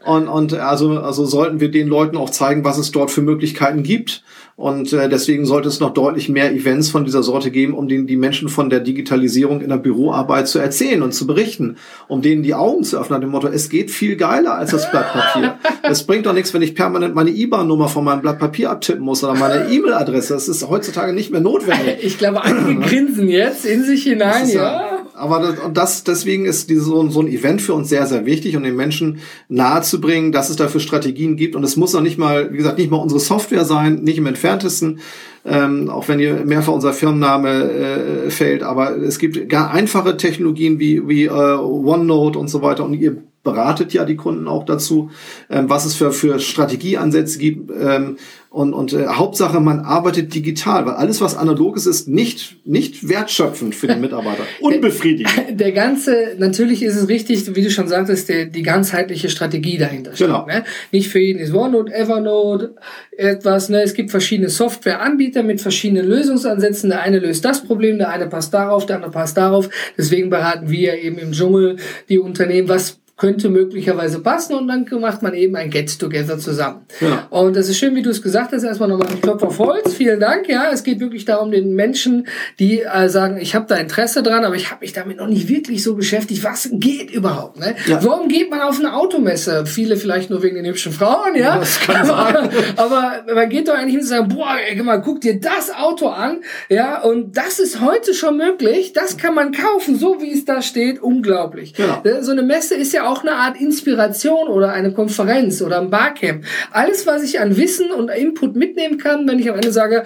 Und, 0.04 0.28
und 0.28 0.54
also, 0.54 1.00
also 1.00 1.26
sollten 1.26 1.60
wir 1.60 1.70
den 1.70 1.88
Leuten 1.88 2.16
auch 2.16 2.30
zeigen, 2.30 2.64
was 2.64 2.78
es 2.78 2.92
dort 2.92 3.10
für 3.10 3.22
Möglichkeiten 3.22 3.82
gibt. 3.82 4.22
Und 4.56 4.90
äh, 4.94 5.10
deswegen 5.10 5.44
sollte 5.44 5.68
es 5.68 5.80
noch 5.80 5.92
deutlich 5.92 6.30
mehr 6.30 6.50
Events 6.50 6.88
von 6.88 7.04
dieser 7.04 7.22
Sorte 7.22 7.50
geben, 7.50 7.74
um 7.74 7.88
denen 7.88 8.06
die 8.06 8.16
Menschen 8.16 8.48
von 8.48 8.70
der 8.70 8.80
Digitalisierung 8.80 9.60
in 9.60 9.68
der 9.68 9.76
Büroarbeit 9.76 10.48
zu 10.48 10.58
erzählen 10.58 11.02
und 11.02 11.12
zu 11.12 11.26
berichten, 11.26 11.76
um 12.08 12.22
denen 12.22 12.42
die 12.42 12.54
Augen 12.54 12.82
zu 12.82 12.98
öffnen, 12.98 13.15
dem 13.18 13.30
Motto, 13.30 13.48
es 13.48 13.68
geht 13.68 13.90
viel 13.90 14.16
geiler 14.16 14.54
als 14.54 14.70
das 14.70 14.90
Blatt 14.90 15.12
Papier. 15.12 15.58
es 15.82 16.04
bringt 16.04 16.26
doch 16.26 16.32
nichts, 16.32 16.52
wenn 16.54 16.62
ich 16.62 16.74
permanent 16.74 17.14
meine 17.14 17.30
IBAN-Nummer 17.30 17.88
von 17.88 18.04
meinem 18.04 18.20
Blatt 18.20 18.38
Papier 18.38 18.70
abtippen 18.70 19.04
muss 19.04 19.22
oder 19.24 19.34
meine 19.34 19.68
E-Mail-Adresse. 19.68 20.34
Das 20.34 20.48
ist 20.48 20.68
heutzutage 20.68 21.12
nicht 21.12 21.30
mehr 21.30 21.40
notwendig. 21.40 21.98
Ich 22.02 22.18
glaube, 22.18 22.42
einige 22.42 22.80
grinsen 22.80 23.28
jetzt 23.28 23.64
in 23.64 23.84
sich 23.84 24.02
hinein, 24.02 24.48
ja. 24.48 24.62
ja 24.62 24.95
aber 25.16 25.40
das, 25.40 25.58
und 25.58 25.76
das, 25.76 26.04
deswegen 26.04 26.44
ist 26.44 26.68
diese, 26.70 26.82
so, 26.82 27.08
so 27.08 27.20
ein 27.20 27.28
Event 27.28 27.62
für 27.62 27.74
uns 27.74 27.88
sehr, 27.88 28.06
sehr 28.06 28.26
wichtig, 28.26 28.56
um 28.56 28.62
den 28.62 28.76
Menschen 28.76 29.20
nahezubringen, 29.48 30.32
dass 30.32 30.50
es 30.50 30.56
dafür 30.56 30.80
Strategien 30.80 31.36
gibt. 31.36 31.56
Und 31.56 31.64
es 31.64 31.76
muss 31.76 31.94
noch 31.94 32.02
nicht 32.02 32.18
mal, 32.18 32.52
wie 32.52 32.58
gesagt, 32.58 32.78
nicht 32.78 32.90
mal 32.90 32.98
unsere 32.98 33.20
Software 33.20 33.64
sein, 33.64 34.02
nicht 34.02 34.18
im 34.18 34.26
entferntesten, 34.26 35.00
ähm, 35.44 35.88
auch 35.88 36.08
wenn 36.08 36.18
hier 36.18 36.44
mehrfach 36.44 36.72
unser 36.72 36.92
Firmenname 36.92 37.48
äh, 37.48 38.30
fällt. 38.30 38.62
Aber 38.62 38.96
es 38.96 39.18
gibt 39.18 39.48
gar 39.48 39.70
einfache 39.70 40.16
Technologien 40.16 40.78
wie, 40.78 41.08
wie 41.08 41.24
äh, 41.24 41.30
OneNote 41.30 42.38
und 42.38 42.48
so 42.48 42.62
weiter. 42.62 42.84
Und 42.84 42.94
ihr 42.94 43.16
beratet 43.46 43.94
ja 43.94 44.04
die 44.04 44.16
Kunden 44.16 44.48
auch 44.48 44.66
dazu, 44.66 45.10
ähm, 45.48 45.70
was 45.70 45.86
es 45.86 45.94
für, 45.94 46.12
für 46.12 46.38
Strategieansätze 46.38 47.38
gibt. 47.38 47.70
Ähm, 47.70 48.18
und, 48.56 48.72
und 48.72 48.94
äh, 48.94 49.06
Hauptsache, 49.06 49.60
man 49.60 49.80
arbeitet 49.80 50.34
digital, 50.34 50.86
weil 50.86 50.94
alles, 50.94 51.20
was 51.20 51.36
analog 51.36 51.76
ist, 51.76 51.84
ist 51.84 52.08
nicht, 52.08 52.66
nicht 52.66 53.06
wertschöpfend 53.06 53.74
für 53.74 53.86
den 53.86 54.00
Mitarbeiter. 54.00 54.44
Unbefriedigend. 54.60 55.30
Der, 55.36 55.52
der 55.52 55.72
ganze, 55.72 56.36
natürlich 56.38 56.82
ist 56.82 56.96
es 56.96 57.06
richtig, 57.08 57.54
wie 57.54 57.62
du 57.62 57.70
schon 57.70 57.86
sagtest, 57.86 58.30
der, 58.30 58.46
die 58.46 58.62
ganzheitliche 58.62 59.28
Strategie 59.28 59.76
dahinter 59.76 60.14
steht. 60.14 60.28
Genau. 60.28 60.46
Ne? 60.46 60.64
Nicht 60.90 61.08
für 61.08 61.18
jeden 61.18 61.38
ist 61.38 61.52
OneNote, 61.52 61.92
Evernote, 61.92 62.74
etwas. 63.18 63.68
Ne? 63.68 63.82
Es 63.82 63.92
gibt 63.92 64.10
verschiedene 64.10 64.48
Softwareanbieter 64.48 65.42
mit 65.42 65.60
verschiedenen 65.60 66.06
Lösungsansätzen. 66.06 66.88
Der 66.88 67.02
eine 67.02 67.18
löst 67.18 67.44
das 67.44 67.62
Problem, 67.62 67.98
der 67.98 68.08
eine 68.08 68.26
passt 68.26 68.54
darauf, 68.54 68.86
der 68.86 68.96
andere 68.96 69.10
passt 69.10 69.36
darauf. 69.36 69.68
Deswegen 69.98 70.30
beraten 70.30 70.70
wir 70.70 70.94
eben 70.94 71.18
im 71.18 71.32
Dschungel 71.32 71.76
die 72.08 72.18
Unternehmen, 72.18 72.70
was 72.70 73.00
könnte 73.16 73.48
möglicherweise 73.48 74.20
passen 74.20 74.54
und 74.54 74.68
dann 74.68 74.86
macht 75.00 75.22
man 75.22 75.32
eben 75.32 75.56
ein 75.56 75.70
Get-Together 75.70 76.38
zusammen. 76.38 76.82
Ja. 77.00 77.26
Und 77.30 77.56
das 77.56 77.70
ist 77.70 77.78
schön, 77.78 77.94
wie 77.94 78.02
du 78.02 78.10
es 78.10 78.20
gesagt 78.20 78.52
hast. 78.52 78.62
Erstmal 78.62 78.90
nochmal 78.90 79.08
ein 79.08 79.22
Klopf 79.22 79.42
auf 79.42 79.58
Holz. 79.58 79.94
Vielen 79.94 80.20
Dank. 80.20 80.48
Ja, 80.48 80.70
es 80.70 80.84
geht 80.84 81.00
wirklich 81.00 81.24
darum, 81.24 81.50
den 81.50 81.74
Menschen, 81.74 82.26
die 82.58 82.82
äh, 82.82 83.08
sagen, 83.08 83.38
ich 83.40 83.54
habe 83.54 83.64
da 83.68 83.76
Interesse 83.76 84.22
dran, 84.22 84.44
aber 84.44 84.54
ich 84.54 84.70
habe 84.70 84.82
mich 84.82 84.92
damit 84.92 85.16
noch 85.16 85.28
nicht 85.28 85.48
wirklich 85.48 85.82
so 85.82 85.94
beschäftigt. 85.94 86.44
Was 86.44 86.68
geht 86.72 87.10
überhaupt? 87.10 87.58
Ne? 87.58 87.74
Ja. 87.86 88.04
Warum 88.04 88.28
geht 88.28 88.50
man 88.50 88.60
auf 88.60 88.78
eine 88.78 88.94
Automesse? 88.94 89.64
Viele 89.64 89.96
vielleicht 89.96 90.28
nur 90.28 90.42
wegen 90.42 90.56
den 90.56 90.66
hübschen 90.66 90.92
Frauen, 90.92 91.36
ja. 91.36 91.58
Das 91.58 91.80
kann 91.80 92.10
aber, 92.10 92.50
aber 92.76 93.24
man 93.34 93.48
geht 93.48 93.68
doch 93.68 93.74
eigentlich 93.74 93.92
hin 93.92 94.00
und 94.00 94.06
sagt, 94.06 94.28
boah, 94.28 94.56
ey, 94.68 94.76
mal, 94.82 95.00
guck 95.00 95.22
dir 95.22 95.40
das 95.40 95.74
Auto 95.74 96.08
an, 96.08 96.40
ja. 96.68 97.00
Und 97.00 97.34
das 97.38 97.60
ist 97.60 97.80
heute 97.80 98.12
schon 98.12 98.36
möglich. 98.36 98.92
Das 98.92 99.16
kann 99.16 99.34
man 99.34 99.52
kaufen, 99.52 99.98
so 99.98 100.20
wie 100.20 100.32
es 100.32 100.44
da 100.44 100.60
steht. 100.60 101.02
Unglaublich. 101.02 101.72
Ja. 101.78 102.02
So 102.20 102.32
eine 102.32 102.42
Messe 102.42 102.74
ist 102.74 102.92
ja 102.92 103.05
auch 103.06 103.22
eine 103.22 103.34
Art 103.34 103.60
Inspiration 103.60 104.48
oder 104.48 104.72
eine 104.72 104.92
Konferenz 104.92 105.62
oder 105.62 105.80
ein 105.80 105.90
Barcamp. 105.90 106.44
Alles, 106.70 107.06
was 107.06 107.22
ich 107.22 107.40
an 107.40 107.56
Wissen 107.56 107.90
und 107.90 108.10
Input 108.10 108.56
mitnehmen 108.56 108.98
kann, 108.98 109.26
wenn 109.28 109.38
ich 109.38 109.48
am 109.48 109.56
Ende 109.56 109.72
sage, 109.72 110.04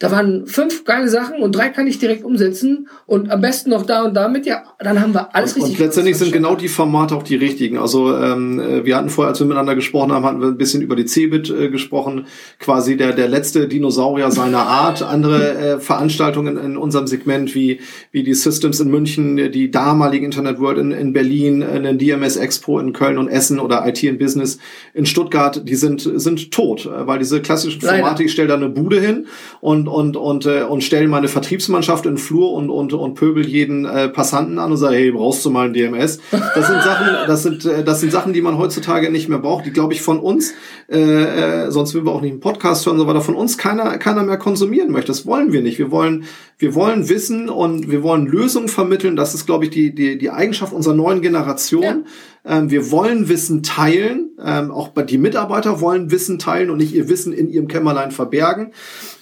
da 0.00 0.10
waren 0.10 0.46
fünf 0.46 0.84
geile 0.84 1.10
Sachen 1.10 1.42
und 1.42 1.54
drei 1.54 1.68
kann 1.68 1.86
ich 1.86 1.98
direkt 1.98 2.24
umsetzen 2.24 2.88
und 3.04 3.30
am 3.30 3.42
besten 3.42 3.68
noch 3.68 3.84
da 3.84 4.02
und 4.02 4.14
damit, 4.14 4.46
ja, 4.46 4.62
dann 4.78 4.98
haben 4.98 5.12
wir 5.12 5.34
alles 5.36 5.52
und, 5.52 5.62
richtig. 5.62 5.78
Und 5.78 5.84
letztendlich 5.84 6.16
sind 6.16 6.32
genau 6.32 6.54
die 6.54 6.68
Formate 6.68 7.14
auch 7.14 7.22
die 7.22 7.36
richtigen. 7.36 7.76
Also 7.76 8.16
ähm, 8.16 8.58
äh, 8.58 8.86
wir 8.86 8.96
hatten 8.96 9.10
vorher, 9.10 9.28
als 9.28 9.40
wir 9.40 9.46
miteinander 9.46 9.74
gesprochen 9.74 10.10
haben, 10.10 10.24
hatten 10.24 10.40
wir 10.40 10.48
ein 10.48 10.56
bisschen 10.56 10.80
über 10.80 10.96
die 10.96 11.04
Cebit 11.04 11.50
äh, 11.50 11.68
gesprochen, 11.68 12.26
quasi 12.58 12.96
der 12.96 13.12
der 13.12 13.28
letzte 13.28 13.68
Dinosaurier 13.68 14.30
seiner 14.30 14.66
Art. 14.66 15.02
Andere 15.02 15.54
äh, 15.54 15.80
Veranstaltungen 15.80 16.56
in 16.56 16.78
unserem 16.78 17.06
Segment 17.06 17.54
wie 17.54 17.80
wie 18.10 18.22
die 18.22 18.34
Systems 18.34 18.80
in 18.80 18.90
München, 18.90 19.52
die 19.52 19.70
damalige 19.70 20.24
Internet 20.24 20.60
World 20.60 20.78
in, 20.78 20.92
in 20.92 21.12
Berlin, 21.12 21.60
den 21.60 21.98
DMS 21.98 22.36
Expo 22.36 22.78
in 22.78 22.94
Köln 22.94 23.18
und 23.18 23.28
Essen 23.28 23.60
oder 23.60 23.86
IT 23.86 24.02
in 24.02 24.16
Business 24.16 24.58
in 24.94 25.04
Stuttgart, 25.04 25.68
die 25.68 25.74
sind 25.74 26.00
sind 26.00 26.52
tot, 26.52 26.86
äh, 26.86 27.06
weil 27.06 27.18
diese 27.18 27.42
klassischen 27.42 27.82
Formate, 27.82 28.02
Leider. 28.02 28.20
ich 28.22 28.32
stelle 28.32 28.48
da 28.48 28.54
eine 28.54 28.70
Bude 28.70 28.98
hin 28.98 29.26
und 29.60 29.89
und 29.90 30.16
und 30.16 30.46
äh, 30.46 30.62
und 30.62 30.82
stelle 30.82 31.08
meine 31.08 31.28
Vertriebsmannschaft 31.28 32.06
in 32.06 32.12
den 32.12 32.18
Flur 32.18 32.52
und 32.52 32.70
und 32.70 32.92
und 32.92 33.14
pöbel 33.14 33.46
jeden 33.46 33.84
äh, 33.84 34.08
Passanten 34.08 34.58
an 34.58 34.70
und 34.70 34.76
sage, 34.76 34.96
hey, 34.96 35.12
brauchst 35.12 35.44
du 35.44 35.50
mal 35.50 35.66
ein 35.66 35.72
DMS? 35.72 36.20
Das 36.30 36.66
sind 36.66 36.82
Sachen, 36.82 37.06
das 37.26 37.42
sind 37.42 37.64
äh, 37.64 37.84
das 37.84 38.00
sind 38.00 38.12
Sachen, 38.12 38.32
die 38.32 38.40
man 38.40 38.58
heutzutage 38.58 39.10
nicht 39.10 39.28
mehr 39.28 39.38
braucht, 39.38 39.66
die 39.66 39.72
glaube 39.72 39.92
ich 39.92 40.02
von 40.02 40.18
uns, 40.18 40.54
äh, 40.88 40.98
äh, 40.98 41.70
sonst 41.70 41.94
würden 41.94 42.06
wir 42.06 42.12
auch 42.12 42.22
nicht 42.22 42.32
einen 42.32 42.40
Podcast 42.40 42.86
hören, 42.86 42.98
so 42.98 43.06
weiter, 43.06 43.20
von 43.20 43.34
uns 43.34 43.58
keiner 43.58 43.98
keiner 43.98 44.22
mehr 44.22 44.38
konsumieren 44.38 44.90
möchte. 44.90 45.08
Das 45.08 45.26
wollen 45.26 45.52
wir 45.52 45.62
nicht. 45.62 45.78
Wir 45.78 45.90
wollen 45.90 46.24
wir 46.58 46.74
wollen 46.74 47.08
Wissen 47.08 47.48
und 47.48 47.90
wir 47.90 48.02
wollen 48.02 48.26
Lösungen 48.26 48.68
vermitteln. 48.68 49.16
Das 49.16 49.34
ist 49.34 49.46
glaube 49.46 49.64
ich 49.64 49.70
die 49.70 49.94
die 49.94 50.18
die 50.18 50.30
Eigenschaft 50.30 50.72
unserer 50.72 50.94
neuen 50.94 51.20
Generation. 51.20 51.82
Ja 51.82 52.02
ähm, 52.44 52.70
wir 52.70 52.90
wollen 52.90 53.28
Wissen 53.28 53.62
teilen. 53.62 54.30
Ähm, 54.42 54.70
auch 54.70 54.92
die 55.04 55.18
Mitarbeiter 55.18 55.80
wollen 55.80 56.10
Wissen 56.10 56.38
teilen 56.38 56.70
und 56.70 56.78
nicht 56.78 56.94
ihr 56.94 57.08
Wissen 57.08 57.32
in 57.32 57.48
ihrem 57.48 57.68
Kämmerlein 57.68 58.10
verbergen. 58.10 58.72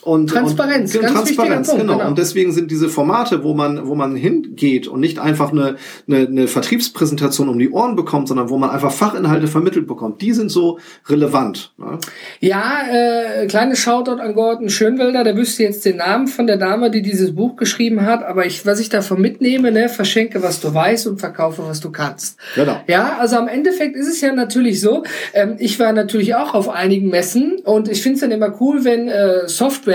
Und, 0.09 0.31
Transparenz, 0.31 0.95
und, 0.95 1.03
ganz 1.03 1.13
Transparenz, 1.13 1.69
Punkt, 1.69 1.83
genau. 1.83 1.99
genau. 1.99 2.09
Und 2.09 2.17
deswegen 2.17 2.53
sind 2.53 2.71
diese 2.71 2.89
Formate, 2.89 3.45
wo 3.45 3.53
man, 3.53 3.87
wo 3.89 3.95
man 3.95 4.17
hingeht 4.17 4.89
und 4.89 5.01
nicht 5.01 5.19
einfach 5.19 5.53
eine, 5.53 5.77
eine, 6.07 6.27
eine 6.27 6.49
Vertriebspräsentation 6.49 7.51
um 7.51 7.59
die 7.59 7.69
Ohren 7.69 7.95
bekommt, 7.95 8.29
sondern 8.29 8.49
wo 8.49 8.57
man 8.57 8.71
einfach 8.71 8.91
Fachinhalte 8.91 9.49
vermittelt 9.49 9.87
bekommt, 9.87 10.23
die 10.23 10.33
sind 10.33 10.51
so 10.51 10.79
relevant. 11.09 11.75
Ne? 11.77 11.99
Ja, 12.41 12.85
äh, 12.91 13.47
kleines 13.49 13.81
Shoutout 13.81 14.13
an 14.13 14.33
Gordon 14.33 14.71
Schönwelder, 14.71 15.25
der 15.25 15.37
wüsste 15.37 15.65
jetzt 15.65 15.85
den 15.85 15.99
Namen 15.99 16.27
von 16.27 16.47
der 16.47 16.57
Dame, 16.57 16.91
die 16.91 17.03
dieses 17.03 17.35
Buch 17.35 17.57
geschrieben 17.57 18.07
hat, 18.07 18.25
aber 18.25 18.47
ich, 18.47 18.65
was 18.65 18.81
ich 18.81 18.89
davon 18.89 19.21
mitnehme, 19.21 19.73
ne, 19.73 19.91
verschenke, 19.91 20.43
was 20.43 20.61
du 20.61 20.73
weißt 20.73 21.07
und 21.07 21.21
verkaufe, 21.21 21.65
was 21.67 21.81
du 21.81 21.91
kannst. 21.91 22.39
Genau. 22.55 22.81
Ja, 22.87 23.19
also 23.19 23.37
am 23.37 23.49
Endeffekt 23.49 23.95
ist 23.95 24.09
es 24.09 24.23
ja 24.23 24.33
natürlich 24.33 24.81
so, 24.81 25.03
ähm, 25.35 25.57
ich 25.59 25.79
war 25.79 25.93
natürlich 25.93 26.35
auch 26.35 26.55
auf 26.55 26.71
einigen 26.71 27.11
Messen 27.11 27.59
und 27.63 27.91
ich 27.91 28.03
finde 28.03 28.15
es 28.15 28.21
dann 28.23 28.31
immer 28.31 28.59
cool, 28.59 28.87
wenn 28.87 29.09
äh, 29.09 29.47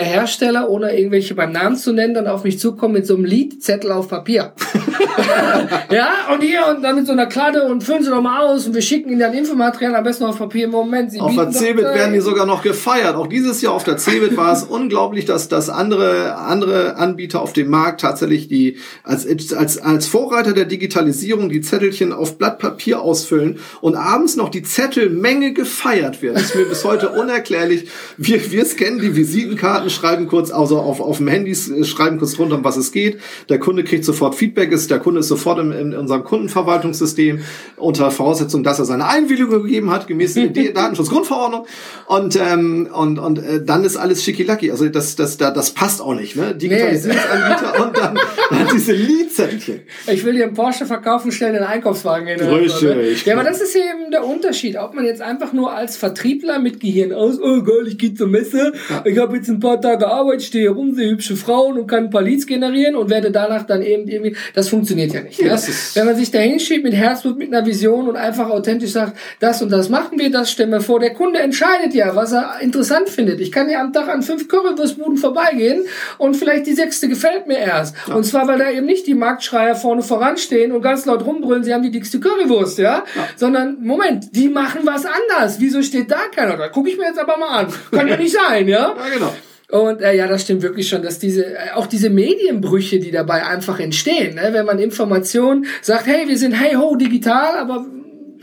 Softwarehersteller, 0.04 0.70
ohne 0.70 0.98
irgendwelche 0.98 1.36
beim 1.36 1.52
Namen 1.52 1.76
zu 1.76 1.94
nennen, 1.94 2.14
dann 2.14 2.28
auf 2.28 2.44
mich 2.44 2.60
zukommen 2.60 2.94
mit 2.94 3.08
so 3.08 3.16
einem 3.16 3.26
Liedzettel 3.26 3.92
auf 3.92 4.10
Papier. 4.10 4.54
ja, 5.92 6.34
und 6.34 6.42
hier 6.42 6.62
und 6.68 6.84
dann 6.84 6.96
mit 6.96 7.06
so 7.06 7.12
einer 7.12 7.26
Kladde 7.28 7.64
und 7.64 7.84
füllen 7.84 8.04
sie 8.04 8.10
doch 8.10 8.22
mal 8.22 8.44
aus 8.44 8.68
und 8.68 8.74
wir 8.74 8.82
schicken 8.82 9.10
ihnen 9.10 9.20
dann 9.20 9.34
Infomaterial 9.34 9.96
am 9.96 10.04
besten 10.04 10.26
auf 10.26 10.38
Papier. 10.38 10.66
Im 10.66 10.72
Moment, 10.72 11.12
sie 11.12 11.20
Auf 11.20 11.36
der 11.36 11.52
CeBIT 11.52 11.84
werden 11.84 12.14
die 12.14 12.20
sogar 12.20 12.46
noch 12.46 12.62
gefeiert. 12.62 13.16
Auch 13.16 13.28
dieses 13.28 13.62
Jahr 13.62 13.74
auf 13.74 13.84
der 13.84 13.98
CeBIT 13.98 14.38
war 14.38 14.54
es 14.54 14.64
unglaublich, 14.70 15.26
dass, 15.26 15.48
dass 15.50 15.70
andere, 15.70 16.36
andere 16.36 16.96
Anbieter 16.98 17.42
auf 17.42 17.54
dem 17.54 17.70
Markt 17.70 18.02
tatsächlich 18.02 18.48
die 18.48 18.78
als, 19.04 19.28
als, 19.54 19.78
als 19.78 20.08
Vorreiter 20.08 20.54
der 20.54 20.66
Digitalisierung 20.66 21.50
die 21.50 21.62
Zettelchen 21.62 22.14
auf 22.14 22.38
Blatt 22.38 22.60
Papier 22.60 23.02
ausfüllen 23.02 23.60
und 23.82 23.96
abends 23.96 24.36
noch 24.36 24.50
die 24.50 24.64
Zettelmenge 24.64 25.54
gefeiert 25.54 26.22
wird. 26.22 26.36
Das 26.36 26.44
ist 26.44 26.56
mir 26.56 26.66
bis 26.66 26.84
heute 26.84 27.10
unerklärlich. 27.10 27.88
Wir, 28.18 28.52
wir 28.52 28.66
scannen 28.66 29.00
die 29.00 29.16
Visitenkarten, 29.16 29.90
schreiben 29.90 30.28
kurz, 30.28 30.52
also 30.52 30.80
auf, 30.80 31.00
auf 31.00 31.18
dem 31.18 31.28
Handy, 31.28 31.56
schreiben 31.56 32.18
kurz 32.20 32.38
runter, 32.40 32.56
um 32.56 32.64
was 32.64 32.78
es 32.78 32.92
geht. 32.92 33.20
Der 33.50 33.60
Kunde 33.60 33.84
kriegt 33.84 34.06
sofort 34.06 34.36
Feedback, 34.36 34.72
ist, 34.72 34.90
der 34.94 35.00
Kunde 35.00 35.20
ist 35.20 35.28
sofort 35.28 35.60
in, 35.60 35.72
in 35.72 35.96
unserem 35.96 36.24
Kundenverwaltungssystem 36.24 37.42
unter 37.78 38.12
Voraussetzung, 38.12 38.64
dass 38.64 38.80
er 38.80 38.86
seine 38.86 39.08
Einwilligung 39.08 39.64
gegeben 39.64 39.92
hat, 39.92 40.08
gemäß 40.08 40.36
der 40.36 40.48
Datenschutzgrundverordnung. 40.74 41.66
Und, 42.06 42.36
ähm, 42.36 42.90
und, 42.94 43.20
und 43.20 43.40
äh, 43.40 43.64
dann 43.64 43.84
ist 43.84 43.98
alles 43.98 44.24
schickilacki. 44.24 44.72
Also 44.72 44.88
das, 44.90 45.16
das, 45.16 45.38
das, 45.38 45.54
das 45.54 45.72
passt 45.72 46.02
auch 46.02 46.14
nicht. 46.14 46.36
Ne? 46.36 46.56
Digitalisierungsanbieter 46.56 47.86
und 47.86 47.98
dann, 47.98 48.20
Diese 48.74 48.94
Liedzettelchen. 48.94 49.82
Ich 50.08 50.24
will 50.26 50.34
dir 50.34 50.46
einen 50.46 50.54
Porsche 50.54 50.86
verkaufen, 50.86 51.32
stell 51.32 51.54
den 51.54 51.64
Einkaufswagen 51.64 52.28
hin. 52.28 52.40
so, 52.40 52.46
ne? 52.46 52.60
Richtig. 52.62 53.26
Ja, 53.26 53.34
aber 53.36 53.44
das 53.44 53.62
ist 53.62 53.76
eben 53.76 54.12
der 54.12 54.26
Unterschied. 54.26 54.78
Ob 54.78 54.94
man 54.94 55.06
jetzt 55.06 55.22
einfach 55.22 55.54
nur 55.54 55.74
als 55.74 55.98
Vertriebler 55.98 56.60
mit 56.60 56.80
Gehirn 56.80 57.14
aus, 57.14 57.40
oh 57.42 57.62
geil, 57.64 57.88
ich 57.88 57.98
gehe 57.98 58.14
zur 58.14 58.28
Messe, 58.28 58.74
ich 59.06 59.18
habe 59.18 59.38
jetzt 59.38 59.50
ein 59.50 59.60
paar 59.60 59.80
Tage 59.82 60.08
Arbeit, 60.08 60.42
stehe 60.44 60.70
rum, 60.70 60.94
sehe 60.96 61.10
hübsche 61.12 61.36
Frauen 61.36 61.78
und 61.80 61.88
kann 61.88 62.06
ein 62.06 62.10
paar 62.10 62.22
Leads 62.22 62.46
generieren 62.48 62.96
und 62.96 63.10
werde 63.10 63.32
danach 63.32 63.64
dann 63.64 63.82
eben 63.82 64.08
irgendwie, 64.08 64.36
das 64.54 64.70
funktioniert 64.70 65.14
ja 65.14 65.22
nicht. 65.22 65.40
Ja, 65.42 65.50
das 65.50 65.68
ist- 65.70 65.96
Wenn 65.96 66.06
man 66.06 66.16
sich 66.16 66.32
da 66.32 66.40
hinschiebt 66.40 66.84
mit 66.84 66.94
Herzblut, 66.94 67.38
mit 67.38 67.54
einer 67.54 67.66
Vision 67.66 68.08
und 68.08 68.16
einfach 68.16 68.50
authentisch 68.50 68.92
sagt, 68.92 69.18
das 69.40 69.62
und 69.62 69.72
das 69.72 69.90
machen 69.90 70.20
wir, 70.20 70.32
das 70.32 70.52
stellen 70.52 70.70
wir 70.72 70.82
vor. 70.82 71.00
Der 71.00 71.14
Kunde 71.14 71.40
entscheidet 71.40 71.94
ja, 71.94 72.16
was 72.16 72.32
er 72.32 72.58
interessant 72.62 73.10
findet. 73.10 73.40
Ich 73.40 73.52
kann 73.52 73.70
ja 73.70 73.82
am 73.82 73.94
Tag 73.94 74.10
an 74.10 74.22
fünf 74.22 74.48
Currywurstbuden 74.48 75.18
vorbeigehen 75.18 75.84
und 76.18 76.36
vielleicht 76.36 76.68
die 76.68 76.74
sechste 76.74 77.08
gefällt 77.08 77.48
mir 77.48 77.58
erst. 77.58 77.96
Und 78.14 78.24
zwar, 78.26 78.43
weil 78.48 78.60
da 78.60 78.70
eben 78.70 78.86
nicht 78.86 79.08
die 79.08 79.14
Marktschreier 79.14 79.76
vorne 79.76 80.02
voranstehen 80.02 80.72
und 80.72 80.82
ganz 80.82 81.06
laut 81.06 81.26
rumbrüllen, 81.26 81.64
sie 81.64 81.74
haben 81.74 81.84
die 81.84 81.92
dickste 81.92 82.20
Currywurst, 82.20 82.80
ja? 82.80 83.04
Sondern, 83.36 83.78
Moment, 83.82 84.36
die 84.36 84.50
machen 84.50 84.82
was 84.84 85.06
anders. 85.06 85.60
Wieso 85.60 85.82
steht 85.82 86.12
da 86.12 86.28
keiner? 86.34 86.58
Da 86.58 86.70
gucke 86.70 86.90
ich 86.90 86.98
mir 86.98 87.06
jetzt 87.06 87.20
aber 87.20 87.38
mal 87.38 87.60
an. 87.60 87.68
Kann 87.92 88.08
ja 88.08 88.18
nicht 88.18 88.34
sein, 88.34 88.68
ja? 88.68 88.96
Ja, 88.98 89.10
genau. 89.14 89.34
Und 89.74 90.02
äh, 90.02 90.16
ja, 90.16 90.28
das 90.28 90.44
stimmt 90.44 90.62
wirklich 90.62 90.88
schon, 90.88 91.02
dass 91.02 91.18
diese, 91.18 91.46
äh, 91.46 91.72
auch 91.74 91.88
diese 91.88 92.12
Medienbrüche, 92.12 93.00
die 93.00 93.10
dabei 93.10 93.44
einfach 93.44 93.80
entstehen, 93.80 94.36
ne? 94.36 94.50
wenn 94.52 94.68
man 94.68 94.78
Informationen 94.78 95.66
sagt, 95.82 96.06
hey, 96.06 96.28
wir 96.28 96.38
sind 96.38 96.52
hey 96.54 96.76
ho 96.76 96.96
digital, 96.96 97.58
aber 97.58 97.84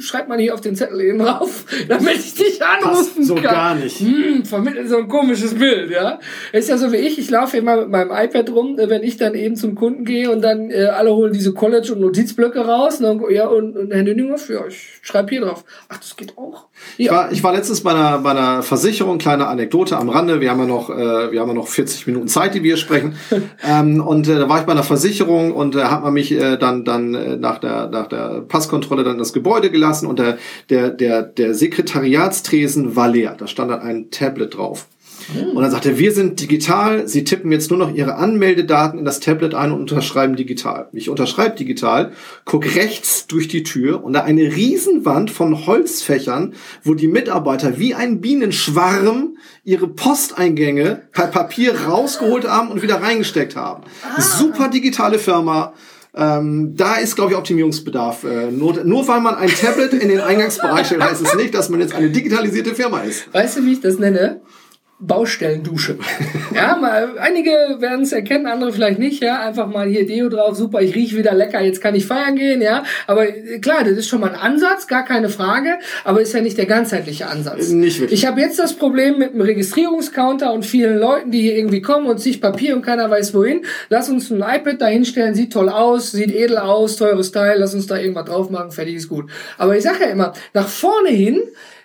schreibt 0.00 0.28
man 0.28 0.38
hier 0.38 0.54
auf 0.54 0.60
den 0.60 0.76
Zettel 0.76 1.00
eben 1.00 1.18
drauf, 1.18 1.64
damit 1.88 2.16
ich 2.16 2.34
dich 2.34 2.62
anrufen 2.62 3.24
so 3.24 3.34
kann. 3.34 3.44
gar 3.44 3.74
nicht. 3.74 4.00
Hm, 4.00 4.44
vermittelt 4.44 4.88
so 4.88 4.98
ein 4.98 5.08
komisches 5.08 5.54
Bild, 5.54 5.90
ja. 5.90 6.18
Ist 6.52 6.68
ja 6.68 6.78
so 6.78 6.92
wie 6.92 6.96
ich, 6.96 7.18
ich 7.18 7.30
laufe 7.30 7.56
immer 7.56 7.76
mit 7.76 7.90
meinem 7.90 8.10
iPad 8.10 8.50
rum, 8.50 8.78
äh, 8.78 8.88
wenn 8.88 9.02
ich 9.02 9.16
dann 9.16 9.34
eben 9.34 9.56
zum 9.56 9.74
Kunden 9.74 10.04
gehe 10.04 10.30
und 10.30 10.42
dann 10.42 10.70
äh, 10.70 10.86
alle 10.86 11.14
holen 11.14 11.32
diese 11.32 11.52
College- 11.52 11.92
und 11.92 12.00
Notizblöcke 12.00 12.60
raus. 12.60 13.00
Und 13.00 13.04
dann, 13.04 13.30
ja, 13.30 13.46
und, 13.46 13.76
und 13.76 13.92
Herr 13.92 14.02
Nüninghoff, 14.02 14.48
ja, 14.48 14.66
ich 14.66 15.00
schreibe 15.02 15.30
hier 15.30 15.42
drauf. 15.42 15.64
Ach, 15.88 15.98
das 15.98 16.16
geht 16.16 16.36
auch. 16.38 16.69
Ich 16.98 17.06
Ja. 17.06 17.12
war, 17.12 17.32
ich 17.32 17.42
war 17.42 17.52
letztens 17.52 17.82
bei 17.82 17.90
einer, 17.90 18.18
bei 18.18 18.30
einer 18.30 18.62
Versicherung, 18.62 19.18
kleine 19.18 19.46
Anekdote 19.46 19.96
am 19.96 20.08
Rande. 20.08 20.40
Wir 20.40 20.50
haben 20.50 20.60
ja 20.60 20.66
noch, 20.66 20.90
äh, 20.90 21.32
wir 21.32 21.40
haben 21.40 21.48
ja 21.48 21.54
noch 21.54 21.68
40 21.68 22.06
Minuten 22.06 22.28
Zeit, 22.28 22.54
die 22.54 22.62
wir 22.62 22.76
sprechen. 22.76 23.14
ähm, 23.66 24.00
und 24.00 24.28
äh, 24.28 24.38
da 24.38 24.48
war 24.48 24.60
ich 24.60 24.66
bei 24.66 24.72
einer 24.72 24.82
Versicherung 24.82 25.52
und 25.52 25.74
da 25.74 25.90
hat 25.90 26.02
man 26.02 26.12
mich 26.12 26.32
äh, 26.32 26.56
dann, 26.56 26.84
dann 26.84 27.14
äh, 27.14 27.36
nach 27.36 27.58
der, 27.58 27.88
nach 27.88 28.06
der 28.06 28.42
Passkontrolle 28.46 29.04
dann 29.04 29.18
das 29.18 29.32
Gebäude 29.32 29.70
gelassen 29.70 30.06
und 30.06 30.18
der, 30.18 30.38
der, 30.68 30.90
der, 30.90 31.22
der 31.22 31.54
Sekretariatstresen 31.54 32.96
war 32.96 33.08
leer. 33.08 33.34
Da 33.38 33.46
stand 33.46 33.70
dann 33.70 33.80
ein 33.80 34.10
Tablet 34.10 34.56
drauf. 34.56 34.86
Und 35.54 35.62
dann 35.62 35.70
sagt 35.70 35.86
er, 35.86 35.98
wir 35.98 36.12
sind 36.12 36.40
digital, 36.40 37.08
Sie 37.08 37.24
tippen 37.24 37.52
jetzt 37.52 37.70
nur 37.70 37.78
noch 37.78 37.94
Ihre 37.94 38.16
Anmeldedaten 38.16 38.98
in 38.98 39.04
das 39.04 39.20
Tablet 39.20 39.54
ein 39.54 39.72
und 39.72 39.80
unterschreiben 39.80 40.36
digital. 40.36 40.88
Ich 40.92 41.08
unterschreibe 41.08 41.56
digital, 41.56 42.12
guck 42.44 42.64
rechts 42.76 43.26
durch 43.26 43.48
die 43.48 43.62
Tür 43.62 44.02
und 44.02 44.12
da 44.12 44.22
eine 44.22 44.42
Riesenwand 44.42 45.30
von 45.30 45.66
Holzfächern, 45.66 46.54
wo 46.82 46.94
die 46.94 47.08
Mitarbeiter 47.08 47.78
wie 47.78 47.94
ein 47.94 48.20
Bienenschwarm 48.20 49.36
ihre 49.64 49.88
Posteingänge 49.88 51.02
per 51.12 51.26
Papier 51.26 51.82
rausgeholt 51.82 52.48
haben 52.48 52.68
und 52.68 52.82
wieder 52.82 53.02
reingesteckt 53.02 53.56
haben. 53.56 53.84
Super 54.18 54.68
digitale 54.68 55.18
Firma. 55.18 55.74
Ähm, 56.12 56.74
da 56.76 56.96
ist, 56.96 57.14
glaube 57.14 57.32
ich, 57.32 57.38
Optimierungsbedarf. 57.38 58.24
Äh, 58.24 58.50
nur, 58.50 58.82
nur 58.84 59.06
weil 59.06 59.20
man 59.20 59.36
ein 59.36 59.48
Tablet 59.48 59.92
in 59.92 60.08
den 60.08 60.20
Eingangsbereich 60.20 60.86
stellt, 60.86 61.02
heißt 61.02 61.22
es 61.22 61.34
nicht, 61.36 61.54
dass 61.54 61.68
man 61.68 61.80
jetzt 61.80 61.94
eine 61.94 62.10
digitalisierte 62.10 62.74
Firma 62.74 63.00
ist. 63.00 63.32
Weißt 63.32 63.58
du, 63.58 63.64
wie 63.64 63.74
ich 63.74 63.80
das 63.80 63.98
nenne? 63.98 64.40
Baustellendusche. 65.00 65.98
Ja, 66.52 66.76
mal, 66.76 67.16
einige 67.18 67.50
werden 67.78 68.02
es 68.02 68.12
erkennen, 68.12 68.46
andere 68.46 68.72
vielleicht 68.72 68.98
nicht, 68.98 69.22
ja. 69.22 69.40
Einfach 69.40 69.68
mal 69.68 69.88
hier 69.88 70.04
Deo 70.04 70.28
drauf, 70.28 70.56
super, 70.56 70.82
ich 70.82 70.96
rieche 70.96 71.16
wieder 71.16 71.32
lecker, 71.32 71.60
jetzt 71.60 71.80
kann 71.80 71.94
ich 71.94 72.06
feiern 72.06 72.34
gehen, 72.34 72.60
ja. 72.60 72.82
Aber 73.06 73.28
äh, 73.28 73.60
klar, 73.60 73.84
das 73.84 73.92
ist 73.92 74.08
schon 74.08 74.20
mal 74.20 74.30
ein 74.30 74.36
Ansatz, 74.36 74.88
gar 74.88 75.04
keine 75.04 75.28
Frage, 75.28 75.78
aber 76.02 76.20
ist 76.20 76.34
ja 76.34 76.40
nicht 76.40 76.58
der 76.58 76.66
ganzheitliche 76.66 77.28
Ansatz. 77.28 77.68
Nicht 77.68 78.00
wirklich. 78.00 78.20
Ich 78.20 78.26
habe 78.26 78.40
jetzt 78.40 78.58
das 78.58 78.74
Problem 78.74 79.18
mit 79.18 79.32
dem 79.32 79.40
Registrierungscounter 79.40 80.52
und 80.52 80.66
vielen 80.66 80.98
Leuten, 80.98 81.30
die 81.30 81.40
hier 81.40 81.56
irgendwie 81.56 81.82
kommen 81.82 82.06
und 82.06 82.20
sich 82.20 82.40
Papier 82.40 82.74
und 82.74 82.82
keiner 82.82 83.08
weiß 83.08 83.32
wohin. 83.32 83.64
Lass 83.88 84.08
uns 84.08 84.30
ein 84.30 84.38
iPad 84.38 84.80
da 84.80 84.86
hinstellen, 84.86 85.34
sieht 85.34 85.52
toll 85.52 85.68
aus, 85.68 86.10
sieht 86.10 86.34
edel 86.34 86.58
aus, 86.58 86.96
teures 86.96 87.30
Teil, 87.30 87.58
lass 87.60 87.74
uns 87.74 87.86
da 87.86 87.96
irgendwas 87.96 88.24
drauf 88.24 88.50
machen, 88.50 88.72
fertig 88.72 88.96
ist 88.96 89.08
gut. 89.08 89.30
Aber 89.56 89.76
ich 89.76 89.84
sage 89.84 90.00
ja 90.00 90.10
immer, 90.10 90.32
nach 90.52 90.68
vorne 90.68 91.10
hin 91.10 91.40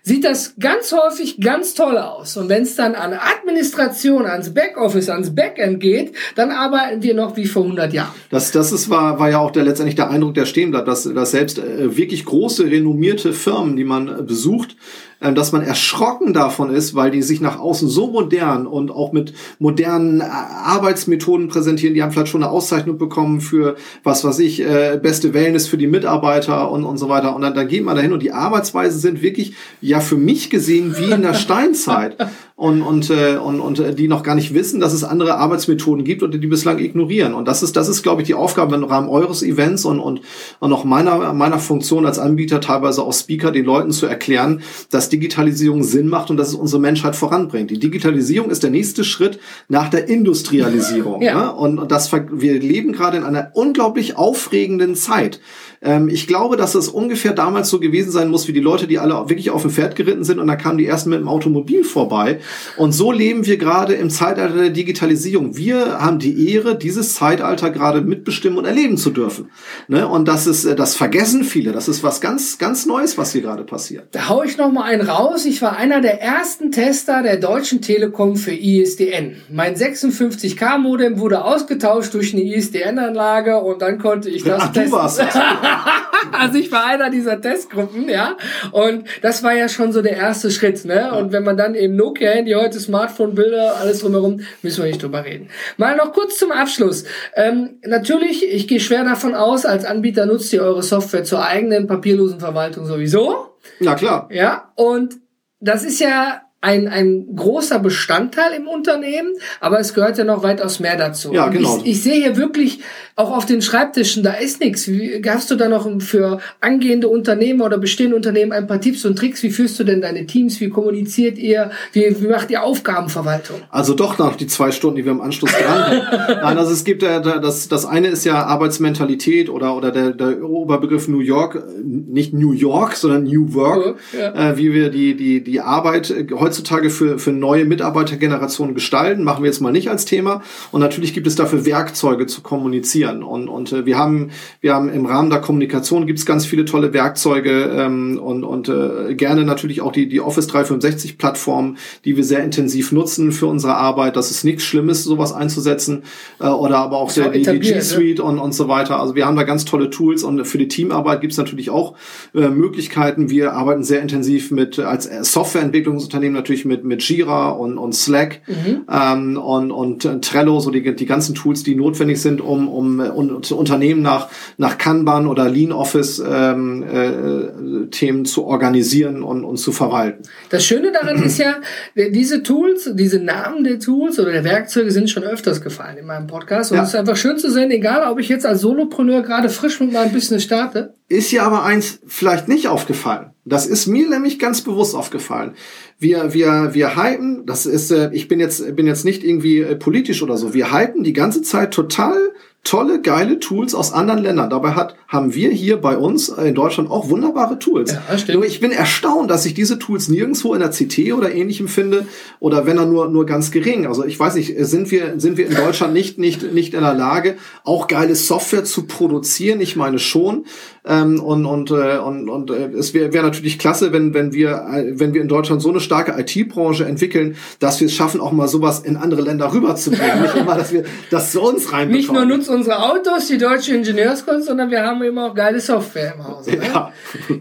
sieht 0.05 0.23
das 0.23 0.53
ganz 0.59 0.93
häufig 0.93 1.41
ganz 1.41 1.73
toll 1.73 1.97
aus. 1.97 2.37
Und 2.37 2.47
wenn 2.47 2.61
es 2.61 2.75
dann 2.75 2.93
an 2.93 3.13
Administration, 3.13 4.27
ans 4.27 4.53
Backoffice, 4.53 5.09
ans 5.09 5.33
Backend 5.33 5.79
geht, 5.79 6.13
dann 6.35 6.51
arbeiten 6.51 7.01
wir 7.01 7.15
noch 7.15 7.35
wie 7.35 7.47
vor 7.47 7.63
100 7.63 7.91
Jahren. 7.91 8.13
Das, 8.29 8.51
das 8.51 8.71
ist, 8.71 8.91
war, 8.91 9.19
war 9.19 9.31
ja 9.31 9.39
auch 9.39 9.49
der 9.49 9.63
letztendlich 9.63 9.95
der 9.95 10.11
Eindruck, 10.11 10.35
der 10.35 10.45
stehen 10.45 10.69
bleibt, 10.69 10.87
dass, 10.87 11.11
dass 11.11 11.31
selbst 11.31 11.57
äh, 11.57 11.97
wirklich 11.97 12.23
große, 12.23 12.65
renommierte 12.65 13.33
Firmen, 13.33 13.75
die 13.75 13.83
man 13.83 14.07
äh, 14.07 14.21
besucht, 14.21 14.77
dass 15.19 15.51
man 15.51 15.61
erschrocken 15.61 16.33
davon 16.33 16.69
ist, 16.69 16.95
weil 16.95 17.11
die 17.11 17.21
sich 17.21 17.41
nach 17.41 17.59
außen 17.59 17.87
so 17.87 18.07
modern 18.07 18.67
und 18.67 18.91
auch 18.91 19.11
mit 19.11 19.33
modernen 19.59 20.21
äh, 20.21 20.23
Arbeitsmethoden 20.23 21.47
präsentieren. 21.47 21.93
Die 21.93 22.03
haben 22.03 22.11
vielleicht 22.11 22.29
schon 22.29 22.43
eine 22.43 22.51
Auszeichnung 22.51 22.97
bekommen 22.97 23.41
für, 23.41 23.75
was 24.03 24.23
weiß 24.23 24.39
ich, 24.39 24.61
äh, 24.61 24.99
beste 25.01 25.33
Wellness 25.33 25.67
für 25.67 25.77
die 25.77 25.87
Mitarbeiter 25.87 26.71
und, 26.71 26.83
und 26.83 26.97
so 26.97 27.09
weiter. 27.09 27.35
Und 27.35 27.41
dann, 27.41 27.55
dann 27.55 27.67
geht 27.67 27.83
man 27.83 27.95
dahin 27.95 28.13
und 28.13 28.23
die 28.23 28.31
Arbeitsweisen 28.31 28.99
sind 28.99 29.21
wirklich, 29.21 29.53
ja, 29.81 29.99
für 29.99 30.17
mich 30.17 30.49
gesehen 30.49 30.95
wie 30.97 31.11
in 31.11 31.21
der 31.21 31.33
Steinzeit. 31.45 32.17
Und, 32.57 32.83
und, 32.83 33.09
äh, 33.09 33.35
und, 33.35 33.59
und 33.59 33.79
äh, 33.79 33.93
die 33.93 34.07
noch 34.07 34.23
gar 34.23 34.33
nicht 34.33 34.53
wissen, 34.53 34.79
dass 34.79 34.93
es 34.93 35.03
andere 35.03 35.35
Arbeitsmethoden 35.35 36.05
gibt 36.05 36.23
und 36.23 36.31
die 36.31 36.47
bislang 36.47 36.79
ignorieren. 36.79 37.33
Und 37.33 37.49
das 37.49 37.61
ist, 37.61 37.75
das 37.75 37.89
ist, 37.89 38.01
glaube 38.01 38.21
ich, 38.21 38.27
die 38.27 38.33
Aufgabe 38.33 38.75
im 38.75 38.85
Rahmen 38.85 39.09
eures 39.09 39.43
Events 39.43 39.83
und, 39.83 39.99
und, 39.99 40.21
und 40.61 40.71
auch 40.71 40.85
meiner, 40.85 41.33
meiner 41.33 41.59
Funktion 41.59 42.05
als 42.05 42.17
Anbieter, 42.17 42.61
teilweise 42.61 43.03
auch 43.03 43.11
Speaker, 43.11 43.51
den 43.51 43.65
Leuten 43.65 43.91
zu 43.91 44.05
erklären, 44.05 44.61
dass 44.89 45.09
Digitalisierung 45.09 45.83
Sinn 45.83 46.07
macht 46.07 46.29
und 46.29 46.37
dass 46.37 46.47
es 46.47 46.55
unsere 46.55 46.81
Menschheit 46.81 47.17
voranbringt. 47.17 47.71
Die 47.71 47.79
Digitalisierung 47.79 48.49
ist 48.49 48.63
der 48.63 48.69
nächste 48.69 49.03
Schritt 49.03 49.37
nach 49.67 49.89
der 49.89 50.07
Industrialisierung. 50.07 51.21
Ja. 51.25 51.45
Ne? 51.45 51.53
Und, 51.55 51.79
und 51.79 51.91
das, 51.91 52.11
wir 52.13 52.59
leben 52.59 52.91
gerade 52.91 53.17
in 53.17 53.23
einer 53.23 53.51
unglaublich 53.53 54.15
aufregenden 54.15 54.95
Zeit. 54.95 55.39
Ähm, 55.85 56.09
ich 56.09 56.27
glaube, 56.27 56.57
dass 56.57 56.75
es 56.75 56.89
ungefähr 56.89 57.33
damals 57.33 57.69
so 57.69 57.79
gewesen 57.79 58.11
sein 58.11 58.29
muss, 58.29 58.47
wie 58.47 58.53
die 58.53 58.59
Leute, 58.59 58.87
die 58.87 58.99
alle 58.99 59.29
wirklich 59.29 59.51
auf 59.51 59.61
dem 59.61 59.71
Pferd 59.71 59.95
geritten 59.95 60.23
sind 60.23 60.39
und 60.39 60.47
da 60.47 60.55
kamen 60.55 60.77
die 60.77 60.87
ersten 60.87 61.11
mit 61.11 61.19
dem 61.19 61.27
Automobil 61.27 61.83
vorbei. 61.83 62.39
Und 62.77 62.91
so 62.91 63.11
leben 63.11 63.45
wir 63.45 63.57
gerade 63.57 63.93
im 63.93 64.09
Zeitalter 64.09 64.55
der 64.55 64.69
Digitalisierung. 64.71 65.55
Wir 65.55 65.99
haben 65.99 66.19
die 66.19 66.51
Ehre, 66.51 66.75
dieses 66.75 67.13
Zeitalter 67.13 67.69
gerade 67.69 68.01
mitbestimmen 68.01 68.57
und 68.57 68.65
erleben 68.65 68.97
zu 68.97 69.11
dürfen. 69.11 69.51
Ne? 69.87 70.07
Und 70.07 70.27
das 70.27 70.47
ist, 70.47 70.65
äh, 70.65 70.75
das 70.75 70.95
vergessen 70.95 71.43
viele. 71.43 71.71
Das 71.71 71.87
ist 71.87 72.03
was 72.03 72.19
ganz, 72.19 72.57
ganz 72.57 72.85
Neues, 72.85 73.17
was 73.17 73.31
hier 73.31 73.41
gerade 73.41 73.63
passiert. 73.63 74.07
Da 74.11 74.29
hau 74.29 74.43
ich 74.43 74.57
noch 74.57 74.71
mal 74.71 74.83
einen 74.83 75.07
raus. 75.07 75.45
Ich 75.45 75.61
war 75.61 75.77
einer 75.77 76.01
der 76.01 76.21
ersten 76.21 76.71
Tester 76.71 77.21
der 77.21 77.37
Deutschen 77.37 77.81
Telekom 77.81 78.35
für 78.35 78.53
ISDN. 78.53 79.35
Mein 79.51 79.75
56K-Modem 79.75 81.19
wurde 81.19 81.43
ausgetauscht 81.43 82.13
durch 82.13 82.33
eine 82.33 82.43
ISDN-Anlage 82.43 83.59
und 83.59 83.81
dann 83.81 83.99
konnte 83.99 84.29
ich 84.29 84.43
das 84.43 84.63
Ach, 84.63 84.67
du 84.67 84.79
testen. 84.79 84.91
warst 84.91 85.19
das. 85.19 85.35
also 86.31 86.57
ich 86.57 86.71
war 86.71 86.85
einer 86.85 87.09
dieser 87.09 87.39
Testgruppen, 87.39 88.09
ja. 88.09 88.37
Und 88.71 89.07
das 89.21 89.43
war 89.43 89.53
ja 89.53 89.69
schon 89.69 89.91
so 89.91 90.01
der 90.01 90.17
erste 90.17 90.51
Schritt, 90.51 90.85
ne? 90.85 91.13
Und 91.13 91.31
wenn 91.31 91.43
man 91.43 91.57
dann 91.57 91.75
eben 91.75 91.95
Nokia-Handy, 91.95 92.53
heute 92.53 92.79
Smartphone-Bilder, 92.79 93.77
alles 93.77 93.99
drumherum, 93.99 94.41
müssen 94.61 94.83
wir 94.83 94.89
nicht 94.89 95.01
drüber 95.01 95.25
reden. 95.25 95.49
Mal 95.77 95.95
noch 95.95 96.13
kurz 96.13 96.37
zum 96.37 96.51
Abschluss. 96.51 97.05
Ähm, 97.35 97.79
natürlich, 97.85 98.45
ich 98.45 98.67
gehe 98.67 98.79
schwer 98.79 99.03
davon 99.03 99.35
aus, 99.35 99.65
als 99.65 99.85
Anbieter 99.85 100.25
nutzt 100.25 100.51
ihr 100.53 100.61
eure 100.61 100.83
Software 100.83 101.23
zur 101.23 101.45
eigenen 101.45 101.87
papierlosen 101.87 102.39
Verwaltung 102.39 102.85
sowieso. 102.85 103.57
Ja, 103.79 103.95
klar. 103.95 104.29
Ja, 104.31 104.71
und 104.75 105.15
das 105.59 105.83
ist 105.83 105.99
ja 105.99 106.41
ein, 106.65 106.87
ein 106.87 107.35
großer 107.35 107.77
Bestandteil 107.79 108.53
im 108.57 108.67
Unternehmen, 108.67 109.33
aber 109.59 109.79
es 109.79 109.93
gehört 109.93 110.17
ja 110.17 110.23
noch 110.23 110.41
weitaus 110.41 110.79
mehr 110.79 110.97
dazu. 110.97 111.31
Ja, 111.31 111.47
genau. 111.49 111.77
Ich, 111.83 111.91
ich 111.91 112.03
sehe 112.03 112.15
hier 112.15 112.37
wirklich 112.37 112.79
auch 113.15 113.37
auf 113.37 113.45
den 113.45 113.61
Schreibtischen, 113.61 114.23
da 114.23 114.33
ist 114.33 114.59
nichts. 114.59 114.87
Wie, 114.89 115.21
hast 115.27 115.49
du 115.51 115.55
da 115.55 115.69
noch 115.69 115.87
für 116.01 116.39
angehende 116.59 117.07
Unternehmer 117.07 117.65
oder 117.65 117.77
bestehende 117.77 118.15
Unternehmen 118.15 118.51
ein 118.51 118.67
paar 118.67 118.81
Tipps 118.81 119.05
und 119.05 119.15
Tricks? 119.17 119.41
Wie 119.43 119.51
führst 119.51 119.79
du 119.79 119.83
denn 119.85 120.01
deine 120.01 120.25
Teams? 120.25 120.59
Wie 120.59 120.69
kommuniziert 120.69 121.37
ihr? 121.37 121.69
Wie, 121.93 122.13
wie 122.19 122.27
macht 122.27 122.49
ihr 122.51 122.63
Aufgabenverwaltung? 122.63 123.57
Also 123.69 123.93
doch 123.93 124.17
noch 124.17 124.35
die 124.35 124.47
zwei 124.47 124.71
Stunden, 124.71 124.97
die 124.97 125.05
wir 125.05 125.11
im 125.11 125.21
Anschluss 125.21 125.51
dran 125.51 125.67
haben. 125.85 126.01
Nein, 126.41 126.57
also 126.57 126.71
es 126.73 126.83
gibt 126.83 127.03
ja, 127.03 127.19
da- 127.19 127.37
das, 127.37 127.67
das 127.69 127.85
eine 127.85 128.07
ist 128.07 128.25
ja 128.25 128.43
Arbeitsmentalität 128.43 129.49
oder, 129.49 129.75
oder 129.77 129.91
der, 129.91 130.11
der 130.11 130.43
Oberbegriff 130.43 131.07
New 131.07 131.19
York, 131.19 131.55
äh, 131.55 131.59
nicht 131.83 132.33
New 132.33 132.51
York, 132.51 132.95
sondern 132.95 133.23
New 133.23 133.53
Work, 133.53 133.97
Ja. 134.17 134.51
äh, 134.51 134.57
wie 134.57 134.73
wir 134.73 134.89
die, 134.89 135.15
die, 135.15 135.43
die 135.43 135.61
Arbeit 135.61 136.09
äh, 136.09 136.25
heutzutage 136.55 136.89
für, 136.89 137.19
für 137.19 137.31
neue 137.31 137.65
Mitarbeitergenerationen 137.65 138.73
gestalten, 138.75 139.23
machen 139.23 139.43
wir 139.43 139.49
jetzt 139.49 139.59
mal 139.59 139.71
nicht 139.71 139.89
als 139.89 140.05
Thema. 140.05 140.41
Und 140.71 140.79
natürlich 140.79 141.13
gibt 141.13 141.27
es 141.27 141.35
dafür 141.35 141.65
Werkzeuge 141.65 142.27
zu 142.27 142.41
kommunizieren. 142.41 143.23
Und, 143.23 143.49
und 143.49 143.73
äh, 143.73 143.85
wir 143.85 143.97
haben, 143.97 144.29
wir 144.61 144.73
haben 144.73 144.89
im 144.89 145.05
Rahmen 145.05 145.29
der 145.29 145.41
Kommunikation 145.41 146.07
gibt 146.07 146.19
es 146.19 146.25
ganz 146.25 146.45
viele 146.45 146.63
tolle 146.63 146.93
Werkzeuge 146.93 147.71
ähm, 147.75 148.19
und, 148.23 148.43
und 148.45 148.69
äh, 148.69 149.15
gerne 149.15 149.43
natürlich 149.43 149.81
auch 149.81 149.91
die, 149.91 150.07
die 150.07 150.21
Office 150.21 150.47
365 150.47 151.17
Plattform, 151.17 151.75
die 152.05 152.15
wir 152.15 152.23
sehr 152.23 152.43
intensiv 152.43 152.93
nutzen 152.93 153.33
für 153.33 153.47
unsere 153.47 153.75
Arbeit. 153.75 154.15
Das 154.15 154.31
ist 154.31 154.45
nichts 154.45 154.63
Schlimmes, 154.63 155.03
sowas 155.03 155.33
einzusetzen. 155.33 156.03
Äh, 156.39 156.47
oder 156.47 156.77
aber 156.77 156.97
auch, 156.97 157.11
der, 157.11 157.29
die, 157.29 157.43
die 157.43 157.59
G 157.59 157.81
Suite 157.81 158.19
ne? 158.19 158.23
und, 158.23 158.39
und 158.39 158.53
so 158.53 158.69
weiter. 158.69 159.01
Also 159.01 159.15
wir 159.15 159.25
haben 159.25 159.35
da 159.35 159.43
ganz 159.43 159.65
tolle 159.65 159.89
Tools 159.89 160.23
und 160.23 160.45
für 160.45 160.57
die 160.57 160.69
Teamarbeit 160.69 161.19
gibt 161.19 161.33
es 161.33 161.37
natürlich 161.37 161.69
auch 161.69 161.95
äh, 162.33 162.47
Möglichkeiten. 162.47 163.29
Wir 163.29 163.53
arbeiten 163.53 163.83
sehr 163.83 164.01
intensiv 164.01 164.51
mit 164.51 164.79
als 164.79 165.09
Softwareentwicklungsunternehmen 165.33 166.35
natürlich 166.45 166.65
mit 166.65 166.83
mit 166.83 167.01
Jira 167.01 167.49
und, 167.49 167.77
und 167.77 167.93
Slack 167.93 168.41
mhm. 168.47 168.85
ähm, 168.89 169.37
und, 169.37 169.71
und 169.71 170.23
Trello, 170.23 170.59
so 170.59 170.69
die, 170.69 170.95
die 170.95 171.05
ganzen 171.05 171.33
Tools, 171.33 171.63
die 171.63 171.75
notwendig 171.75 172.21
sind, 172.21 172.39
um, 172.39 172.67
um, 172.67 172.99
um 172.99 173.41
Unternehmen 173.51 174.03
nach 174.03 174.29
nach 174.57 174.77
Kanban 174.77 175.25
oder 175.25 175.49
Lean 175.49 175.71
Office 175.71 176.23
ähm, 176.25 176.83
äh, 176.83 177.87
Themen 177.87 178.25
zu 178.25 178.45
organisieren 178.45 179.23
und, 179.23 179.43
und 179.43 179.57
zu 179.57 179.71
verwalten. 179.71 180.23
Das 180.49 180.63
Schöne 180.63 180.91
daran 180.91 181.23
ist 181.23 181.39
ja, 181.39 181.55
diese 181.95 182.43
Tools, 182.43 182.91
diese 182.93 183.19
Namen 183.19 183.63
der 183.63 183.79
Tools 183.79 184.19
oder 184.19 184.31
der 184.31 184.43
Werkzeuge 184.43 184.91
sind 184.91 185.09
schon 185.09 185.23
öfters 185.23 185.61
gefallen 185.61 185.97
in 185.97 186.05
meinem 186.05 186.27
Podcast 186.27 186.71
und 186.71 186.77
ja. 186.77 186.83
es 186.83 186.89
ist 186.89 186.95
einfach 186.95 187.17
schön 187.17 187.39
zu 187.39 187.51
sehen, 187.51 187.71
egal 187.71 188.07
ob 188.11 188.19
ich 188.19 188.29
jetzt 188.29 188.45
als 188.45 188.61
Solopreneur 188.61 189.23
gerade 189.23 189.49
frisch 189.49 189.79
mit 189.79 189.91
meinem 189.91 190.11
Business 190.11 190.43
starte. 190.43 190.93
Ist 191.07 191.31
ja 191.31 191.43
aber 191.43 191.63
eins 191.63 191.99
vielleicht 192.07 192.47
nicht 192.47 192.67
aufgefallen. 192.67 193.31
Das 193.45 193.67
ist 193.67 193.85
mir 193.85 194.09
nämlich 194.09 194.39
ganz 194.39 194.61
bewusst 194.61 194.95
aufgefallen. 194.95 195.53
Wir, 195.99 196.33
wir, 196.33 196.73
wir 196.73 196.95
hypen, 196.95 197.45
das 197.45 197.67
ist, 197.67 197.91
äh, 197.91 198.09
ich 198.11 198.27
bin 198.27 198.39
jetzt, 198.39 198.75
bin 198.75 198.87
jetzt 198.87 199.05
nicht 199.05 199.23
irgendwie 199.23 199.59
äh, 199.59 199.75
politisch 199.75 200.23
oder 200.23 200.35
so, 200.35 200.55
wir 200.55 200.73
hypen 200.73 201.03
die 201.03 201.13
ganze 201.13 201.43
Zeit 201.43 201.71
total 201.71 202.33
tolle, 202.65 202.99
geile 202.99 203.39
Tools 203.39 203.75
aus 203.75 203.93
anderen 203.93 204.23
Ländern. 204.23 204.49
Dabei 204.49 204.71
hat, 204.71 204.95
haben 205.07 205.33
wir 205.35 205.51
hier 205.51 205.77
bei 205.77 205.97
uns 205.97 206.29
in 206.29 206.55
Deutschland 206.55 206.89
auch 206.89 207.09
wunderbare 207.09 207.59
Tools. 207.59 207.93
Ja. 207.93 208.33
Nur 208.33 208.43
ich 208.43 208.59
bin 208.59 208.71
erstaunt, 208.71 209.29
dass 209.29 209.45
ich 209.45 209.53
diese 209.53 209.77
Tools 209.77 210.09
nirgendwo 210.09 210.53
in 210.55 210.59
der 210.59 210.71
CT 210.71 211.13
oder 211.13 211.33
ähnlichem 211.33 211.67
finde 211.67 212.07
oder 212.39 212.65
wenn 212.65 212.77
er 212.77 212.87
nur, 212.87 213.07
nur 213.07 213.27
ganz 213.27 213.51
gering. 213.51 213.85
Also 213.85 214.03
ich 214.03 214.19
weiß 214.19 214.35
nicht, 214.35 214.55
sind 214.65 214.89
wir, 214.89 215.19
sind 215.19 215.37
wir 215.37 215.47
in 215.47 215.55
Deutschland 215.55 215.93
nicht, 215.93 216.17
nicht, 216.17 216.53
nicht 216.53 216.73
in 216.73 216.81
der 216.81 216.95
Lage, 216.95 217.35
auch 217.63 217.87
geile 217.87 218.15
Software 218.15 218.65
zu 218.65 218.87
produzieren? 218.87 219.61
Ich 219.61 219.75
meine 219.75 219.99
schon. 219.99 220.45
Ähm, 220.87 221.21
und, 221.21 221.45
und, 221.45 221.69
äh, 221.69 221.97
und, 221.97 222.29
und 222.29 222.49
äh, 222.49 222.69
es 222.77 222.93
wäre 222.95 223.13
wär 223.13 223.21
natürlich 223.21 223.59
klasse, 223.59 223.91
wenn, 223.91 224.13
wenn 224.15 224.33
wir, 224.33 224.67
äh, 224.71 224.99
wenn 224.99 225.13
wir 225.13 225.21
in 225.21 225.27
Deutschland 225.27 225.61
so 225.61 225.69
eine 225.69 225.79
starke 225.79 226.19
IT-Branche 226.19 226.85
entwickeln, 226.85 227.35
dass 227.59 227.79
wir 227.79 227.87
es 227.87 227.93
schaffen, 227.93 228.21
auch 228.21 228.31
mal 228.31 228.47
sowas 228.47 228.79
in 228.79 228.97
andere 228.97 229.21
Länder 229.21 229.53
rüberzubringen. 229.53 230.23
nicht 230.23 230.35
immer, 230.35 230.55
dass 230.55 230.73
wir 230.73 230.83
das 231.11 231.31
zu 231.31 231.41
uns 231.41 231.71
reinbekommen. 231.71 231.95
Nicht 231.95 232.11
nur 232.11 232.25
nutzen 232.25 232.54
unsere 232.55 232.81
Autos, 232.81 233.27
die 233.27 233.37
deutsche 233.37 233.75
Ingenieurskunst, 233.75 234.47
sondern 234.47 234.71
wir 234.71 234.83
haben 234.83 235.03
eben 235.03 235.17
auch 235.19 235.35
geile 235.35 235.59
Software 235.59 236.15
im 236.15 236.27
Haus. 236.27 236.47
Ne? 236.47 236.59
Ja. 236.65 236.91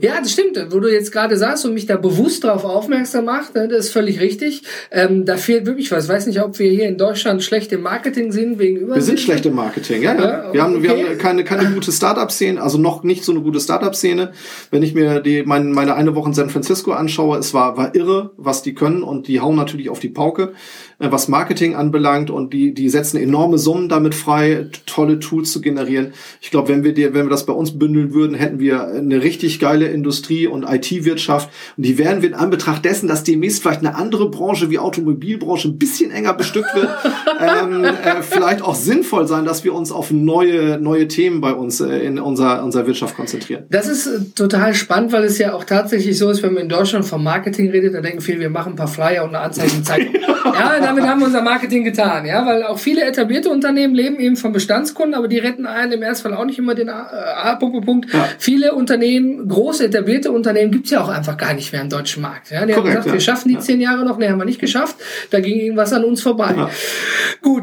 ja, 0.00 0.20
das 0.20 0.32
stimmt. 0.32 0.58
Wo 0.70 0.80
du 0.80 0.92
jetzt 0.92 1.12
gerade 1.12 1.36
sagst 1.36 1.64
und 1.64 1.74
mich 1.74 1.86
da 1.86 1.96
bewusst 1.96 2.44
darauf 2.44 2.64
aufmerksam 2.64 3.24
machst, 3.26 3.54
ne, 3.54 3.68
das 3.68 3.86
ist 3.86 3.92
völlig 3.92 4.20
richtig. 4.20 4.62
Ähm, 4.90 5.24
da 5.24 5.36
fehlt 5.36 5.66
wirklich 5.66 5.90
was. 5.92 6.04
Ich 6.04 6.10
weiß 6.10 6.26
nicht, 6.26 6.42
ob 6.42 6.58
wir 6.58 6.70
hier 6.70 6.86
in 6.86 6.98
Deutschland 6.98 7.42
schlecht 7.42 7.72
im 7.72 7.82
Marketing 7.82 8.32
sind 8.32 8.58
wegen 8.58 8.88
Wir 8.88 9.00
sind 9.00 9.20
schlecht 9.20 9.46
im 9.46 9.54
Marketing, 9.54 10.02
ja. 10.02 10.14
ja. 10.14 10.52
wir, 10.52 10.62
haben, 10.62 10.76
okay. 10.76 10.82
wir 10.82 10.90
haben 10.90 11.18
keine, 11.18 11.44
keine 11.44 11.70
gute 11.70 11.92
Startup-Szene, 11.92 12.60
also 12.60 12.78
noch 12.78 13.02
nicht 13.04 13.24
so 13.24 13.32
eine 13.32 13.40
gute 13.40 13.60
Startup-Szene. 13.60 14.32
Wenn 14.70 14.82
ich 14.82 14.94
mir 14.94 15.20
die, 15.20 15.44
mein, 15.44 15.72
meine 15.72 15.94
eine 15.94 16.14
Woche 16.14 16.28
in 16.28 16.34
San 16.34 16.50
Francisco 16.50 16.92
anschaue, 16.92 17.38
es 17.38 17.54
war, 17.54 17.76
war 17.76 17.94
irre, 17.94 18.32
was 18.36 18.62
die 18.62 18.74
können 18.74 19.02
und 19.02 19.28
die 19.28 19.40
hauen 19.40 19.56
natürlich 19.56 19.88
auf 19.88 20.00
die 20.00 20.08
Pauke. 20.08 20.52
Äh, 20.98 21.10
was 21.10 21.28
Marketing 21.28 21.74
anbelangt 21.74 22.30
und 22.30 22.52
die, 22.52 22.74
die 22.74 22.88
setzen 22.88 23.16
enorme 23.18 23.58
Summen 23.58 23.88
damit 23.88 24.14
frei, 24.14 24.68
tolle 25.04 25.18
Tools 25.18 25.52
zu 25.52 25.60
generieren. 25.60 26.14
Ich 26.40 26.50
glaube, 26.50 26.68
wenn 26.68 26.82
wir 26.82 26.94
dir, 26.94 27.12
wenn 27.12 27.26
wir 27.26 27.30
das 27.30 27.44
bei 27.44 27.52
uns 27.52 27.78
bündeln 27.78 28.14
würden, 28.14 28.34
hätten 28.34 28.58
wir 28.58 28.86
eine 28.86 29.22
richtig 29.22 29.60
geile 29.60 29.88
Industrie 29.88 30.46
und 30.46 30.64
IT-Wirtschaft. 30.64 31.50
Und 31.76 31.84
die 31.84 31.98
werden 31.98 32.22
wir 32.22 32.30
in 32.30 32.34
Anbetracht 32.34 32.84
dessen, 32.84 33.06
dass 33.06 33.22
demnächst 33.22 33.62
vielleicht 33.62 33.80
eine 33.80 33.94
andere 33.96 34.30
Branche 34.30 34.70
wie 34.70 34.78
Automobilbranche 34.78 35.68
ein 35.68 35.78
bisschen 35.78 36.10
enger 36.10 36.32
bestückt 36.32 36.74
wird, 36.74 36.88
ähm, 37.40 37.84
äh, 37.84 38.22
vielleicht 38.22 38.62
auch 38.62 38.74
sinnvoll 38.74 39.26
sein, 39.26 39.44
dass 39.44 39.62
wir 39.62 39.74
uns 39.74 39.92
auf 39.92 40.10
neue, 40.10 40.78
neue 40.78 41.06
Themen 41.06 41.42
bei 41.42 41.52
uns 41.52 41.80
äh, 41.80 41.98
in 41.98 42.18
unserer, 42.18 42.64
unserer 42.64 42.86
Wirtschaft 42.86 43.14
konzentrieren. 43.14 43.64
Das 43.68 43.88
ist 43.88 44.06
äh, 44.06 44.20
total 44.34 44.72
spannend, 44.74 45.12
weil 45.12 45.24
es 45.24 45.36
ja 45.36 45.52
auch 45.52 45.64
tatsächlich 45.64 46.16
so 46.16 46.30
ist, 46.30 46.42
wenn 46.42 46.54
man 46.54 46.62
in 46.62 46.68
Deutschland 46.70 47.04
vom 47.04 47.22
Marketing 47.22 47.70
redet, 47.70 47.94
dann 47.94 48.02
denken 48.02 48.22
viele, 48.22 48.40
wir 48.40 48.50
machen 48.50 48.72
ein 48.72 48.76
paar 48.76 48.88
Flyer 48.88 49.24
und 49.24 49.34
eine 49.34 49.40
Anzeige 49.40 49.72
in 49.76 49.84
Zeitung. 49.84 50.14
ja, 50.44 50.80
damit 50.80 51.04
haben 51.04 51.20
wir 51.20 51.26
unser 51.26 51.42
Marketing 51.42 51.84
getan, 51.84 52.24
ja, 52.24 52.46
weil 52.46 52.62
auch 52.62 52.78
viele 52.78 53.04
etablierte 53.04 53.50
Unternehmen 53.50 53.94
leben 53.94 54.18
eben 54.18 54.36
von 54.36 54.54
Bestandskunden, 54.94 55.14
aber 55.14 55.28
die 55.28 55.38
retten 55.38 55.66
einen 55.66 55.92
im 55.92 56.02
Ernstfall 56.02 56.34
auch 56.34 56.44
nicht 56.44 56.58
immer 56.58 56.74
den 56.74 56.88
A, 56.88 57.56
Punkt, 57.56 57.84
Punkt. 57.84 58.12
Ja. 58.12 58.28
Viele 58.38 58.74
Unternehmen, 58.74 59.48
große 59.48 59.86
etablierte 59.86 60.30
Unternehmen 60.30 60.70
gibt's 60.70 60.90
ja 60.90 61.02
auch 61.02 61.08
einfach 61.08 61.36
gar 61.36 61.54
nicht 61.54 61.72
mehr 61.72 61.82
im 61.82 61.88
deutschen 61.88 62.22
Markt. 62.22 62.50
Ja, 62.50 62.64
die 62.64 62.72
Korrekt, 62.72 62.76
haben 62.76 62.84
gesagt, 62.84 63.06
ja. 63.06 63.12
wir 63.12 63.20
schaffen 63.20 63.48
die 63.48 63.58
zehn 63.58 63.80
Jahre 63.80 64.04
noch, 64.04 64.18
ne, 64.18 64.30
haben 64.30 64.38
wir 64.38 64.44
nicht 64.44 64.60
geschafft. 64.60 64.96
Da 65.30 65.40
ging 65.40 65.58
irgendwas 65.58 65.92
an 65.92 66.04
uns 66.04 66.22
vorbei. 66.22 66.54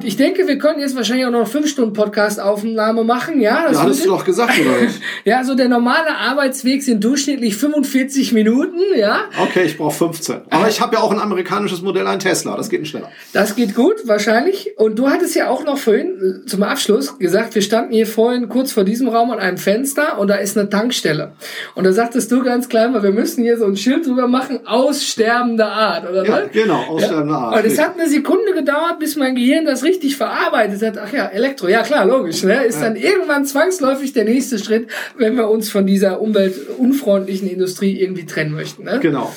Gut, 0.02 0.08
ich 0.08 0.18
denke, 0.18 0.48
wir 0.48 0.58
können 0.58 0.80
jetzt 0.80 0.96
wahrscheinlich 0.96 1.28
auch 1.28 1.32
noch 1.32 1.48
fünf 1.48 1.70
Stunden 1.70 1.94
Podcast-Aufnahme 1.94 3.04
machen, 3.04 3.40
ja. 3.40 3.66
Das 3.68 3.78
ja, 3.78 3.84
hattest 3.84 4.04
du 4.04 4.10
doch 4.10 4.26
gesagt, 4.26 4.60
oder 4.60 4.82
nicht? 4.82 5.00
ja, 5.26 5.44
so 5.44 5.54
der 5.54 5.70
normale 5.70 6.18
Arbeitsweg 6.18 6.82
sind 6.82 7.04
durchschnittlich 7.04 7.56
45 7.56 8.34
Minuten, 8.34 8.80
ja. 8.98 9.26
Okay, 9.40 9.64
ich 9.64 9.78
brauche 9.78 9.96
15. 9.96 10.38
Aber 10.50 10.68
ich 10.68 10.82
habe 10.82 10.96
ja 10.96 11.04
auch 11.04 11.12
ein 11.12 11.20
amerikanisches 11.20 11.84
Modell, 11.84 12.08
ein 12.08 12.18
Tesla, 12.18 12.58
das 12.58 12.70
geht 12.70 12.88
schneller. 12.88 13.12
Das 13.32 13.56
geht 13.56 13.76
gut, 13.76 14.08
wahrscheinlich. 14.08 14.72
Und 14.78 14.98
du 14.98 15.08
hattest 15.08 15.36
ja 15.36 15.50
auch 15.50 15.64
noch 15.66 15.78
vorhin 15.78 16.42
äh, 16.44 16.48
zum 16.48 16.64
Abschluss 16.64 17.20
gesagt, 17.20 17.54
wir 17.54 17.62
standen 17.62 17.94
hier 17.94 18.08
vorhin 18.08 18.50
kurz 18.50 18.72
vor 18.72 18.84
diesem 18.84 19.08
Raum 19.08 19.30
an 19.30 19.38
einem 19.38 19.58
Fenster 19.58 20.18
und 20.18 20.30
da 20.30 20.36
ist 20.36 20.58
eine 20.58 20.68
Tankstelle. 20.68 21.34
Und 21.76 21.84
da 21.84 21.94
sagtest 21.94 22.32
du 22.32 22.42
ganz 22.42 22.70
klein, 22.70 22.96
weil 22.96 23.04
wir 23.04 23.12
müssen 23.12 23.44
hier 23.44 23.58
so 23.58 23.66
ein 23.66 23.78
Schild 23.78 24.08
drüber 24.08 24.28
machen, 24.28 24.66
aussterbende 24.66 25.68
Art, 25.68 26.10
oder 26.10 26.26
ja, 26.26 26.42
Genau, 26.52 26.82
aussterbende 26.90 27.34
ja? 27.34 27.40
Art. 27.40 27.60
Und 27.60 27.72
es 27.72 27.80
hat 27.80 28.00
eine 28.00 28.10
Sekunde 28.10 28.54
gedauert, 28.56 28.98
bis 28.98 29.16
mein 29.16 29.36
Gehirn 29.36 29.66
das 29.66 29.84
richtig 29.84 29.91
verarbeitet 30.16 30.82
hat. 30.82 30.98
Ach 30.98 31.14
ja, 31.14 31.28
Elektro, 31.28 31.68
ja 31.68 31.84
klar, 31.84 32.06
logisch. 32.06 32.44
Ne? 32.44 32.66
Ist 32.66 32.82
dann 32.82 32.96
irgendwann 32.96 33.46
zwangsläufig 33.46 34.14
der 34.14 34.26
nächste 34.26 34.60
Schritt, 34.60 34.88
wenn 35.18 35.36
wir 35.36 35.50
uns 35.50 35.70
von 35.70 35.86
dieser 35.86 36.22
umweltunfreundlichen 36.22 37.50
Industrie 37.50 38.00
irgendwie 38.00 38.26
trennen 38.26 38.54
möchten. 38.54 38.84
Ne? 38.84 39.00
Genau. 39.02 39.34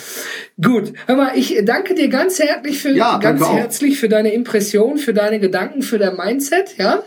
Gut, 0.62 0.92
hör 1.07 1.16
mal, 1.16 1.32
ich 1.36 1.61
danke 1.64 1.94
dir 1.94 2.09
ganz 2.09 2.38
herzlich 2.38 2.78
für 2.78 2.90
ja, 2.90 3.18
ganz 3.18 3.44
herzlich 3.48 3.98
für 3.98 4.09
deine 4.09 4.32
Impression, 4.32 4.98
für 4.98 5.12
deine 5.12 5.40
Gedanken, 5.40 5.82
für 5.82 5.98
dein 5.98 6.16
Mindset, 6.16 6.78
ja. 6.78 7.02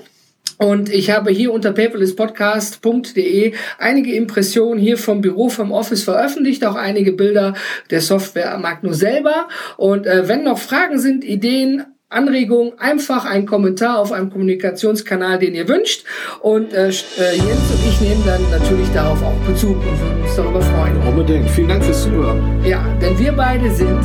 Und 0.57 0.91
ich 0.91 1.11
habe 1.11 1.31
hier 1.31 1.53
unter 1.53 1.71
paperlesspodcast.de 1.71 3.53
einige 3.77 4.13
Impressionen 4.13 4.79
hier 4.79 4.97
vom 4.97 5.21
Büro, 5.21 5.49
vom 5.49 5.71
Office 5.71 6.03
veröffentlicht, 6.03 6.65
auch 6.65 6.75
einige 6.75 7.13
Bilder 7.13 7.53
der 7.91 8.01
Software 8.01 8.57
Magno 8.57 8.91
selber. 8.91 9.49
Und 9.77 10.07
äh, 10.07 10.27
wenn 10.27 10.43
noch 10.43 10.57
Fragen 10.57 10.99
sind, 10.99 11.23
Ideen, 11.23 11.85
Anregungen, 12.09 12.79
einfach 12.79 13.25
einen 13.25 13.45
Kommentar 13.45 13.99
auf 13.99 14.13
einem 14.13 14.29
Kommunikationskanal, 14.29 15.39
den 15.39 15.55
ihr 15.55 15.67
wünscht. 15.67 16.05
Und 16.39 16.73
äh, 16.73 16.87
äh 16.87 17.35
Jens 17.35 17.71
und 17.71 17.87
ich 17.87 17.99
nehmen 17.99 18.23
dann 18.25 18.41
natürlich 18.49 18.89
darauf 18.93 19.21
auch 19.21 19.35
Bezug 19.45 19.75
und 19.75 19.99
würden 19.99 20.23
uns 20.23 20.35
darüber 20.35 20.61
freuen. 20.61 20.95
Unbedingt. 21.05 21.49
Vielen 21.49 21.67
Dank 21.67 21.83
fürs 21.83 22.03
Zuhören. 22.03 22.63
Ja, 22.63 22.85
denn 23.01 23.19
wir 23.19 23.33
beide 23.33 23.69
sind 23.71 23.99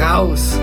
raus. 0.00 0.60